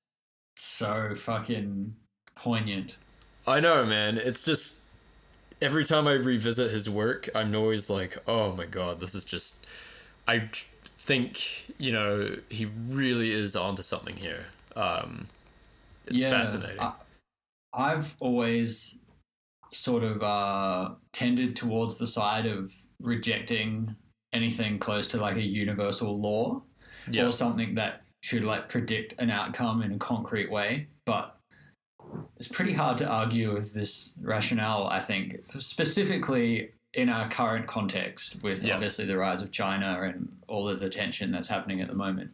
[0.55, 1.93] so fucking
[2.35, 2.97] poignant.
[3.47, 4.17] I know, man.
[4.17, 4.81] It's just
[5.61, 9.67] every time I revisit his work, I'm always like, oh my god, this is just.
[10.27, 10.49] I
[10.97, 14.45] think you know he really is onto something here.
[14.75, 15.27] Um,
[16.07, 16.79] it's fascinating.
[16.79, 16.93] I,
[17.73, 18.99] I've always
[19.71, 23.95] sort of uh, tended towards the side of rejecting
[24.33, 26.61] anything close to like a universal law
[27.09, 30.87] yeah, or something that should like predict an outcome in a concrete way.
[31.05, 31.35] But
[32.37, 38.43] it's pretty hard to argue with this rationale, I think, specifically in our current context
[38.43, 38.75] with Yeah.
[38.75, 42.31] obviously the rise of China and all of the tension that's happening at the moment.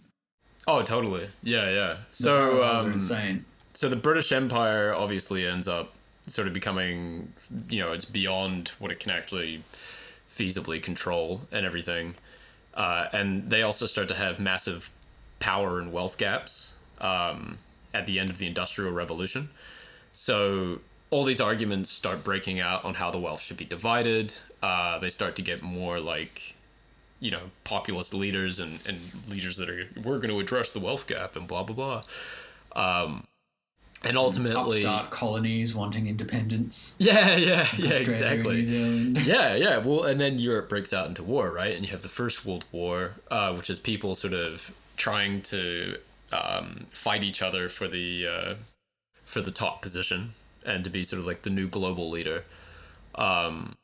[0.69, 1.25] oh, totally.
[1.43, 1.97] Yeah, yeah.
[2.11, 3.45] So, um, insane.
[3.73, 5.93] so the British Empire obviously ends up
[6.25, 7.31] sort of becoming,
[7.69, 9.63] you know, it's beyond what it can actually
[10.27, 12.15] feasibly control and everything.
[12.73, 14.89] Uh, and they also start to have massive
[15.39, 17.57] power and wealth gaps um,
[17.93, 19.49] at the end of the Industrial Revolution.
[20.13, 20.79] So
[21.09, 24.33] all these arguments start breaking out on how the wealth should be divided.
[24.61, 26.55] Uh, they start to get more like,
[27.19, 31.07] you know, populist leaders and, and leaders that are, we're going to address the wealth
[31.07, 31.75] gap and blah, blah,
[32.75, 33.03] blah.
[33.03, 33.25] Um,
[34.03, 36.93] and ultimately, Upstart colonies wanting independence.
[36.99, 38.61] yeah, yeah, yeah, Australia exactly.
[39.25, 39.77] Yeah, yeah.
[39.79, 41.75] Well, and then Europe breaks out into war, right?
[41.75, 45.97] And you have the First World War, uh, which is people sort of trying to
[46.31, 48.53] um, fight each other for the uh,
[49.23, 50.33] for the top position
[50.65, 52.43] and to be sort of like the new global leader.
[53.15, 53.75] Um,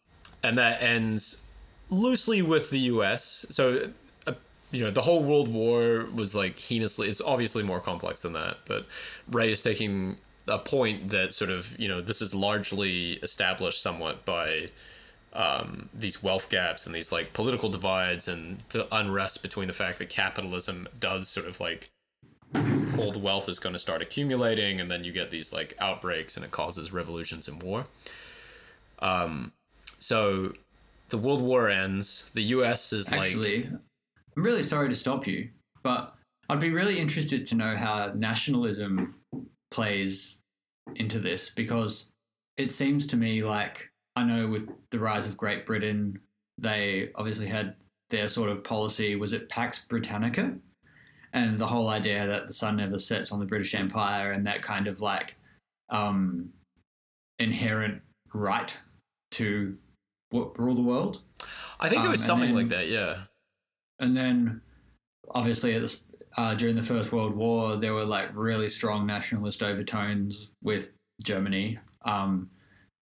[0.44, 1.44] and that ends
[1.90, 3.46] loosely with the U.S.
[3.50, 3.90] So
[4.28, 4.34] uh,
[4.72, 8.58] you know the whole world war was like heinously it's obviously more complex than that
[8.66, 8.88] but
[9.32, 14.26] ray is taking a point that sort of you know this is largely established somewhat
[14.26, 14.70] by
[15.34, 19.98] um, these wealth gaps and these like political divides and the unrest between the fact
[20.00, 21.90] that capitalism does sort of like
[23.00, 26.36] all the wealth is going to start accumulating and then you get these like outbreaks
[26.36, 27.84] and it causes revolutions and war.
[29.00, 29.52] Um,
[29.98, 30.54] so
[31.10, 32.30] the world war ends.
[32.34, 33.72] The us is Actually, like
[34.38, 35.50] I'm really sorry to stop you,
[35.82, 36.16] but
[36.50, 39.16] I'd be really interested to know how nationalism
[39.72, 40.38] plays
[40.96, 42.12] into this because
[42.58, 46.20] it seems to me like I know with the rise of Great Britain,
[46.58, 47.76] they obviously had
[48.10, 50.56] their sort of policy was it Pax Britannica?
[51.34, 54.62] And the whole idea that the sun never sets on the British Empire and that
[54.62, 55.36] kind of like
[55.90, 56.50] um,
[57.40, 58.02] inherent
[58.34, 58.76] right
[59.32, 59.76] to
[60.32, 61.22] w- rule the world.
[61.80, 63.22] i think it um, was and something like that yeah
[64.00, 64.62] And then
[65.32, 66.04] obviously at this,
[66.38, 70.90] uh, during the First World War, there were like really strong nationalist overtones with
[71.24, 71.80] Germany.
[72.04, 72.50] Um,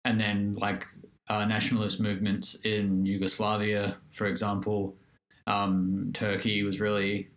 [0.05, 0.85] and then like
[1.27, 4.95] uh, nationalist movements in Yugoslavia, for example.
[5.47, 7.27] Um, Turkey was really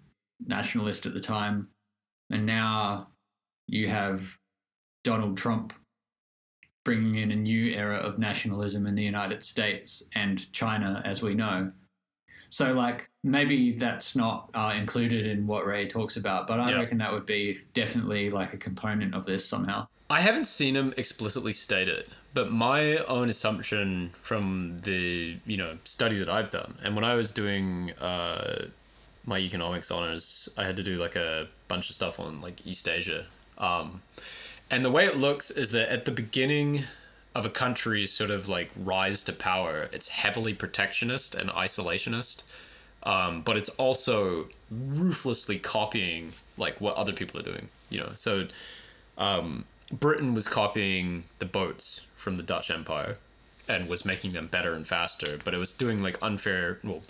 [0.47, 1.69] nationalist at the time.
[2.31, 3.09] And now
[3.67, 4.23] you have
[5.05, 5.73] Donald Trump
[6.85, 11.35] bringing in a new era of nationalism in the United States and China, as we
[11.35, 11.71] know.
[12.51, 16.81] So, like, maybe that's not uh, included in what Ray talks about, but I Yeah.
[16.81, 19.87] reckon that would be definitely like a component of this somehow.
[20.11, 25.77] I haven't seen him explicitly state it, but my own assumption from the you know
[25.85, 28.67] study that I've done, and when I was doing uh,
[29.27, 32.89] my economics honors, I had to do like a bunch of stuff on like East
[32.89, 33.27] Asia,
[33.59, 34.03] um,
[34.71, 36.85] and the way it looks is that at the beginning
[37.35, 42.43] of a country's sort of like rise to power, it's heavily protectionist and isolationist.
[43.05, 48.11] Um, but it's also ruthlessly copying like what other people are doing, you know.
[48.15, 48.47] So
[49.19, 53.17] um, Britain was copying the boats from the Dutch Empire
[53.69, 56.79] and was making them better and faster, but it was doing like unfair.
[56.83, 57.03] Well,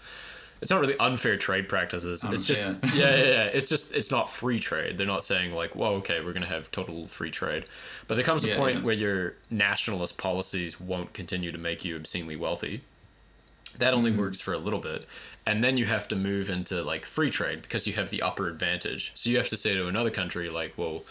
[0.60, 2.24] it's not really unfair trade practices.
[2.24, 3.44] It's just yeah, yeah, yeah.
[3.44, 4.98] It's just it's not free trade.
[4.98, 7.64] They're not saying like, well, okay, we're gonna have total free trade,
[8.08, 8.82] but there comes a point yeah.
[8.82, 12.80] where your nationalist policies won't continue to make you obscenely wealthy.
[13.78, 14.20] That only mm-hmm.
[14.20, 15.06] works for a little bit.
[15.46, 18.48] And then you have to move into like free trade because you have the upper
[18.48, 19.12] advantage.
[19.14, 21.02] So you have to say to another country like, well,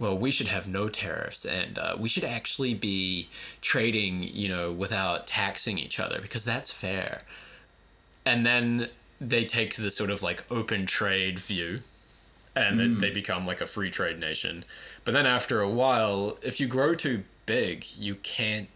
[0.00, 3.28] well, we should have no tariffs and uh, we should actually be
[3.60, 7.22] trading, you know, without taxing each other because that's fair.
[8.24, 8.88] And then
[9.20, 11.80] they take the sort of like open trade view
[12.56, 14.64] and then they become like a free trade nation.
[15.04, 18.68] But then after a while, if you grow too big, you can't,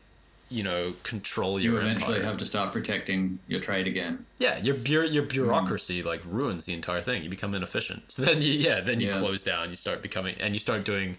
[0.54, 2.26] you know, control your You your eventually empire.
[2.26, 4.24] have to start protecting your trade again.
[4.38, 7.22] Yeah, your bu- your bureaucracy like ruins the entire thing.
[7.24, 8.04] You become inefficient.
[8.08, 9.18] So then you yeah, then you Yeah.
[9.18, 9.70] close down.
[9.70, 11.16] You start becoming and you start doing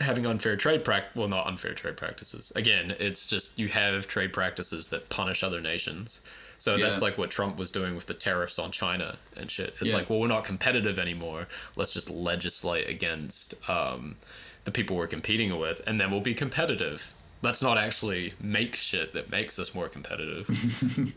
[0.00, 2.52] having unfair trade prac well not unfair trade practices.
[2.54, 6.20] Again, it's just you have trade practices that punish other nations.
[6.58, 9.74] So that's like what Trump was doing with the tariffs on China and shit.
[9.80, 9.96] It's Yeah.
[9.98, 11.46] like, well, we're not competitive anymore.
[11.76, 14.16] Let's just legislate against um,
[14.64, 17.12] the people we're competing with, and then we'll be competitive.
[17.42, 20.48] Let's not actually make shit that makes us more competitive,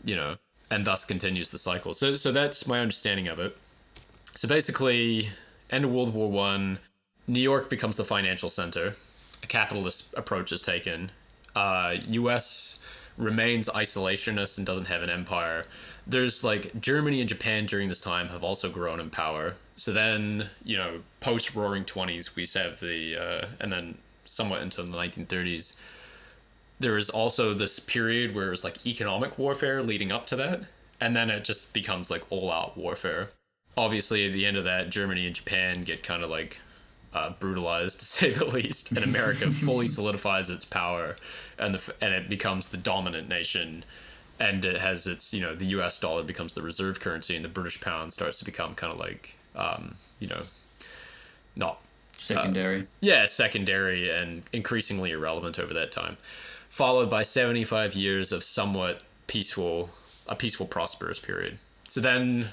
[0.04, 0.36] you know,
[0.70, 1.94] and thus continues the cycle.
[1.94, 3.56] So, so that's my understanding of it.
[4.36, 5.28] So basically,
[5.70, 6.78] end of World War One,
[7.26, 8.94] New York becomes the financial center.
[9.42, 11.10] A capitalist approach is taken.
[11.54, 12.80] Uh, U.S.
[13.16, 15.64] remains isolationist and doesn't have an empire.
[16.06, 19.54] There's like Germany and Japan during this time have also grown in power.
[19.76, 24.82] So then, you know, post Roaring Twenties, we have the uh, and then somewhat into
[24.82, 25.76] the 1930s.
[26.82, 30.62] There is also this period where it's like economic warfare leading up to that,
[31.00, 33.30] and then it just becomes like all-out warfare.
[33.76, 36.60] Obviously, at the end of that, Germany and Japan get kind of like
[37.14, 41.16] uh, brutalized to say the least, and America fully solidifies its power,
[41.58, 43.84] and the and it becomes the dominant nation,
[44.40, 46.00] and it has its you know the U.S.
[46.00, 49.36] dollar becomes the reserve currency, and the British pound starts to become kind of like
[49.54, 50.42] um, you know
[51.56, 51.78] not
[52.18, 52.86] Secondary.
[53.00, 56.16] yeah, secondary and increasingly irrelevant over that time.
[56.72, 59.90] Followed by 75 years of somewhat peaceful,
[60.26, 61.58] a peaceful, prosperous period.
[61.86, 62.48] So then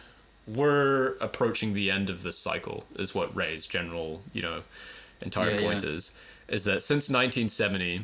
[0.46, 4.62] we're approaching the end of this cycle, is what Ray's general, you know,
[5.22, 5.92] entire Yeah, point yeah.
[5.92, 6.12] is.
[6.50, 8.02] Is that since 1970,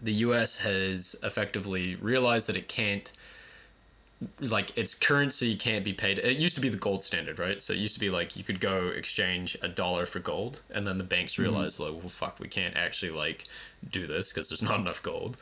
[0.00, 3.12] the US has effectively realized that it can't
[4.40, 6.18] like its currency can't be paid.
[6.18, 7.62] It used to be the gold standard, right?
[7.62, 10.86] So it used to be like you could go exchange a dollar for gold, and
[10.86, 13.44] then the banks realized, like, well, fuck, we can't actually like
[13.90, 15.36] do this because there's not enough gold.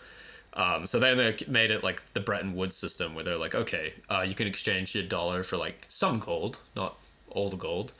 [0.54, 3.94] Um, so then they made it like the Bretton Woods system, where they're like, okay,
[4.10, 6.98] uh, you can exchange your dollar for like some gold, not
[7.30, 7.92] all the gold.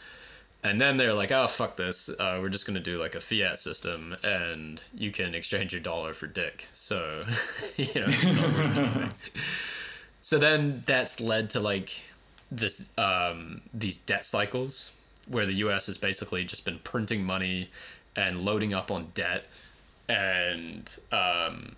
[0.63, 3.59] And then they're like, oh fuck this, uh, we're just gonna do like a fiat
[3.59, 6.67] system, and you can exchange your dollar for dick.
[6.73, 7.25] So,
[7.77, 9.13] you know, it's not worth anything.
[10.27, 12.03] So then that's led to like
[12.51, 14.93] this um, these debt cycles
[15.29, 15.87] where the U.S.
[15.87, 17.69] has basically just been printing money
[18.17, 19.45] and loading up on debt,
[20.09, 21.77] and um,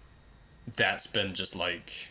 [0.77, 2.09] that's been just like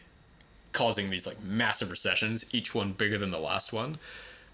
[0.74, 3.98] causing these like massive recessions, each one bigger than the last one.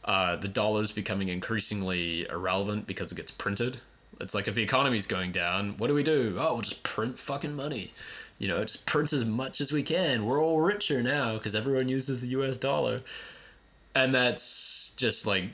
[0.05, 3.81] Uh, the dollar's becoming increasingly irrelevant because it gets printed.
[4.21, 6.37] It's like if the economy's going down, what do we do?
[6.39, 7.91] Oh, we'll just print fucking money.
[8.43, 10.25] You know, just print as much as we can.
[10.25, 12.99] We're all richer now because everyone uses the US dollar.
[13.95, 15.45] And that's just like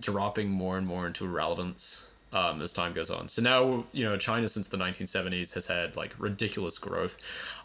[0.00, 3.28] dropping more and more into irrelevance um, as time goes on.
[3.28, 7.16] So now, you know, China since the 1970s has had like ridiculous growth.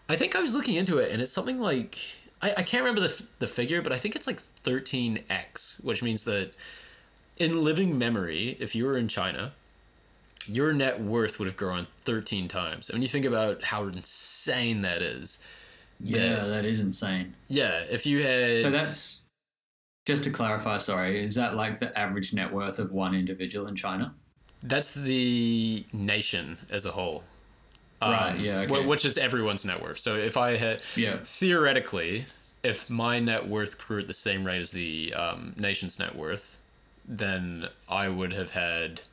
[0.07, 1.99] I think I was looking into it and it's something like
[2.41, 6.23] I, I can't remember the, the figure, but I think it's like 13x, which means
[6.23, 6.55] that
[7.39, 9.51] in living memory, if you were in China,
[10.51, 12.89] your net worth would have grown 13 times.
[12.89, 15.39] And when you think about how insane that is.
[15.99, 17.33] Yeah, that, that is insane.
[17.47, 18.63] Yeah, if you had.
[18.63, 19.19] So that's.
[20.07, 23.75] Just to clarify, sorry, is that like the average net worth of one individual in
[23.75, 24.15] China?
[24.63, 27.23] That's the nation as a whole.
[28.01, 28.31] Right.
[28.31, 28.59] Um, yeah.
[28.61, 28.85] Okay.
[28.85, 29.99] Which is everyone's net worth.
[29.99, 31.17] So if I had yeah.
[31.23, 32.25] theoretically,
[32.63, 36.61] if my net worth grew at the same rate as the um, nation's net worth,
[37.07, 39.03] then I would have had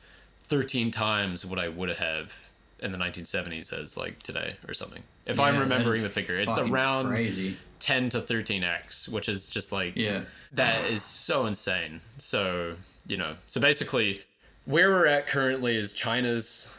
[0.49, 2.49] 13 times what I would have
[2.81, 5.03] in the 1970s as like today or something.
[5.25, 7.57] If yeah, I'm remembering the figure, it's around crazy.
[7.79, 10.21] 10 to 13x, which is just like yeah.
[10.53, 12.01] that is so insane.
[12.17, 12.73] So,
[13.07, 14.21] you know, so basically
[14.65, 16.75] where we're at currently is China's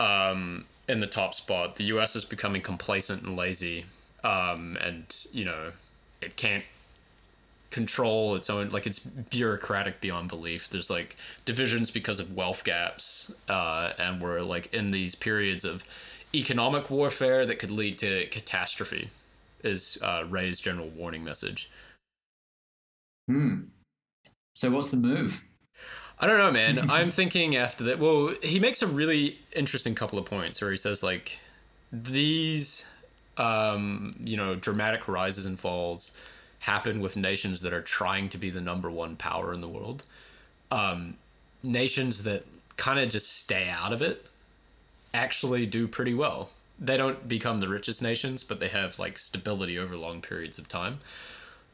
[0.00, 1.76] um in the top spot.
[1.76, 3.84] The US is becoming complacent and lazy.
[4.24, 5.72] Um, and, you know,
[6.20, 6.64] it can't
[7.72, 11.16] control its own like it's bureaucratic beyond belief there's like
[11.46, 15.82] divisions because of wealth gaps uh, and we're like in these periods of
[16.34, 19.08] economic warfare that could lead to catastrophe
[19.64, 21.70] is uh, ray's general warning message
[23.26, 23.62] hmm
[24.54, 25.42] so what's the move
[26.18, 26.78] I don't know, man.
[26.88, 27.98] I'm thinking after that.
[27.98, 31.36] Well, he makes a really interesting couple of points where he says like
[31.90, 32.86] these,
[33.38, 36.12] um, you know, dramatic rises and falls
[36.62, 40.04] happen with nations that are trying to be the number one power in the world.
[40.70, 41.14] Um,
[41.64, 42.46] nations that
[42.76, 44.26] kind of just stay out of it
[45.12, 46.50] actually do pretty well.
[46.78, 50.68] They don't become the richest nations, but they have like stability over long periods of
[50.68, 51.00] time.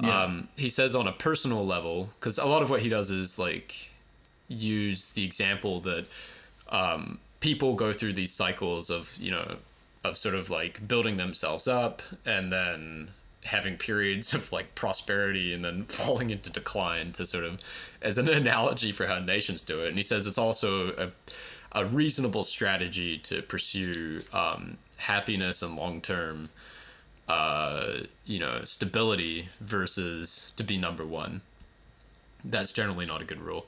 [0.01, 0.23] Yeah.
[0.23, 3.39] Um, he says on a personal level, because a lot of what he does is
[3.39, 3.91] like
[4.49, 6.07] use the example that
[6.71, 9.57] um, people go through these cycles of you know
[10.05, 13.09] of sort of like building themselves up and then
[13.49, 17.59] having periods of like prosperity and then falling into decline to sort of
[18.03, 19.89] as an analogy for how nations do it.
[19.89, 21.11] And he says it's also a,
[21.73, 26.49] a reasonable strategy to pursue um, happiness and long-term
[27.29, 31.41] uh, you know stability versus to be number one.
[32.45, 33.67] That's generally not a good rule.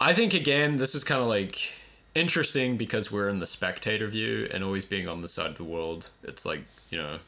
[0.00, 1.72] I think again, this is kind of like
[2.14, 5.64] interesting because we're in the spectator view and always being on the side of the
[5.64, 6.10] world.
[6.22, 7.18] It's like, you know,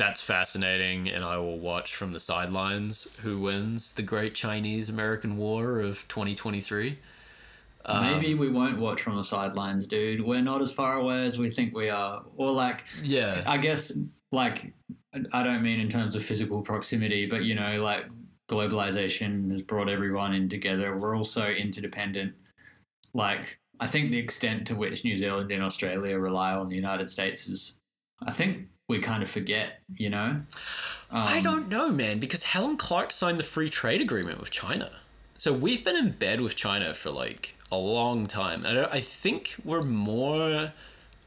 [0.00, 5.36] that's fascinating and I will watch from the sidelines who wins the great Chinese American
[5.36, 6.98] War of 2023.
[7.86, 10.24] Maybe um, we won't watch from the sidelines, dude.
[10.24, 12.24] We're not as far away as we think we are.
[12.38, 13.42] Or like Yeah.
[13.46, 13.92] I guess
[14.32, 14.72] like
[15.34, 18.06] I don't mean in terms of physical proximity, but you know, like
[18.48, 20.96] globalization has brought everyone in together.
[20.96, 22.32] We're also interdependent.
[23.12, 27.10] Like, I think the extent to which New Zealand and Australia rely on the United
[27.10, 27.76] States is,
[28.22, 30.40] I think we kind of forget, you know?
[31.10, 34.90] Um, I don't know, man, because Helen Clark signed the free trade agreement with China.
[35.38, 38.66] So we've been in bed with China for like a long time.
[38.66, 40.72] And I think we're more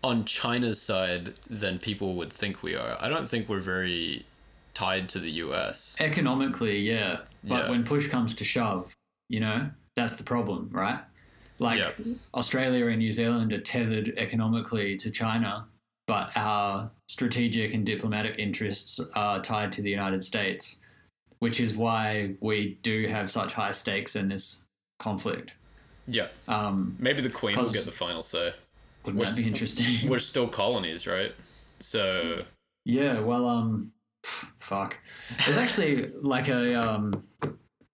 [0.03, 2.97] on China's side than people would think we are.
[2.99, 4.25] I don't think we're very
[4.73, 5.95] tied to the US.
[5.99, 7.17] Economically, yeah.
[7.43, 7.69] But yeah.
[7.71, 8.93] when push comes to shove,
[9.29, 10.99] you know, that's the problem, right?
[11.59, 12.13] Like yeah.
[12.33, 15.65] Australia and New Zealand are tethered economically to China,
[16.07, 20.79] but our strategic and diplomatic interests are tied to the United States,
[21.39, 24.63] which is why we do have such high stakes in this
[24.99, 25.53] conflict.
[26.07, 26.27] Yeah.
[26.47, 28.53] Um, Maybe the Queen will get the final say.
[29.05, 29.85] Wouldn't we're, that be interesting?
[30.09, 31.33] We're still colonies, right?
[31.79, 32.41] So.
[32.85, 33.91] Yeah, well, um,
[34.59, 34.97] fuck.
[35.45, 37.23] There's actually like a um,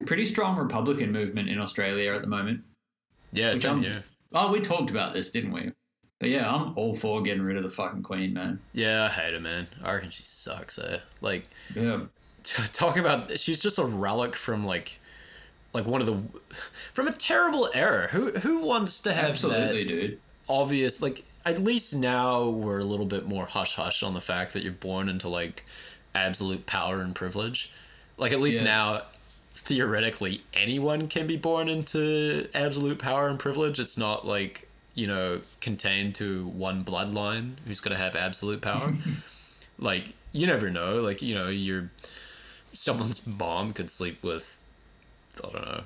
[0.05, 2.61] pretty strong Republican movement in Australia at the moment.
[3.31, 3.99] Yeah, um, yeah.
[4.33, 5.71] Oh, we talked about this, didn't we?
[6.19, 8.59] But yeah, I'm all for getting rid of the fucking queen, man.
[8.73, 9.67] Yeah, I hate her, man.
[9.83, 10.77] I reckon she sucks.
[10.77, 10.99] Eh?
[11.21, 12.01] Like, Yeah.
[12.43, 14.99] talk about she's just a relic from like,
[15.73, 16.21] like one of the
[16.93, 18.07] from a terrible era.
[18.11, 20.19] Who who wants to have Absolutely, that dude.
[20.49, 21.23] obvious like?
[21.45, 24.73] At least now we're a little bit more hush hush on the fact that you're
[24.73, 25.63] born into like
[26.15, 27.71] absolute power and privilege.
[28.17, 28.63] Like at least Yeah.
[28.65, 29.01] now,
[29.53, 33.79] theoretically, anyone can be born into absolute power and privilege.
[33.79, 38.93] It's not like you know contained to one bloodline who's going to have absolute power.
[39.79, 41.01] like you never know.
[41.01, 41.89] Like you know, your
[42.73, 44.63] someone's mom could sleep with
[45.43, 45.81] I don't know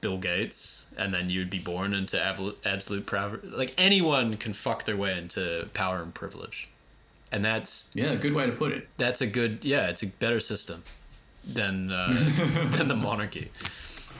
[0.00, 2.20] Bill Gates, and then you'd be born into
[2.64, 3.40] absolute power.
[3.42, 6.68] Like anyone can fuck their way into power and privilege,
[7.32, 8.88] and that's Yeah, good way to put it.
[8.98, 9.88] that's a good yeah.
[9.88, 10.82] It's a better system
[11.46, 13.50] than uh, than the monarchy.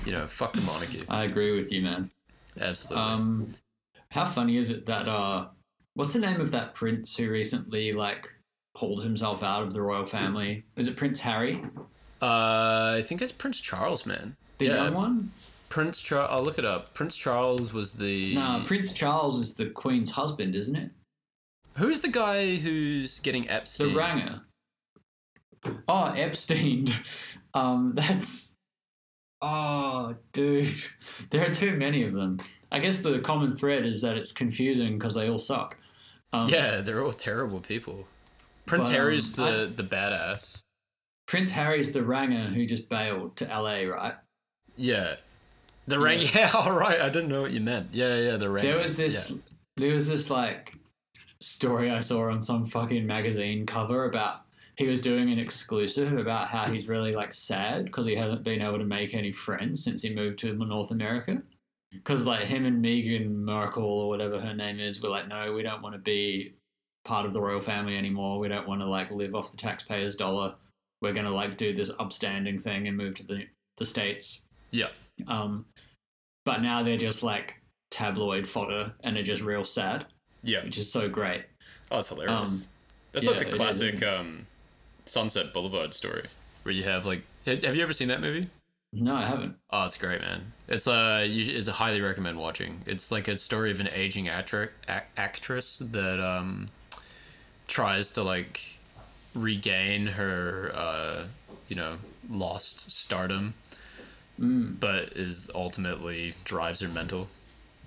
[0.05, 1.03] You know, fuck the monarchy.
[1.09, 2.11] I agree with you, man.
[2.61, 3.03] Absolutely.
[3.03, 3.53] Um,
[4.11, 5.47] how funny is it that uh,
[5.95, 8.29] what's the name of that prince who recently like
[8.75, 10.65] pulled himself out of the royal family?
[10.77, 11.63] Is it Prince Harry,
[12.23, 14.37] uh, I think it's Prince Charles, man.
[14.59, 14.85] the Yeah.
[14.85, 15.31] young one?
[15.69, 16.29] Prince Charles.
[16.31, 16.95] I'll look it up.
[16.95, 18.35] Prince Charles was the.
[18.35, 20.91] No, Prince Charles is the Queen's husband, isn't it?
[21.77, 23.95] Who's the guy who's getting The Epstein?
[23.95, 24.41] Ranger.
[25.89, 26.87] Oh, Epstein.
[27.55, 28.53] Um, that's.
[29.41, 30.75] Oh, dude.
[31.31, 32.39] There are too many of them.
[32.73, 35.77] I guess the common thread is that it's confusing because they all suck.
[36.33, 38.07] Um, Yeah, they're all terrible people.
[38.67, 40.63] Prince But, Harry's um, the the badass.
[41.27, 44.15] Prince Harry's the Ranger who just bailed to LA, right?
[44.77, 45.17] Yeah.
[45.87, 46.35] The rank.
[46.35, 46.51] Yeah.
[46.55, 47.01] all right.
[47.01, 47.89] I didn't know what you meant.
[47.93, 48.37] Yeah, yeah.
[48.37, 48.67] The rank.
[48.69, 49.31] There was this.
[49.31, 49.37] Yeah.
[49.77, 50.75] There was this like
[51.41, 54.43] story I saw on some fucking magazine cover about
[54.77, 58.61] he was doing an exclusive about how he's really like sad because he hasn't been
[58.61, 61.43] able to make any friends since he moved to North America.
[61.97, 65.63] Because like him and Meghan Merkel or whatever her name is were like, no, we
[65.63, 66.55] don't want to be
[67.05, 68.39] part of the royal family anymore.
[68.39, 70.55] We don't want to like live off the taxpayers' dollar.
[71.03, 73.45] We're gonna like do this upstanding thing and move to the
[73.77, 74.43] the states.
[74.71, 74.89] Yeah.
[75.29, 75.67] Um,
[76.45, 80.07] but now they're just like tabloid fodder and they're just real sad,
[80.43, 80.65] Yeah.
[80.65, 81.45] which is so great.
[81.91, 82.35] Oh, it's hilarious.
[82.35, 82.61] Um,
[83.13, 84.47] That's yeah, like the classic um,
[85.05, 86.25] Sunset Boulevard story,
[86.63, 87.23] where you have like.
[87.47, 88.49] Have you ever seen that movie?
[88.93, 89.57] No, I haven't.
[89.71, 90.53] Oh, it's great, man.
[90.69, 92.81] It's uh, you, it's a highly recommend watching.
[92.87, 96.69] It's like a story of an aging actor, ac- actress that um,
[97.69, 98.61] tries to like
[99.35, 101.25] regain her uh,
[101.69, 101.97] you know,
[102.31, 103.55] lost stardom,
[104.39, 104.79] Mm.
[104.79, 107.27] but is ultimately drives her mental.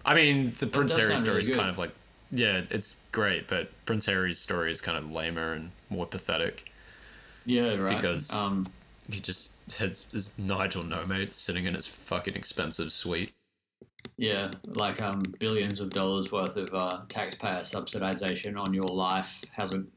[0.04, 1.91] I mean, the Prince Harry story really is kind of like,
[2.32, 6.72] yeah, it's great, but Prince Harry's story is kind of lamer and more pathetic.
[7.45, 7.95] Yeah, right.
[7.95, 8.66] Because- um,
[9.10, 13.34] He just has his Nigel no mate sitting in his fucking expensive suite.
[14.18, 19.89] yeah, like um, billions of dollars worth of uh, taxpayer subsidization on your life hasn't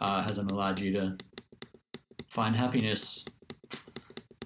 [0.00, 1.16] uh, hasn't allowed you to
[2.28, 3.24] find happiness.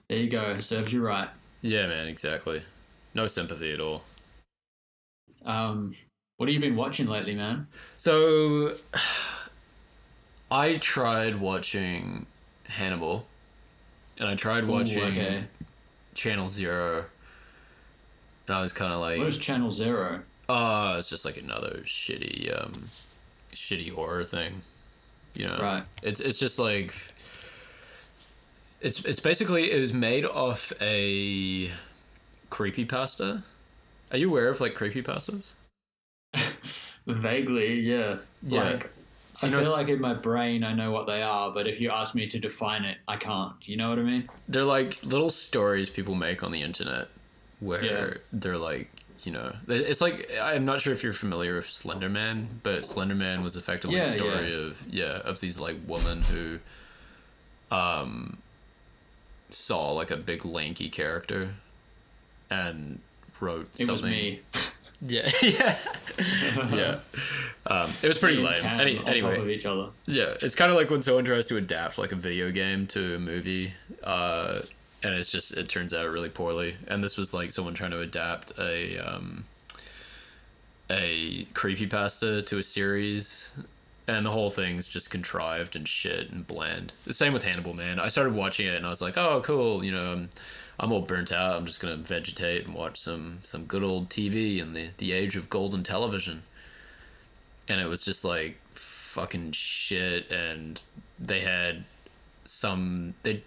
[0.09, 0.55] There you go.
[0.59, 1.28] Serves you right.
[1.62, 2.62] Yeah, man, exactly.
[3.14, 4.02] No sympathy at all.
[5.46, 5.94] Um,
[6.36, 7.66] what have you been watching lately, man?
[7.96, 8.72] So,
[10.50, 12.26] I tried watching
[12.64, 13.26] Hannibal,
[14.18, 15.44] and I tried Ooh, watching okay.
[16.14, 17.04] Channel Zero,
[18.46, 20.20] and I was kind of like, What is Channel Zero?
[20.48, 22.72] oh, it's just like another shitty, um,
[23.52, 24.52] shitty horror thing.
[25.34, 25.82] You know, Right.
[26.02, 26.94] it's it's just like
[28.80, 31.70] it's it's basically it was made off a
[32.50, 33.42] creepy pasta.
[34.12, 35.54] Are you aware of like creepy pastas?
[37.06, 38.16] Vaguely, yeah.
[38.46, 38.62] Yeah.
[38.62, 38.91] Like,
[39.42, 41.90] I know, feel like in my brain I know what they are, but if you
[41.90, 43.54] ask me to define it, I can't.
[43.66, 44.28] You know what I mean?
[44.48, 47.08] they're like little stories people make on the internet
[47.61, 48.14] where Yeah.
[48.32, 48.90] they're like
[49.22, 53.56] you know it's like i'm not sure if you're familiar with slenderman but slenderman was
[53.56, 54.66] effectively Yeah, a story yeah.
[54.66, 56.58] of yeah of these like women who
[57.74, 58.42] um
[59.50, 61.54] saw like a big lanky character
[62.50, 63.00] and
[63.40, 64.40] wrote It something was me.
[65.07, 65.76] Yeah yeah
[66.72, 66.99] yeah
[67.67, 69.89] um it was pretty lame Any, anyway top of each other.
[70.07, 73.17] yeah, it's kind of like when someone tries to adapt like a video game to
[73.17, 73.72] a movie,
[74.03, 74.61] uh,
[75.03, 76.76] and it's just it turns out really poorly.
[76.89, 79.45] And this was like someone trying to adapt a um,
[80.91, 83.51] a creepy pasta to a series,
[84.09, 86.93] and the whole thing's just contrived and shit and bland.
[87.05, 87.99] The same with Hannibal, man.
[87.99, 90.26] I started watching it and I was like, oh, cool, you know.
[90.80, 91.57] I'm all burnt out.
[91.57, 95.37] I'm just gonna vegetate and watch some some good old TV in the the age
[95.37, 96.42] of golden television
[97.68, 100.83] and it was just like fucking shit and
[101.18, 101.84] they had
[102.45, 103.42] some they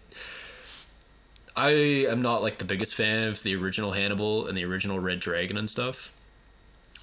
[1.56, 1.72] I
[2.10, 5.58] am not like the biggest fan of the original Hannibal and the original Red Dragon
[5.58, 6.14] and stuff.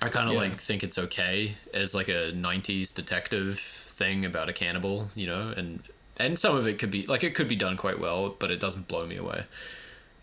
[0.00, 0.42] I kind of Yeah.
[0.42, 5.52] like think it's okay as like a '90s detective thing about a cannibal, you know,
[5.56, 5.82] and
[6.18, 8.60] and some of it could be like it could be done quite well, but it
[8.60, 9.44] doesn't blow me away.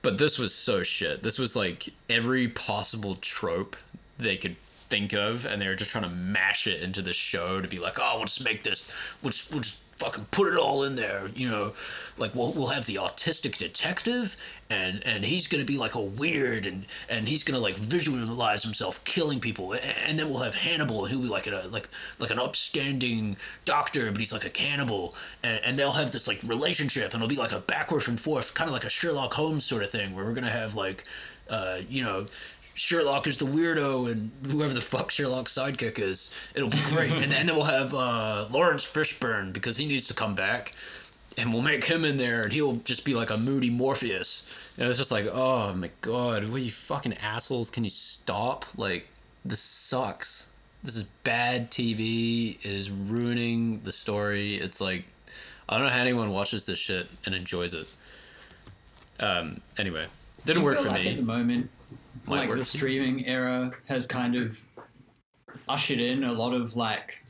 [0.02, 1.22] But this was so shit.
[1.24, 3.76] This was like every possible trope
[4.18, 4.56] they could
[4.90, 7.80] think of, and they were just trying to mash it into the show to be
[7.80, 8.92] like, oh, just make this,
[9.22, 11.74] we'll just fucking put it all in there, you know,
[12.22, 14.36] like we'll we'll have the autistic detective,
[14.70, 19.04] and and he's gonna be like a weird, and and he's gonna like visualize himself
[19.04, 21.90] killing people, and then we'll have Hannibal, and he'll be like a like
[22.20, 23.36] like an upstanding
[23.66, 27.28] doctor, but he's like a cannibal, and, and they'll have this like relationship, and it'll
[27.28, 30.16] be like a backwards and forth, kind of like a Sherlock Holmes sort of thing,
[30.16, 31.04] where we're gonna have like,
[31.50, 32.28] uh, you know.
[32.74, 37.12] Sherlock is the weirdo, and whoever the fuck Sherlock's sidekick is, it'll be great.
[37.12, 40.74] and, and then we'll have uh, Laurence Fishburne because he needs to come back,
[41.38, 44.54] and we'll make him in there, and he'll just be like a moody Morpheus.
[44.78, 47.70] And it's just like, oh my god, what you fucking assholes?
[47.70, 48.66] Can you stop?
[48.78, 49.08] Like,
[49.46, 50.50] this sucks.
[50.84, 52.58] This is bad TV.
[52.60, 54.56] It is ruining the story.
[54.56, 55.06] It's like,
[55.70, 57.88] I don't know how anyone watches this shit and enjoys it.
[59.20, 59.62] Um.
[59.78, 60.08] Anyway,
[60.46, 61.12] didn't work for like me.
[61.12, 61.70] At the moment,
[62.26, 64.60] Might like work the streaming era has kind of
[65.70, 67.24] ushered in a lot of like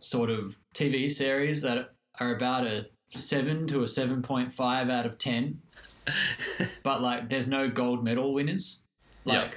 [0.00, 1.90] sort of TV series that
[2.20, 5.60] are about a seven to a seven point five out of ten.
[6.82, 8.80] but like, there's no gold medal winners.
[9.24, 9.56] Like,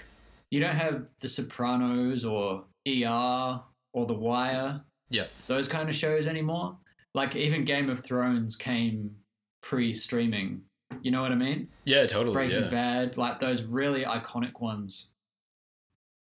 [0.49, 3.61] you don't have The Sopranos or ER
[3.94, 4.82] or The Wire.
[5.10, 5.26] Yeah.
[5.48, 6.78] Those kind of shows anymore.
[7.14, 9.15] Like even Game of Thrones came
[9.61, 10.61] pre-streaming.
[11.02, 11.68] You know what I mean?
[11.86, 12.34] Yeah, totally.
[12.34, 12.69] Breaking yeah.
[12.69, 15.10] Bad, like those really iconic ones.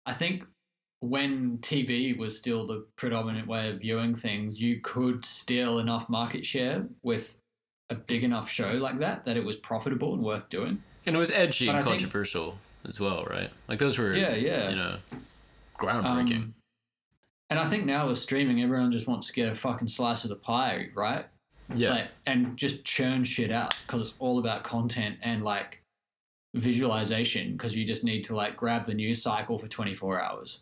[0.07, 0.45] I think
[1.01, 6.45] when TV was still the predominant way of viewing things, you could steal enough market
[6.45, 7.37] share with
[7.91, 10.83] a big enough show like that that it was profitable and worth doing.
[11.07, 13.51] And it was edgy But and I think- controversial as well, right?
[13.69, 14.71] Like those were, Yeah, yeah.
[14.71, 14.97] you know,
[15.79, 16.37] groundbreaking.
[16.37, 16.55] Um,
[17.51, 20.31] and I think now with streaming, everyone just wants to get a fucking slice of
[20.31, 21.25] the pie, right?
[21.75, 25.83] yeah, Like, and just churn shit out because it's all about content and like
[26.55, 30.61] visualization because you just need to like grab the news cycle for 24 hours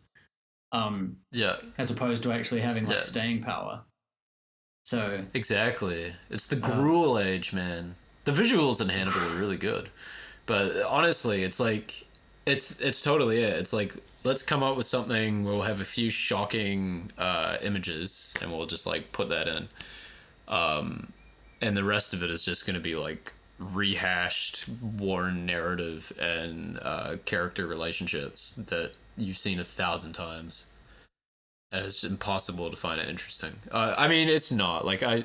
[0.72, 3.02] um yeah, as opposed to actually having like Yeah.
[3.02, 3.82] staying power
[4.86, 6.14] so exactly.
[6.30, 7.96] It's the Uh, gruel age, man.
[8.22, 9.90] The visuals in Hannibal are really good,
[10.46, 12.06] but honestly, it's like
[12.46, 13.54] it's it's totally it.
[13.54, 15.42] It's like let's come up with something.
[15.42, 19.68] We'll have a few shocking uh, images, and we'll just like put that in.
[20.46, 21.12] Um,
[21.60, 24.68] and the rest of it is just going to be like rehashed,
[24.98, 30.66] worn narrative and uh, character relationships that you've seen a thousand times.
[31.72, 33.52] And it's impossible to find it interesting.
[33.72, 35.24] Uh, I mean, it's not like I.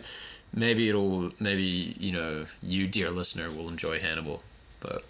[0.54, 1.32] Maybe it'll.
[1.40, 4.42] Maybe you know, you dear listener will enjoy Hannibal,
[4.80, 5.04] but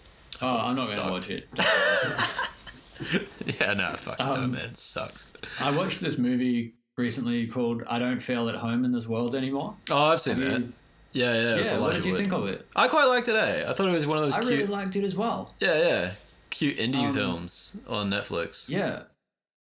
[0.44, 0.98] oh i'm not sucked.
[0.98, 1.48] gonna watch it
[3.60, 5.28] yeah, no, fuck no, Um, man, it sucks.
[5.60, 9.76] i watched this movie recently called i don't feel at home in this world anymore
[9.92, 10.60] Oh, I've seen Have that.
[10.62, 10.74] you-
[11.14, 11.56] Yeah, yeah.
[11.64, 12.20] yeah what did you Wood.
[12.20, 13.36] think of it I quite liked it.
[13.36, 13.70] Eh?
[13.70, 14.52] I thought it was one of those i cute.
[14.54, 16.12] really liked it as well Yeah, yeah.
[16.52, 18.70] Cute indie Um, films on Netflix.
[18.70, 19.04] yeah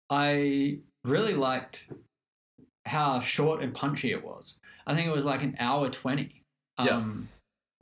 [0.10, 1.84] i really liked
[2.86, 4.56] how short and punchy it was
[4.86, 6.42] i think it was like an hour 20
[6.84, 6.92] Yeah.
[6.98, 7.28] um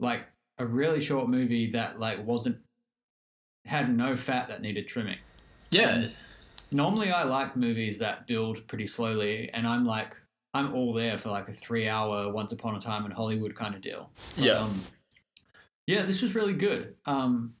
[0.00, 0.22] like
[0.58, 2.58] a really short movie that like wasn't
[3.66, 5.18] had no fat that needed trimming
[5.70, 5.90] Yeah.
[5.90, 6.08] um,
[6.70, 10.16] normally i like movies that build pretty slowly and i'm like
[10.54, 13.74] i'm all there for like a three hour once upon a time in hollywood kind
[13.74, 14.52] of deal But, Yeah.
[14.58, 14.80] um,
[15.86, 17.54] yeah this was really good um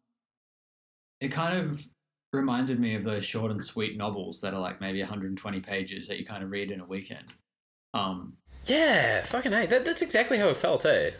[1.20, 1.86] it kind of
[2.32, 6.18] reminded me of those short and sweet novels that are like maybe 120 pages that
[6.18, 7.32] you kind of read in a weekend
[7.94, 8.32] um
[8.66, 9.66] Yeah, fucking hey.
[9.66, 11.10] That, that's exactly how it felt, eh?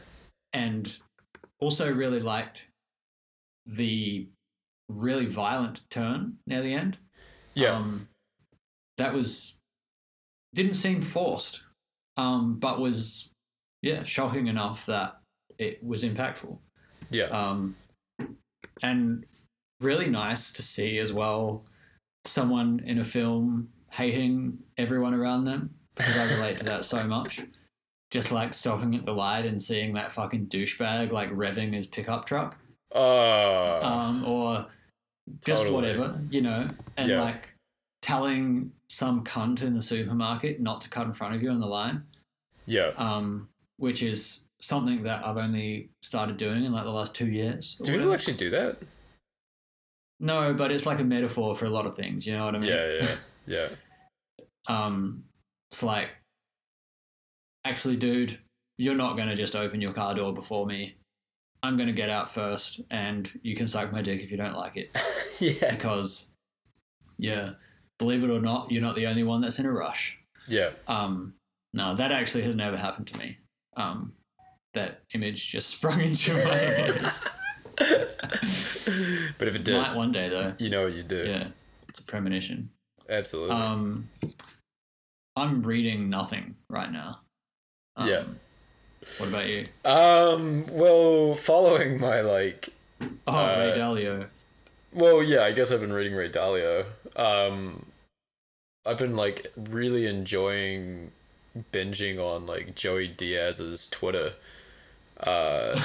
[0.52, 0.96] and
[1.60, 2.66] also really liked
[3.66, 4.28] the
[4.88, 6.96] really violent turn near the end.
[7.74, 8.08] Um,
[8.98, 9.54] that was
[10.54, 11.62] didn't seem forced,
[12.16, 13.30] um, but was
[13.82, 15.18] yeah shocking enough that
[15.58, 16.56] it was impactful.
[17.10, 17.24] yeah.
[17.26, 17.76] Um,
[18.82, 19.24] and
[19.80, 21.64] really nice to see as well
[22.26, 27.40] someone in a film hating everyone around them because I relate to that so much.
[28.10, 32.24] Just like stopping at the light and seeing that fucking douchebag like revving his pickup
[32.26, 32.56] truck,
[32.92, 33.80] Oh.
[33.82, 34.66] um, or
[35.44, 35.74] just Totally.
[35.74, 36.66] whatever, you know,
[36.96, 37.20] and Yeah.
[37.22, 37.52] like
[38.02, 41.66] telling some cunt in the supermarket not to cut in front of you on the
[41.66, 42.02] line
[42.66, 42.92] yeah.
[42.96, 47.76] um, which is something that I've only started doing in like the last two years.
[47.82, 48.14] Do people whatever.
[48.14, 48.78] actually do that?
[50.20, 52.26] No, but it's like a metaphor for a lot of things.
[52.26, 52.70] You know what I mean?
[52.70, 53.16] Yeah, yeah,
[53.46, 53.68] yeah.
[54.66, 55.24] Um,
[55.70, 56.08] it's like,
[57.66, 58.38] actually, dude,
[58.78, 60.96] you're not going to just open your car door before me.
[61.62, 64.56] I'm going to get out first, and you can suck my dick if you don't
[64.56, 64.96] like it.
[65.38, 65.74] yeah.
[65.74, 66.32] Because,
[67.18, 67.50] yeah,
[67.98, 70.18] believe it or not, you're not the only one that's in a rush.
[70.48, 70.70] Yeah.
[70.88, 71.34] Um,
[71.72, 73.36] no, that actually has never happened to me.
[73.76, 74.12] Um,
[74.74, 77.10] that image just sprung into my head.
[79.38, 80.52] but if it did, Might one day though.
[80.58, 81.24] you know what you do.
[81.26, 81.48] Yeah,
[81.88, 82.70] it's a premonition.
[83.08, 83.54] Absolutely.
[83.56, 84.08] Um,
[85.36, 87.20] I'm reading nothing right now.
[87.96, 88.24] Um, Yeah.
[89.18, 89.66] What about you?
[89.84, 90.64] um.
[90.70, 92.70] Well, following my like.
[93.26, 94.26] Oh, Uh, Ray Dalio.
[94.94, 95.42] Well, yeah.
[95.42, 96.86] I guess I've been reading Ray Dalio.
[97.16, 97.84] Um.
[98.86, 101.10] I've been like really enjoying
[101.72, 104.32] binging on like Joey Diaz's Twitter.
[105.20, 105.80] Uh.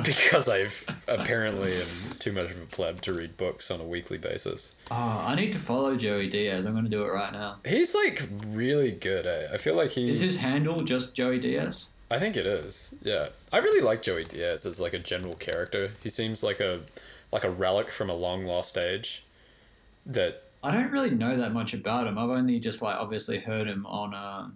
[0.04, 1.86] because I've apparently am
[2.18, 4.74] too much of a pleb to read books on a weekly basis.
[4.90, 6.66] oh, I need to follow Joey Diaz.
[6.66, 7.56] I'm going to do it right now.
[7.64, 9.26] He's like really good.
[9.26, 9.48] Eh?
[9.52, 10.20] I feel like he's.
[10.20, 11.86] Is his handle just Joey Diaz?
[12.10, 12.94] I think it is.
[13.02, 15.88] Yeah, I really like Joey Diaz as like a general character.
[16.02, 16.80] He seems like a
[17.32, 19.24] like a relic from a long lost age.
[20.06, 22.18] That I don't really know that much about him.
[22.18, 24.48] I've only just like obviously heard him on uh,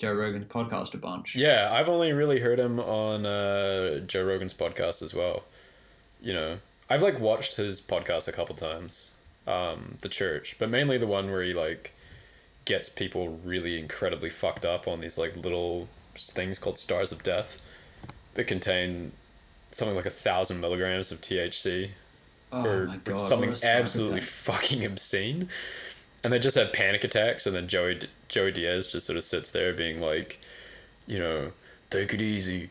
[0.00, 1.36] Joe Rogan's podcast a bunch.
[1.36, 5.44] yeah, I've only really heard him on uh, Joe Rogan's podcast as well.
[6.20, 6.58] You know,
[6.90, 9.12] I've like watched his podcast a couple times,
[9.46, 11.92] um, The Church, but mainly the one where he like
[12.64, 17.60] gets people really incredibly fucked up on these like little things called stars of death
[18.34, 19.12] that contain
[19.70, 21.90] something like a thousand milligrams of THC
[22.54, 25.48] Oh or god, something absolutely fucking obscene.
[26.22, 27.98] And they just have panic attacks, and then Joey
[28.28, 30.38] Joey Diaz just sort of sits there, being like,
[31.06, 31.50] you know,
[31.90, 32.70] take it easy.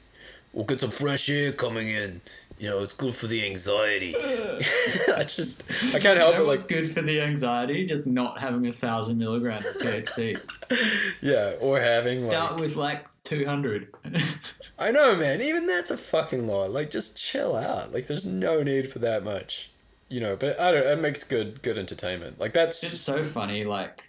[0.53, 2.21] We'll get some fresh air coming in.
[2.59, 4.15] You know, it's good for the anxiety.
[5.15, 6.47] I just, I can't help You know it.
[6.47, 7.85] Like, good for the anxiety?
[7.85, 10.39] Just not having a thousand milligrams of THC.
[11.21, 13.87] yeah, or having Start like, with like two hundred.
[14.79, 15.41] I know, man.
[15.41, 16.71] Even that's a fucking lot.
[16.71, 17.93] Like, just chill out.
[17.93, 19.71] Like, there's no need for that much.
[20.09, 20.85] You know, but I don't.
[20.85, 22.39] It makes good, good entertainment.
[22.39, 22.83] Like that's.
[22.83, 24.03] it's so funny, like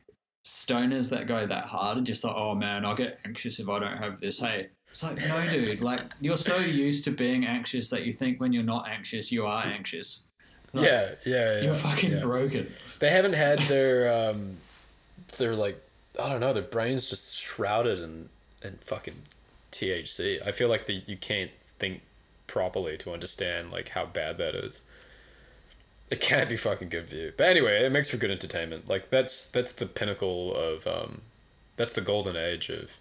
[0.44, 3.78] stoners that go that hard and just like, oh man, I'll get anxious if I
[3.78, 4.38] don't have this.
[4.38, 5.80] Hey, it's like, no, dude.
[5.80, 9.46] Like you're so used to being anxious that you think when you're not anxious, you
[9.46, 10.24] are anxious.
[10.72, 11.60] Like, yeah, yeah, yeah.
[11.62, 12.20] You're fucking yeah.
[12.20, 12.70] broken.
[12.98, 14.56] They haven't had their um
[15.38, 15.80] their like
[16.22, 18.28] I don't know, their brains just shrouded in
[18.62, 19.20] in fucking
[19.72, 20.46] THC.
[20.46, 22.02] I feel like the you can't think
[22.46, 24.82] properly to understand like how bad that is.
[26.10, 27.32] It can't be fucking good you.
[27.36, 28.88] But anyway, it makes for good entertainment.
[28.88, 31.22] Like that's that's the pinnacle of um
[31.76, 32.92] that's the golden age of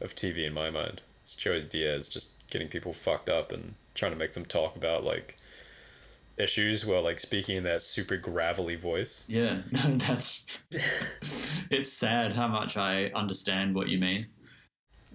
[0.00, 1.00] of TV in my mind.
[1.22, 5.04] It's Joey Diaz just getting people fucked up and trying to make them talk about
[5.04, 5.36] like
[6.36, 9.24] issues while like speaking in that super gravelly voice.
[9.28, 10.46] Yeah, no, that's.
[11.70, 14.26] it's sad how much I understand what you mean.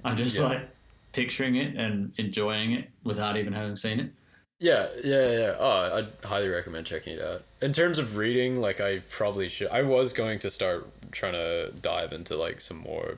[0.05, 0.43] I'm just Yeah.
[0.43, 0.69] like
[1.13, 4.11] picturing it and enjoying it without even having seen it.
[4.59, 5.55] Yeah, yeah, yeah.
[5.59, 7.43] Oh, I'd highly recommend checking it out.
[7.61, 9.67] In terms of reading, like I probably should.
[9.69, 13.17] I was going to start trying to dive into like some more,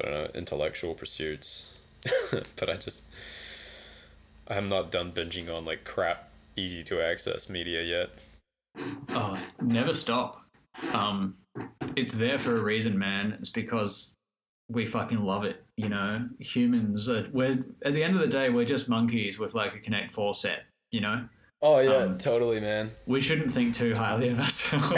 [0.00, 1.72] I don't know, intellectual pursuits,
[2.30, 3.02] but I just,
[4.46, 8.10] I'm not done binging on like crap, easy to access media yet.
[9.10, 10.44] Oh, never stop.
[10.92, 11.36] Um,
[11.96, 13.36] it's there for a reason, man.
[13.40, 14.13] It's because
[14.68, 15.62] we fucking love it.
[15.76, 17.08] You know, humans.
[17.08, 20.12] Are, we're at the end of the day, we're just monkeys with like a Connect
[20.12, 20.64] Four set.
[20.90, 21.28] You know,
[21.66, 22.90] Oh yeah, Um, totally, man.
[23.06, 24.86] we shouldn't think too highly of ourselves.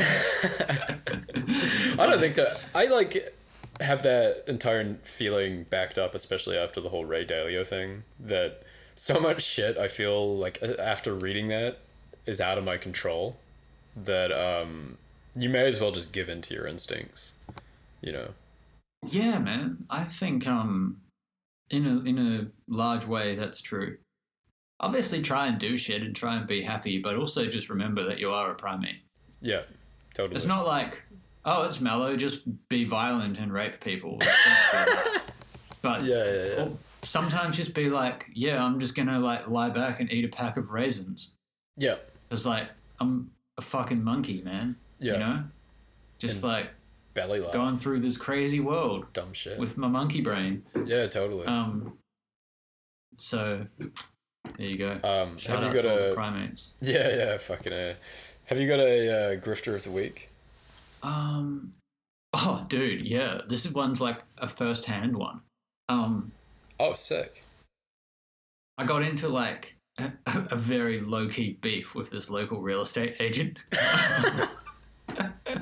[1.97, 2.53] I don't think so.
[2.75, 3.33] I like
[3.81, 8.03] have that entire feeling backed up, especially after the whole Ray Dalio thing.
[8.19, 8.65] That
[8.97, 11.79] so much shit I feel like after reading that
[12.27, 13.37] is out of my control.
[13.99, 14.99] That um,
[15.37, 17.35] you may as well just give in to your instincts.
[18.01, 18.29] You know.
[19.11, 19.85] Yeah, man.
[19.91, 20.99] I think um
[21.71, 23.99] in a in a large way that's true.
[24.81, 28.19] Obviously try and do shit and try and be happy, but also just remember that
[28.19, 29.01] you are a primate.
[29.41, 29.63] Yeah.
[30.15, 30.37] Totally.
[30.37, 31.03] It's not like,
[31.47, 34.19] oh, it's mellow, just be violent and rape people.
[35.83, 36.69] but Yeah, yeah, yeah.
[37.03, 40.57] sometimes just be like, yeah, I'm just gonna like lie back and eat a pack
[40.57, 41.31] of raisins.
[41.77, 41.97] Yeah.
[42.31, 42.69] It's like
[43.01, 44.77] I'm a fucking monkey, man.
[44.99, 45.13] Yeah.
[45.15, 45.45] You know?
[46.19, 46.71] Just And- like
[47.17, 47.53] Belly laugh.
[47.53, 49.59] going through this crazy world Dumb shit.
[49.59, 50.63] with my monkey brain.
[50.85, 51.47] yeah, totally.
[51.47, 51.99] Um.
[53.19, 54.93] So, there you go.
[55.03, 56.13] um, Shout have you got a?
[56.15, 56.71] primates.
[56.81, 57.73] Yeah, yeah, fucking.
[57.73, 57.95] Uh,
[58.45, 60.29] have you got a uh, grifter of the week?
[61.03, 61.73] Um.
[62.35, 63.41] Oh, dude, yeah.
[63.49, 65.41] This is one's like a first-hand one.
[65.89, 66.31] Um,
[66.79, 67.43] Oh, sick.
[68.77, 73.57] I got into like a, a very low-key beef with this local real estate agent,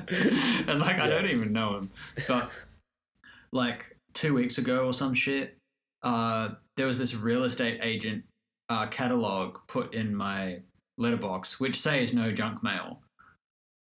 [0.67, 1.91] and like I don't even know him,
[2.27, 2.51] but
[3.51, 5.57] like two weeks ago or some shit,
[6.03, 8.23] uh, there was this real estate agent
[8.69, 10.59] uh, catalog put in my
[10.97, 13.01] letterbox, which says no junk mail,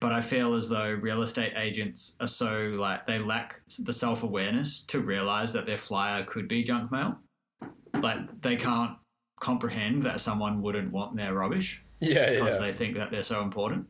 [0.01, 4.23] but I feel as though real estate agents are so like they lack the self
[4.23, 7.19] awareness to realize that their flyer could be junk mail.
[8.03, 8.97] Like they can't
[9.41, 12.67] comprehend that someone wouldn't want their rubbish Yeah, because yeah.
[12.67, 13.87] they think that they're so important.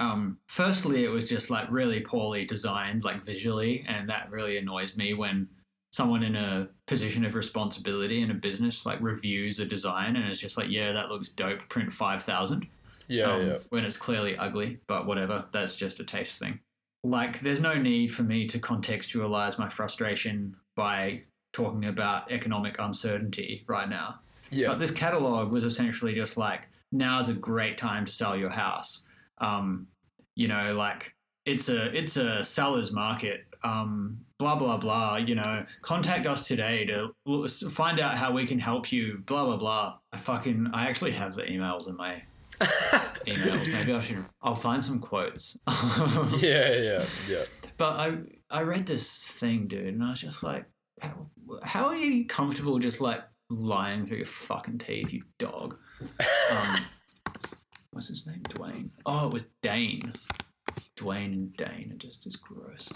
[0.00, 4.96] Um, firstly, it was just like really poorly designed, like visually, and that really annoys
[4.96, 5.48] me when
[5.92, 10.40] someone in a position of responsibility in a business like reviews a design and it's
[10.40, 11.60] just like, yeah, that looks dope.
[11.68, 12.66] Print five thousand
[13.06, 13.58] Yeah, um, yeah.
[13.68, 16.58] when it's clearly ugly, but whatever, that's just a taste thing.
[17.04, 21.22] Like, there's no need for me to contextualize my frustration by
[21.52, 24.18] talking about economic uncertainty right now.
[24.50, 24.68] Yeah.
[24.68, 29.03] But this catalog was essentially just like, now's a great time to sell your house.
[29.38, 29.86] Um,
[30.34, 31.14] you know, like
[31.46, 33.44] it's a it's a seller's market.
[33.62, 35.16] Um, blah blah blah.
[35.16, 37.14] You know, contact us today to
[37.70, 39.22] find out how we can help you.
[39.26, 39.98] Blah blah blah.
[40.12, 42.22] I fucking I actually have the emails in my
[43.26, 43.72] emails.
[43.72, 44.24] Maybe I should.
[44.42, 45.58] I'll find some quotes.
[46.36, 47.44] yeah, yeah, yeah.
[47.76, 48.18] But I
[48.50, 50.66] I read this thing, dude, and I was just like,
[51.00, 51.26] how,
[51.62, 55.76] how are you comfortable just like lying through your fucking teeth, you dog?
[56.50, 56.76] Um,
[57.94, 58.40] what's his name?
[58.50, 58.90] Dwayne.
[59.06, 60.12] Oh, it was Dane.
[60.96, 62.88] Dwayne and Dane are just as gross.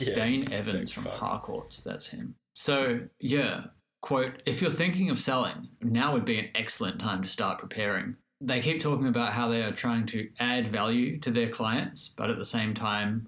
[0.00, 1.04] yeah Dane Evans from.
[1.04, 2.34] Harcourts, that's him.
[2.54, 3.64] So, yeah,
[4.02, 8.16] quote, if you're thinking of selling, now would be an excellent time to start preparing.
[8.40, 12.30] They keep talking about how they are trying to add value to their clients, but
[12.30, 13.26] at the same time,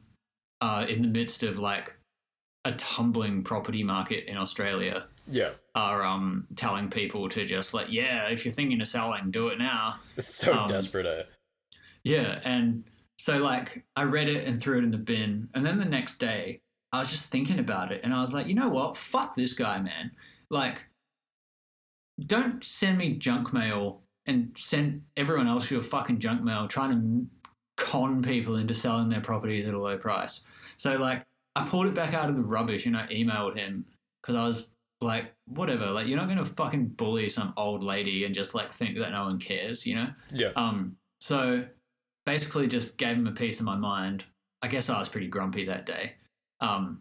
[0.60, 1.94] uh, in the midst of like
[2.64, 5.50] a tumbling property market in Australia, Yeah.
[5.78, 9.58] Are um, telling people to just like, yeah, if you're thinking of selling, do it
[9.58, 10.00] now.
[10.16, 11.22] It's so Um, desperate, eh?
[12.04, 12.84] Yeah, and
[13.18, 16.18] so like I read it and threw it in the bin, and then the next
[16.18, 16.60] day
[16.92, 18.96] I was just thinking about it, and I was like, you know what?
[18.96, 20.10] Fuck this guy, man.
[20.50, 20.78] Like,
[22.26, 27.26] don't send me junk mail and send everyone else your fucking junk mail trying to
[27.76, 30.44] con people into selling their properties at a low price.
[30.76, 31.24] So like,
[31.56, 33.84] I pulled it back out of the rubbish and I emailed him
[34.20, 34.66] because I was
[35.00, 35.86] like, whatever.
[35.86, 39.24] Like, you're not gonna fucking bully some old lady and just like think that no
[39.24, 40.08] one cares, you know?
[40.32, 40.52] Yeah.
[40.56, 41.64] Um, so
[42.26, 44.24] basically just gave him a piece of my mind.
[44.62, 46.14] I guess I was pretty grumpy that day.
[46.60, 47.00] Um,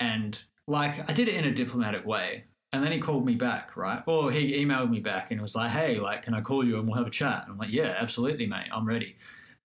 [0.00, 2.44] and like I did it in a diplomatic way.
[2.72, 4.02] And then he called me back, right?
[4.06, 6.86] Or he emailed me back and was like, hey, like, can I call you and
[6.86, 7.42] we'll have a chat?
[7.42, 8.68] And I'm like, yeah, absolutely, mate.
[8.72, 9.16] I'm ready.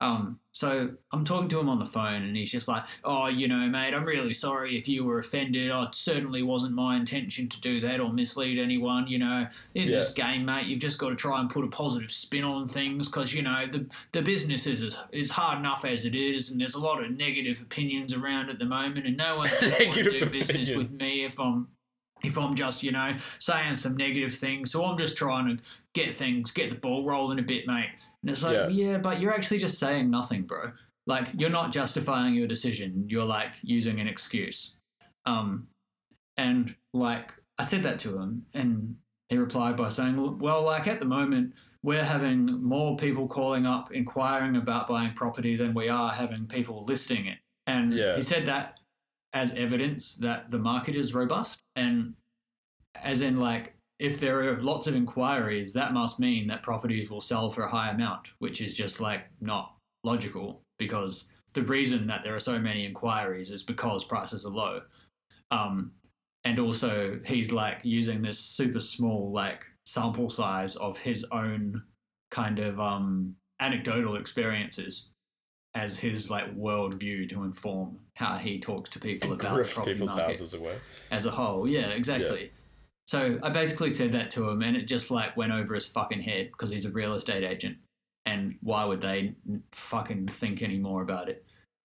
[0.01, 3.47] Um, so I'm talking to him on the phone and he's just like, oh, you
[3.47, 5.71] know, mate, I'm really sorry if you were offended.
[5.71, 9.07] Oh, it certainly wasn't my intention to do that or mislead anyone.
[9.07, 9.95] You know, in Yeah.
[9.97, 13.07] this game, mate, you've just got to try and put a positive spin on things
[13.07, 16.59] because, you know, the, the business is, is, is hard enough as it is and
[16.59, 19.85] there's a lot of negative opinions around at the moment and no one's going to
[19.85, 21.67] want to do business with me if I'm
[22.25, 24.71] if I'm just, you know, saying some negative things.
[24.71, 27.89] So I'm just trying to get things, get the ball rolling a bit, mate.
[28.21, 28.67] And it's like, Yeah.
[28.67, 28.97] yeah.
[28.97, 30.71] but you're actually just saying nothing, bro.
[31.07, 33.05] Like you're not justifying your decision.
[33.07, 34.77] You're like using an excuse.
[35.25, 35.67] Um,
[36.37, 38.95] and like I said that to him, and
[39.29, 41.53] he replied by saying, "Well, like at the moment,
[41.83, 46.83] we're having more people calling up inquiring about buying property than we are having people
[46.85, 47.37] listing it."
[47.67, 48.15] And Yeah.
[48.15, 48.79] he said that
[49.35, 52.15] as evidence that the market is robust, and
[52.95, 57.21] as in like if there are lots of inquiries, that must mean that properties will
[57.21, 62.21] sell for a high amount, which is just like not logical because the reason that
[62.23, 64.81] there are so many inquiries is because prices are low.
[65.51, 65.91] Um,
[66.43, 71.81] and also, he's like using this super small like sample size of his own
[72.31, 75.11] kind of um, anecdotal experiences
[75.75, 80.17] as his like worldview to inform how he talks to people about Grift property people's
[80.17, 80.77] houses away.
[81.11, 81.67] as a whole.
[81.67, 82.49] Yeah, exactly.
[83.07, 86.21] So I basically said that to him, and it just like went over his fucking
[86.21, 87.77] head because he's a real estate agent,
[88.25, 89.35] and why would they
[89.73, 91.45] fucking think any more about it?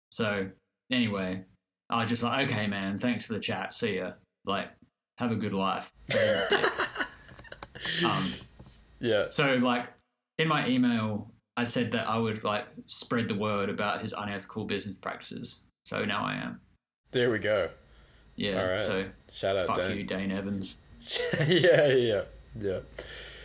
[0.10, 0.50] So
[0.90, 1.44] anyway,
[1.90, 3.74] I was just like, okay, man, thanks for the chat.
[3.74, 4.14] See ya.
[4.46, 4.70] Like,
[5.18, 5.92] have a good life.
[8.06, 8.34] um,
[9.00, 9.26] yeah.
[9.30, 9.90] so like
[10.38, 14.65] in my email, I said that I would like spread the word about his unethical
[14.65, 15.60] business practices.
[15.86, 16.60] So now I am.
[17.11, 17.69] There we go.
[18.36, 18.61] Yeah.
[18.61, 18.82] All right.
[18.82, 19.98] So Shout out fuck Dane.
[19.98, 20.77] you, Dane Evans.
[21.48, 22.22] yeah, yeah,
[22.60, 22.80] yeah.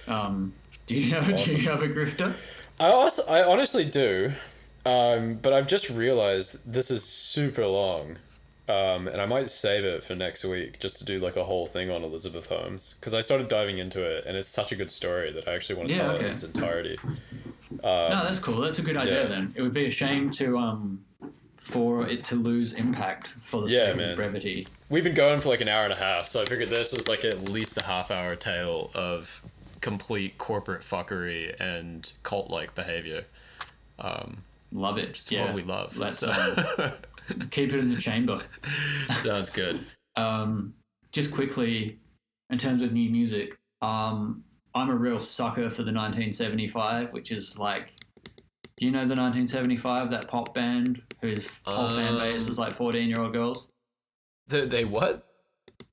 [0.09, 0.53] Um,
[0.87, 2.35] do you have do you have a grifter?
[2.81, 4.33] I also, I honestly do,
[4.87, 8.17] um, but I've just realized this is super long,
[8.69, 11.67] um, and I might save it for next week just to do like a whole
[11.67, 14.91] thing on Elizabeth Holmes because I started diving into it, and it's such a good
[14.91, 16.99] story that I actually want to Yeah, tell it in its entirety.
[17.83, 18.61] No, Um, that's cool.
[18.61, 19.23] That's a good idea.
[19.23, 19.29] yeah.
[19.29, 21.05] Then it would be a shame to um
[21.57, 24.11] for it to lose impact for the Yeah, sake man.
[24.11, 24.67] of brevity.
[24.89, 27.07] we've been going for like an hour and a half, so I figured this was
[27.07, 29.43] like at least a half hour tale of
[29.83, 33.23] complete corporate fuckery and cult like behavior.
[33.99, 34.39] Um,
[34.73, 35.11] Love it.
[35.11, 35.45] It's yeah.
[35.47, 35.97] what we love.
[35.97, 36.31] Let's so-
[37.29, 38.41] um, keep it in the chamber.
[39.23, 39.85] Sounds good.
[40.17, 40.75] Um,
[41.13, 41.99] just quickly,
[42.51, 44.43] in terms of new music, um,
[44.75, 47.93] I'm a real sucker for the 1975, which is like,
[48.77, 52.75] do you know the 1975, that pop band whose whole fan base Um, is like
[52.77, 53.71] 14 year old girls?
[54.49, 55.27] They, they what?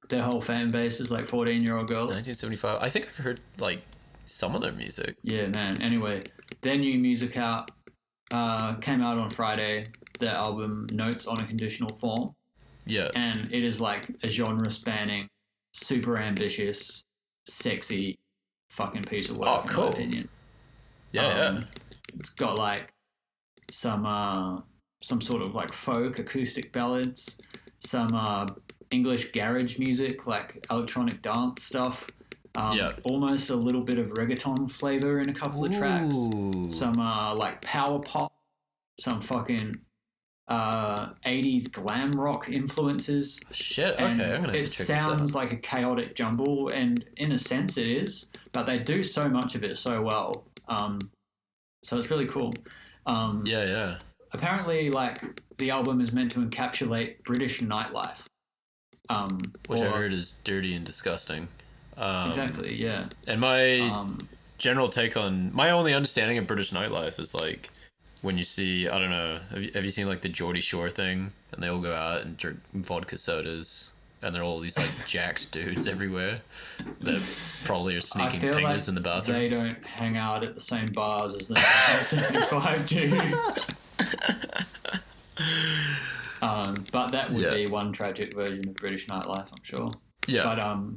[0.10, 2.14] Their whole fan base is like 14 year old girls.
[2.14, 2.82] 1975.
[2.82, 3.82] I think I've heard like
[4.26, 5.16] some of their music.
[5.24, 5.82] Yeah, man.
[5.82, 6.24] Anyway,
[6.62, 7.72] their new music out
[8.32, 9.84] uh, came out on Friday.
[10.20, 12.34] Their album Notes on a Conditional Form,
[12.88, 13.10] Yeah.
[13.16, 15.28] and it is like a genre spanning,
[15.74, 17.04] super ambitious,
[17.48, 18.18] sexy,
[18.69, 19.48] fucking piece of work.
[19.49, 19.84] Oh, in cool.
[19.85, 20.30] my opinion.
[21.11, 21.57] Yeah, yeah.
[21.57, 21.68] Um,
[22.19, 22.94] It's got like
[23.72, 24.61] some uh,
[25.02, 27.38] some sort of like folk acoustic ballads,
[27.80, 28.48] some uh,
[28.91, 32.07] English garage music, like electronic dance stuff.
[32.56, 32.94] Um, Yeah.
[33.03, 36.15] Almost a little bit of reggaeton flavor in a couple of tracks.
[36.77, 38.34] Some uh, like power pop,
[38.99, 39.76] some fucking
[40.48, 43.40] uh, 80s glam rock influences.
[43.52, 43.95] Shit.
[43.95, 47.88] Okay, And I'm gonna it sounds like a chaotic jumble, and in a sense it
[47.88, 50.45] is, but they do so much of it so well.
[50.69, 50.99] Um,
[51.84, 52.53] so it's really cool.
[53.06, 53.95] Um, Yeah, yeah.
[54.34, 58.24] Apparently, like the album is meant to encapsulate British nightlife.
[59.10, 61.48] Um, Which I heard is dirty and disgusting.
[61.95, 63.07] Um, exactly, yeah.
[63.26, 64.18] And my Um,
[64.57, 67.69] general take on my only understanding of British nightlife is like
[68.22, 70.89] when you see I don't know have you, have you seen like the Geordie Shore
[70.89, 73.91] thing and they all go out and drink vodka sodas
[74.22, 76.39] and they're all these like jacked dudes everywhere
[77.02, 77.22] that
[77.64, 79.38] probably are sneaking pingers like in the bathroom.
[79.38, 83.38] they don't hang out at the same bars as the 1975 do.
[86.41, 87.53] Um, but that would Yeah.
[87.56, 89.91] be one tragic version of British nightlife, I'm sure.
[90.27, 90.95] yeah, But um,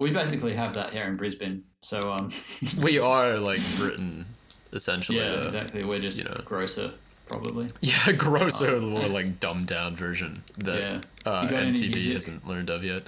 [0.00, 1.62] we basically have that here in Brisbane.
[1.82, 2.32] So um,
[2.78, 4.26] we are like Britain
[4.72, 5.18] essentially.
[5.18, 5.84] yeah, uh, exactly.
[5.84, 6.40] We're just you know.
[6.44, 6.92] grosser,
[7.26, 7.68] probably.
[7.80, 11.00] Yeah, grosser, the more like dumbed down version that Yeah.
[11.30, 13.04] uh, You got any MTV hasn't learned of yet.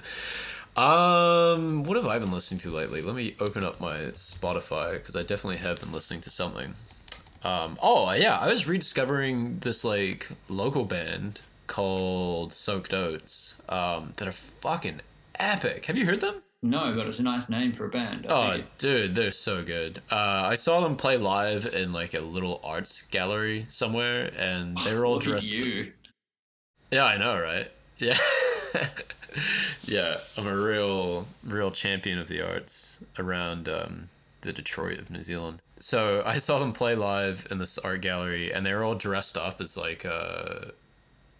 [0.75, 3.01] Um, what have I been listening to lately?
[3.01, 6.73] Let me open up my Spotify because I definitely have been listening to something.
[7.43, 13.55] Um, oh yeah, I was rediscovering this like local band called Soaked Oats.
[13.69, 15.01] Um, that are fucking
[15.39, 15.85] epic.
[15.85, 16.41] Have you heard them?
[16.65, 18.25] No, but it's a nice name for a band.
[18.27, 18.65] I Oh, think.
[18.77, 19.97] dude, they're so good.
[20.09, 24.95] Uh, I saw them play live in like a little arts gallery somewhere, and they
[24.95, 25.51] were all dressed.
[25.51, 25.91] you.
[26.89, 27.69] Yeah, I know, right?
[27.99, 28.17] Yeah.
[29.85, 34.09] yeah, I'm a real real champion of the arts around um,
[34.41, 35.61] the Detroit of New Zealand.
[35.79, 39.37] So I saw them play live in this art gallery and they were all dressed
[39.37, 40.71] up as like uh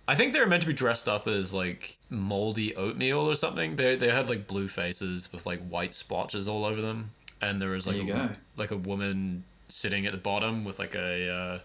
[0.07, 3.75] I think they were meant to be dressed up as like moldy oatmeal or something.
[3.75, 7.11] They they had like blue faces with like white splotches all over them
[7.43, 8.29] and there was like There a, go.
[8.57, 11.59] like a woman sitting at the bottom with like a uh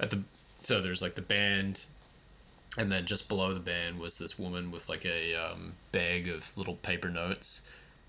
[0.00, 0.22] at the
[0.62, 1.84] so there's like the band
[2.76, 6.56] and then just below the band was this woman with like a um, bag of
[6.58, 7.62] little paper notes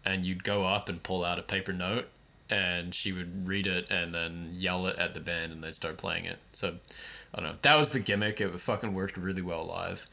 [0.04, 2.08] and you'd go up and pull out a paper note
[2.50, 5.98] and she would read it and then yell it at the band and they'd start
[5.98, 6.76] playing it so
[7.34, 10.08] i don't know that was the gimmick it fucking worked really well live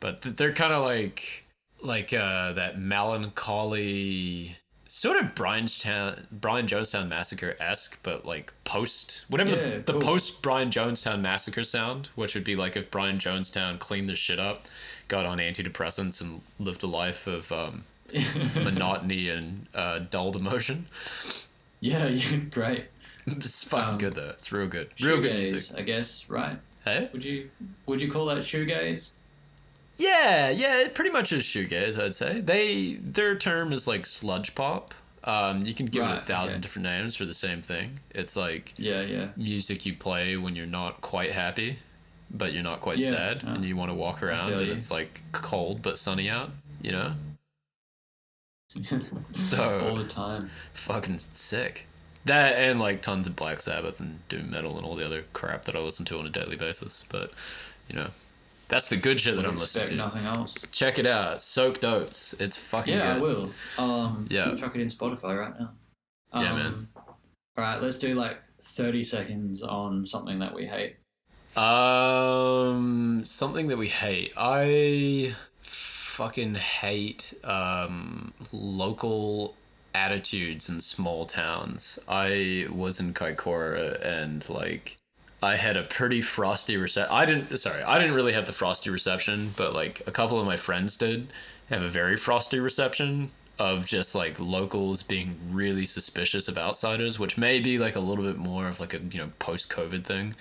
[0.00, 1.44] but they're kind of like
[1.82, 4.56] like uh that melancholy
[4.88, 10.00] sort of Brianstown, Brian Jonestown Massacre esque, but like post whatever Yeah, the, the cool.
[10.00, 14.38] post Brian Jonestown Massacre sound, which would be like if Brian Jonestown cleaned their shit
[14.38, 14.62] up,
[15.08, 17.84] got on antidepressants, and lived a life of um,
[18.54, 20.86] monotony and uh, dulled emotion.
[21.80, 22.86] yeah, yeah, great.
[23.44, 24.30] it's fucking Um, good though.
[24.30, 24.90] It's real good.
[25.00, 25.76] Real good Shoegaze, music.
[25.78, 26.58] I guess, right?
[26.84, 27.08] Hey?
[27.12, 27.50] Would you
[27.86, 29.12] would you call that shoegaze?
[29.98, 31.98] Yeah, yeah, it pretty much is shoegaze.
[31.98, 34.94] I'd say they their term is like sludge pop.
[35.24, 36.62] Um, you can give it a thousand okay.
[36.62, 37.98] different names for the same thing.
[38.10, 39.28] It's like Yeah, yeah.
[39.36, 41.78] music you play when you're not quite happy,
[42.30, 44.72] but you're not quite Yeah, sad, uh, and you want to walk around and you.
[44.72, 46.50] it's like cold but sunny out.
[46.82, 47.12] You know,
[49.32, 50.50] So- all the time.
[50.74, 51.86] fucking sick.
[52.26, 55.62] That and like tons of Black Sabbath and doom metal and all the other crap
[55.64, 57.04] that I listen to on a daily basis.
[57.08, 57.30] But
[57.88, 58.08] you know,
[58.68, 59.94] that's the good shit that I'm listening to.
[59.94, 60.54] nothing else.
[60.72, 62.34] Check it out, Soaked Oats.
[62.40, 63.22] It's fucking Yeah, I good.
[63.22, 63.50] will.
[63.78, 64.54] Um, Yeah.
[64.56, 65.70] Chuck it in Spotify right now.
[66.32, 66.88] Um, Yeah, man.
[66.96, 67.16] All
[67.58, 70.96] right, let's do like thirty seconds on something that we hate.
[71.56, 74.32] Um, something that we hate.
[74.36, 79.54] I fucking hate um local
[80.04, 81.98] attitudes in small towns.
[82.08, 84.96] I was in Kaikoura and like
[85.42, 87.14] I had a pretty frosty reception.
[87.14, 90.46] I didn't sorry, I didn't really have the frosty reception, but like a couple of
[90.46, 91.32] my friends did
[91.70, 97.38] have a very frosty reception of just like locals being really suspicious of outsiders, which
[97.38, 100.34] may be like a little bit more of like a, you know, post-COVID thing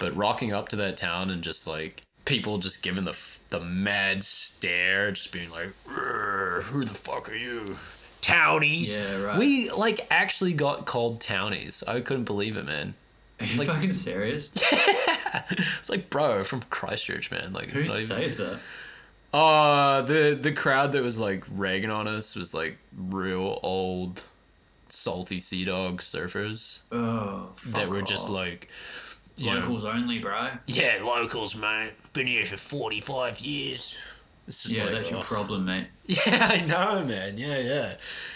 [0.00, 3.16] but rocking up to that town and just like people just giving the
[3.50, 7.78] the mad stare, just being like, "Who the fuck are you?"
[8.20, 8.94] Townies.
[8.94, 9.38] Yeah, right.
[9.38, 11.82] We like actually got called townies.
[11.86, 12.94] I couldn't believe it, man.
[13.40, 14.50] Are you Like- fucking serious?
[14.54, 17.52] it's like, bro, from Christchurch, man.
[17.52, 18.28] Like, Who it's not even.
[18.28, 18.58] says that?
[19.32, 24.22] Uh the the crowd that was like ragging on us was like real old,
[24.88, 28.68] salty sea dog surfers Oh, that were just like,
[29.36, 30.50] you know, locals only, bro.
[30.66, 31.92] yeah, locals, mate.
[32.12, 33.96] Been here for forty five years.
[34.50, 35.86] It's just Yeah, like, that's your problem, mate.
[36.06, 37.38] Yeah, I know, man.
[37.38, 37.92] Yeah, yeah.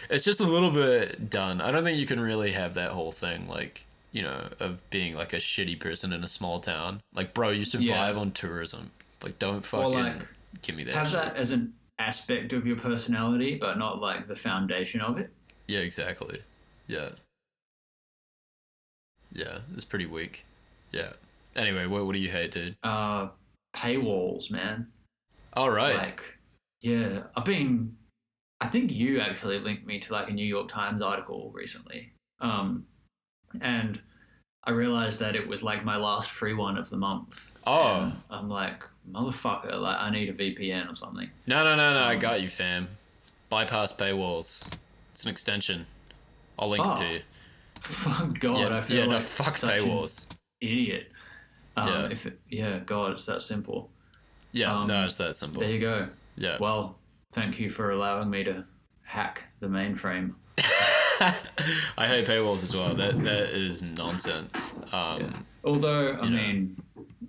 [0.08, 1.60] It's just a little bit done.
[1.60, 5.16] I don't think you can really have that whole thing, like, you know, of being
[5.16, 7.02] like a shitty person in a small town.
[7.14, 8.92] Like, bro, you survive on tourism.
[9.24, 10.14] Like, don't fucking Or, like,
[10.62, 10.94] give me that.
[10.94, 11.16] Have shit.
[11.20, 15.32] that as an aspect of your personality, but not like the foundation of it.
[15.66, 16.38] Yeah, exactly.
[16.86, 17.08] Yeah.
[19.32, 20.44] Yeah, it's pretty weak.
[20.92, 21.14] Yeah.
[21.56, 22.76] Anyway, what, what do you hate, dude?
[22.84, 23.30] Uh,
[23.74, 24.86] paywalls, man.
[25.56, 25.96] All right.
[25.96, 26.22] Like,
[26.80, 27.96] yeah, I've been.
[28.60, 32.86] I think you actually linked me to like a New York Times article recently, um,
[33.60, 34.00] and
[34.64, 37.38] I realized that it was like my last free one of the month.
[37.66, 41.28] oh, And I'm like, motherfucker, like I need a VPN or something.
[41.46, 42.00] no, no, no, no.
[42.00, 42.88] I Um, got you, fam.
[43.50, 44.66] Bypass paywalls.
[45.12, 45.86] It's an extension.
[46.58, 47.20] I'll link it Oh, to you.
[47.82, 50.26] Fuck God, yeah, I feel yeah, no, fuck paywalls.
[50.60, 51.10] idiot.
[51.76, 52.08] Um, Yeah.
[52.10, 53.90] If it, yeah, God, it's that simple.
[54.54, 55.60] Yeah, um, no, it's that simple.
[55.60, 56.08] There you go.
[56.36, 56.56] Yeah.
[56.60, 56.96] Well,
[57.32, 58.64] thank you for allowing me to
[59.02, 60.34] hack the mainframe.
[61.18, 62.94] I hate paywalls as well.
[62.94, 64.74] That that is nonsense.
[64.92, 65.32] Um, Yeah.
[65.64, 66.36] Although, I know.
[66.36, 66.76] mean,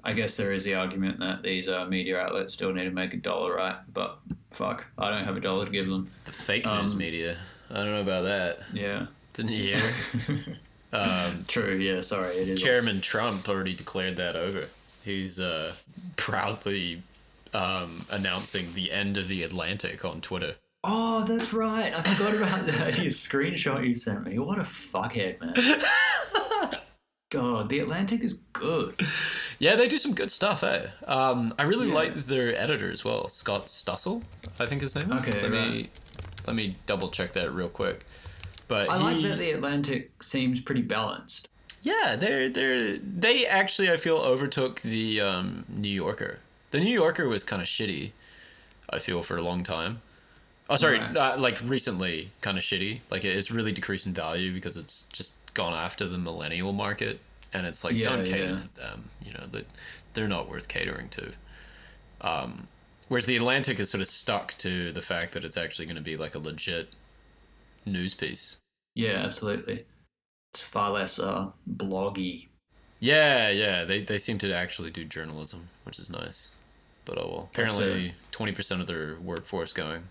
[0.04, 3.14] I guess there is the argument that these uh, media outlets still need to make
[3.14, 3.78] a dollar, right?
[3.94, 4.20] But
[4.52, 6.10] fuck, I don't have a dollar to give them.
[6.26, 7.38] The fake news Um, media.
[7.72, 8.60] I don't know about that.
[8.74, 9.08] Yeah.
[9.34, 10.58] Didn't you hear?
[10.94, 11.76] um, True.
[11.76, 12.02] Yeah.
[12.02, 12.36] Sorry.
[12.36, 12.62] It is.
[12.62, 14.66] Chairman Trump already declared that over.
[15.04, 15.74] He's uh,
[16.18, 17.02] proudly
[17.56, 20.56] um, announcing the end of the Atlantic on Twitter.
[20.84, 21.94] Oh, that's right.
[21.96, 22.98] I forgot about that.
[23.02, 24.38] Your screenshot you sent me.
[24.40, 25.54] What a fuckhead, man.
[27.32, 28.96] God, the Atlantic is good.
[29.60, 30.86] yeah, they do some good stuff, eh?
[31.08, 31.96] Um, I really Yeah.
[31.96, 34.24] like their editor as well, Scott Stossel,
[34.60, 35.28] I think his name is.
[35.28, 35.90] Okay, let me
[36.46, 38.06] let me double check that real quick.
[38.68, 41.48] But I like that the Atlantic seems pretty balanced.
[41.82, 46.40] Yeah, they're they're they actually I feel overtook the um, New Yorker.
[46.76, 48.12] The New Yorker was kind of shitty.
[48.90, 50.02] I feel for a long time.
[50.70, 51.16] Oh, sorry, Right.
[51.16, 53.00] uh, like recently, kind of shitty.
[53.10, 57.22] Like it's really decreased in value because it's just gone after the millennial market,
[57.54, 58.56] and it's like Yeah, don't cater yeah.
[58.58, 59.10] to them.
[59.24, 59.68] You know that
[60.14, 61.32] they're not worth catering to.
[62.20, 62.68] Um,
[63.08, 66.02] whereas the Atlantic is sort of stuck to the fact that it's actually going to
[66.02, 66.90] be like a legit
[67.86, 68.58] news piece.
[68.96, 69.86] Yeah, absolutely.
[70.54, 72.50] It's far less uh, bloggy.
[73.00, 76.52] Yeah, yeah, they they seem to actually do journalism, which is nice.
[77.06, 77.50] But oh well.
[77.54, 80.04] Apparently, twenty percent of their workforce going.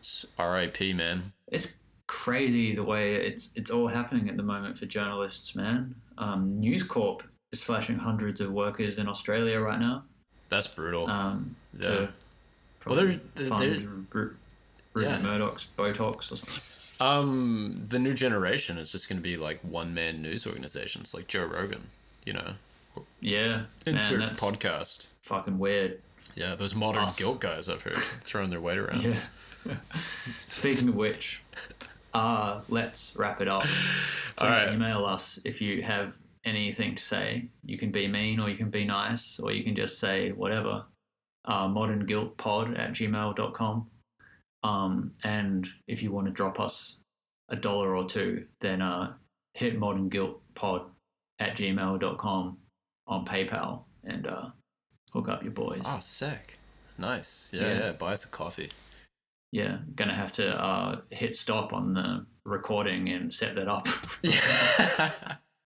[0.00, 0.92] It's R.I.P.
[0.94, 1.22] Man.
[1.48, 1.74] It's
[2.08, 5.94] crazy the way it's it's all happening at the moment for journalists, man.
[6.18, 7.22] Um, News Corp
[7.52, 10.04] is slashing hundreds of workers in Australia right now.
[10.48, 11.08] That's brutal.
[11.08, 11.88] Um, Yeah.
[11.88, 12.08] to
[12.86, 14.36] Well, they're- they're- fund they're- Rupert
[14.96, 15.20] Yeah.
[15.22, 17.06] Murdoch's Botox or something.
[17.06, 21.28] um, the new generation is just going to be like one man news organizations, like
[21.28, 21.82] Joe Rogan.
[22.26, 22.54] You know,
[23.20, 25.08] Yeah, insert man, podcast.
[25.22, 26.00] Fucking weird.
[26.34, 27.18] Yeah, those modern Us.
[27.18, 29.02] guilt guys I've heard throwing their weight around.
[29.02, 29.16] Yeah.
[30.48, 31.42] Speaking of which,
[32.14, 33.62] uh, let's wrap it up.
[33.62, 34.72] Please All right.
[34.72, 37.48] email us if you have anything to say.
[37.64, 40.84] You can be mean or you can be nice or you can just say whatever.
[41.44, 43.86] Uh, modernguiltpod at gmail.com.
[44.62, 46.98] Um, and if you want to drop us
[47.48, 49.14] a dollar or two, then uh,
[49.54, 50.86] hit modernguiltpod
[51.40, 52.56] at gmail.com
[53.08, 54.50] on PayPal and uh,
[55.12, 55.82] hook up your boys.
[55.84, 56.58] Oh, sick.
[56.98, 57.52] Nice.
[57.54, 57.78] Yeah, Yeah.
[57.86, 57.92] yeah.
[57.92, 58.70] Buy us a coffee.
[59.50, 63.86] Yeah, gonna have to uh, hit stop on the recording and set that up.
[64.22, 65.10] Yeah.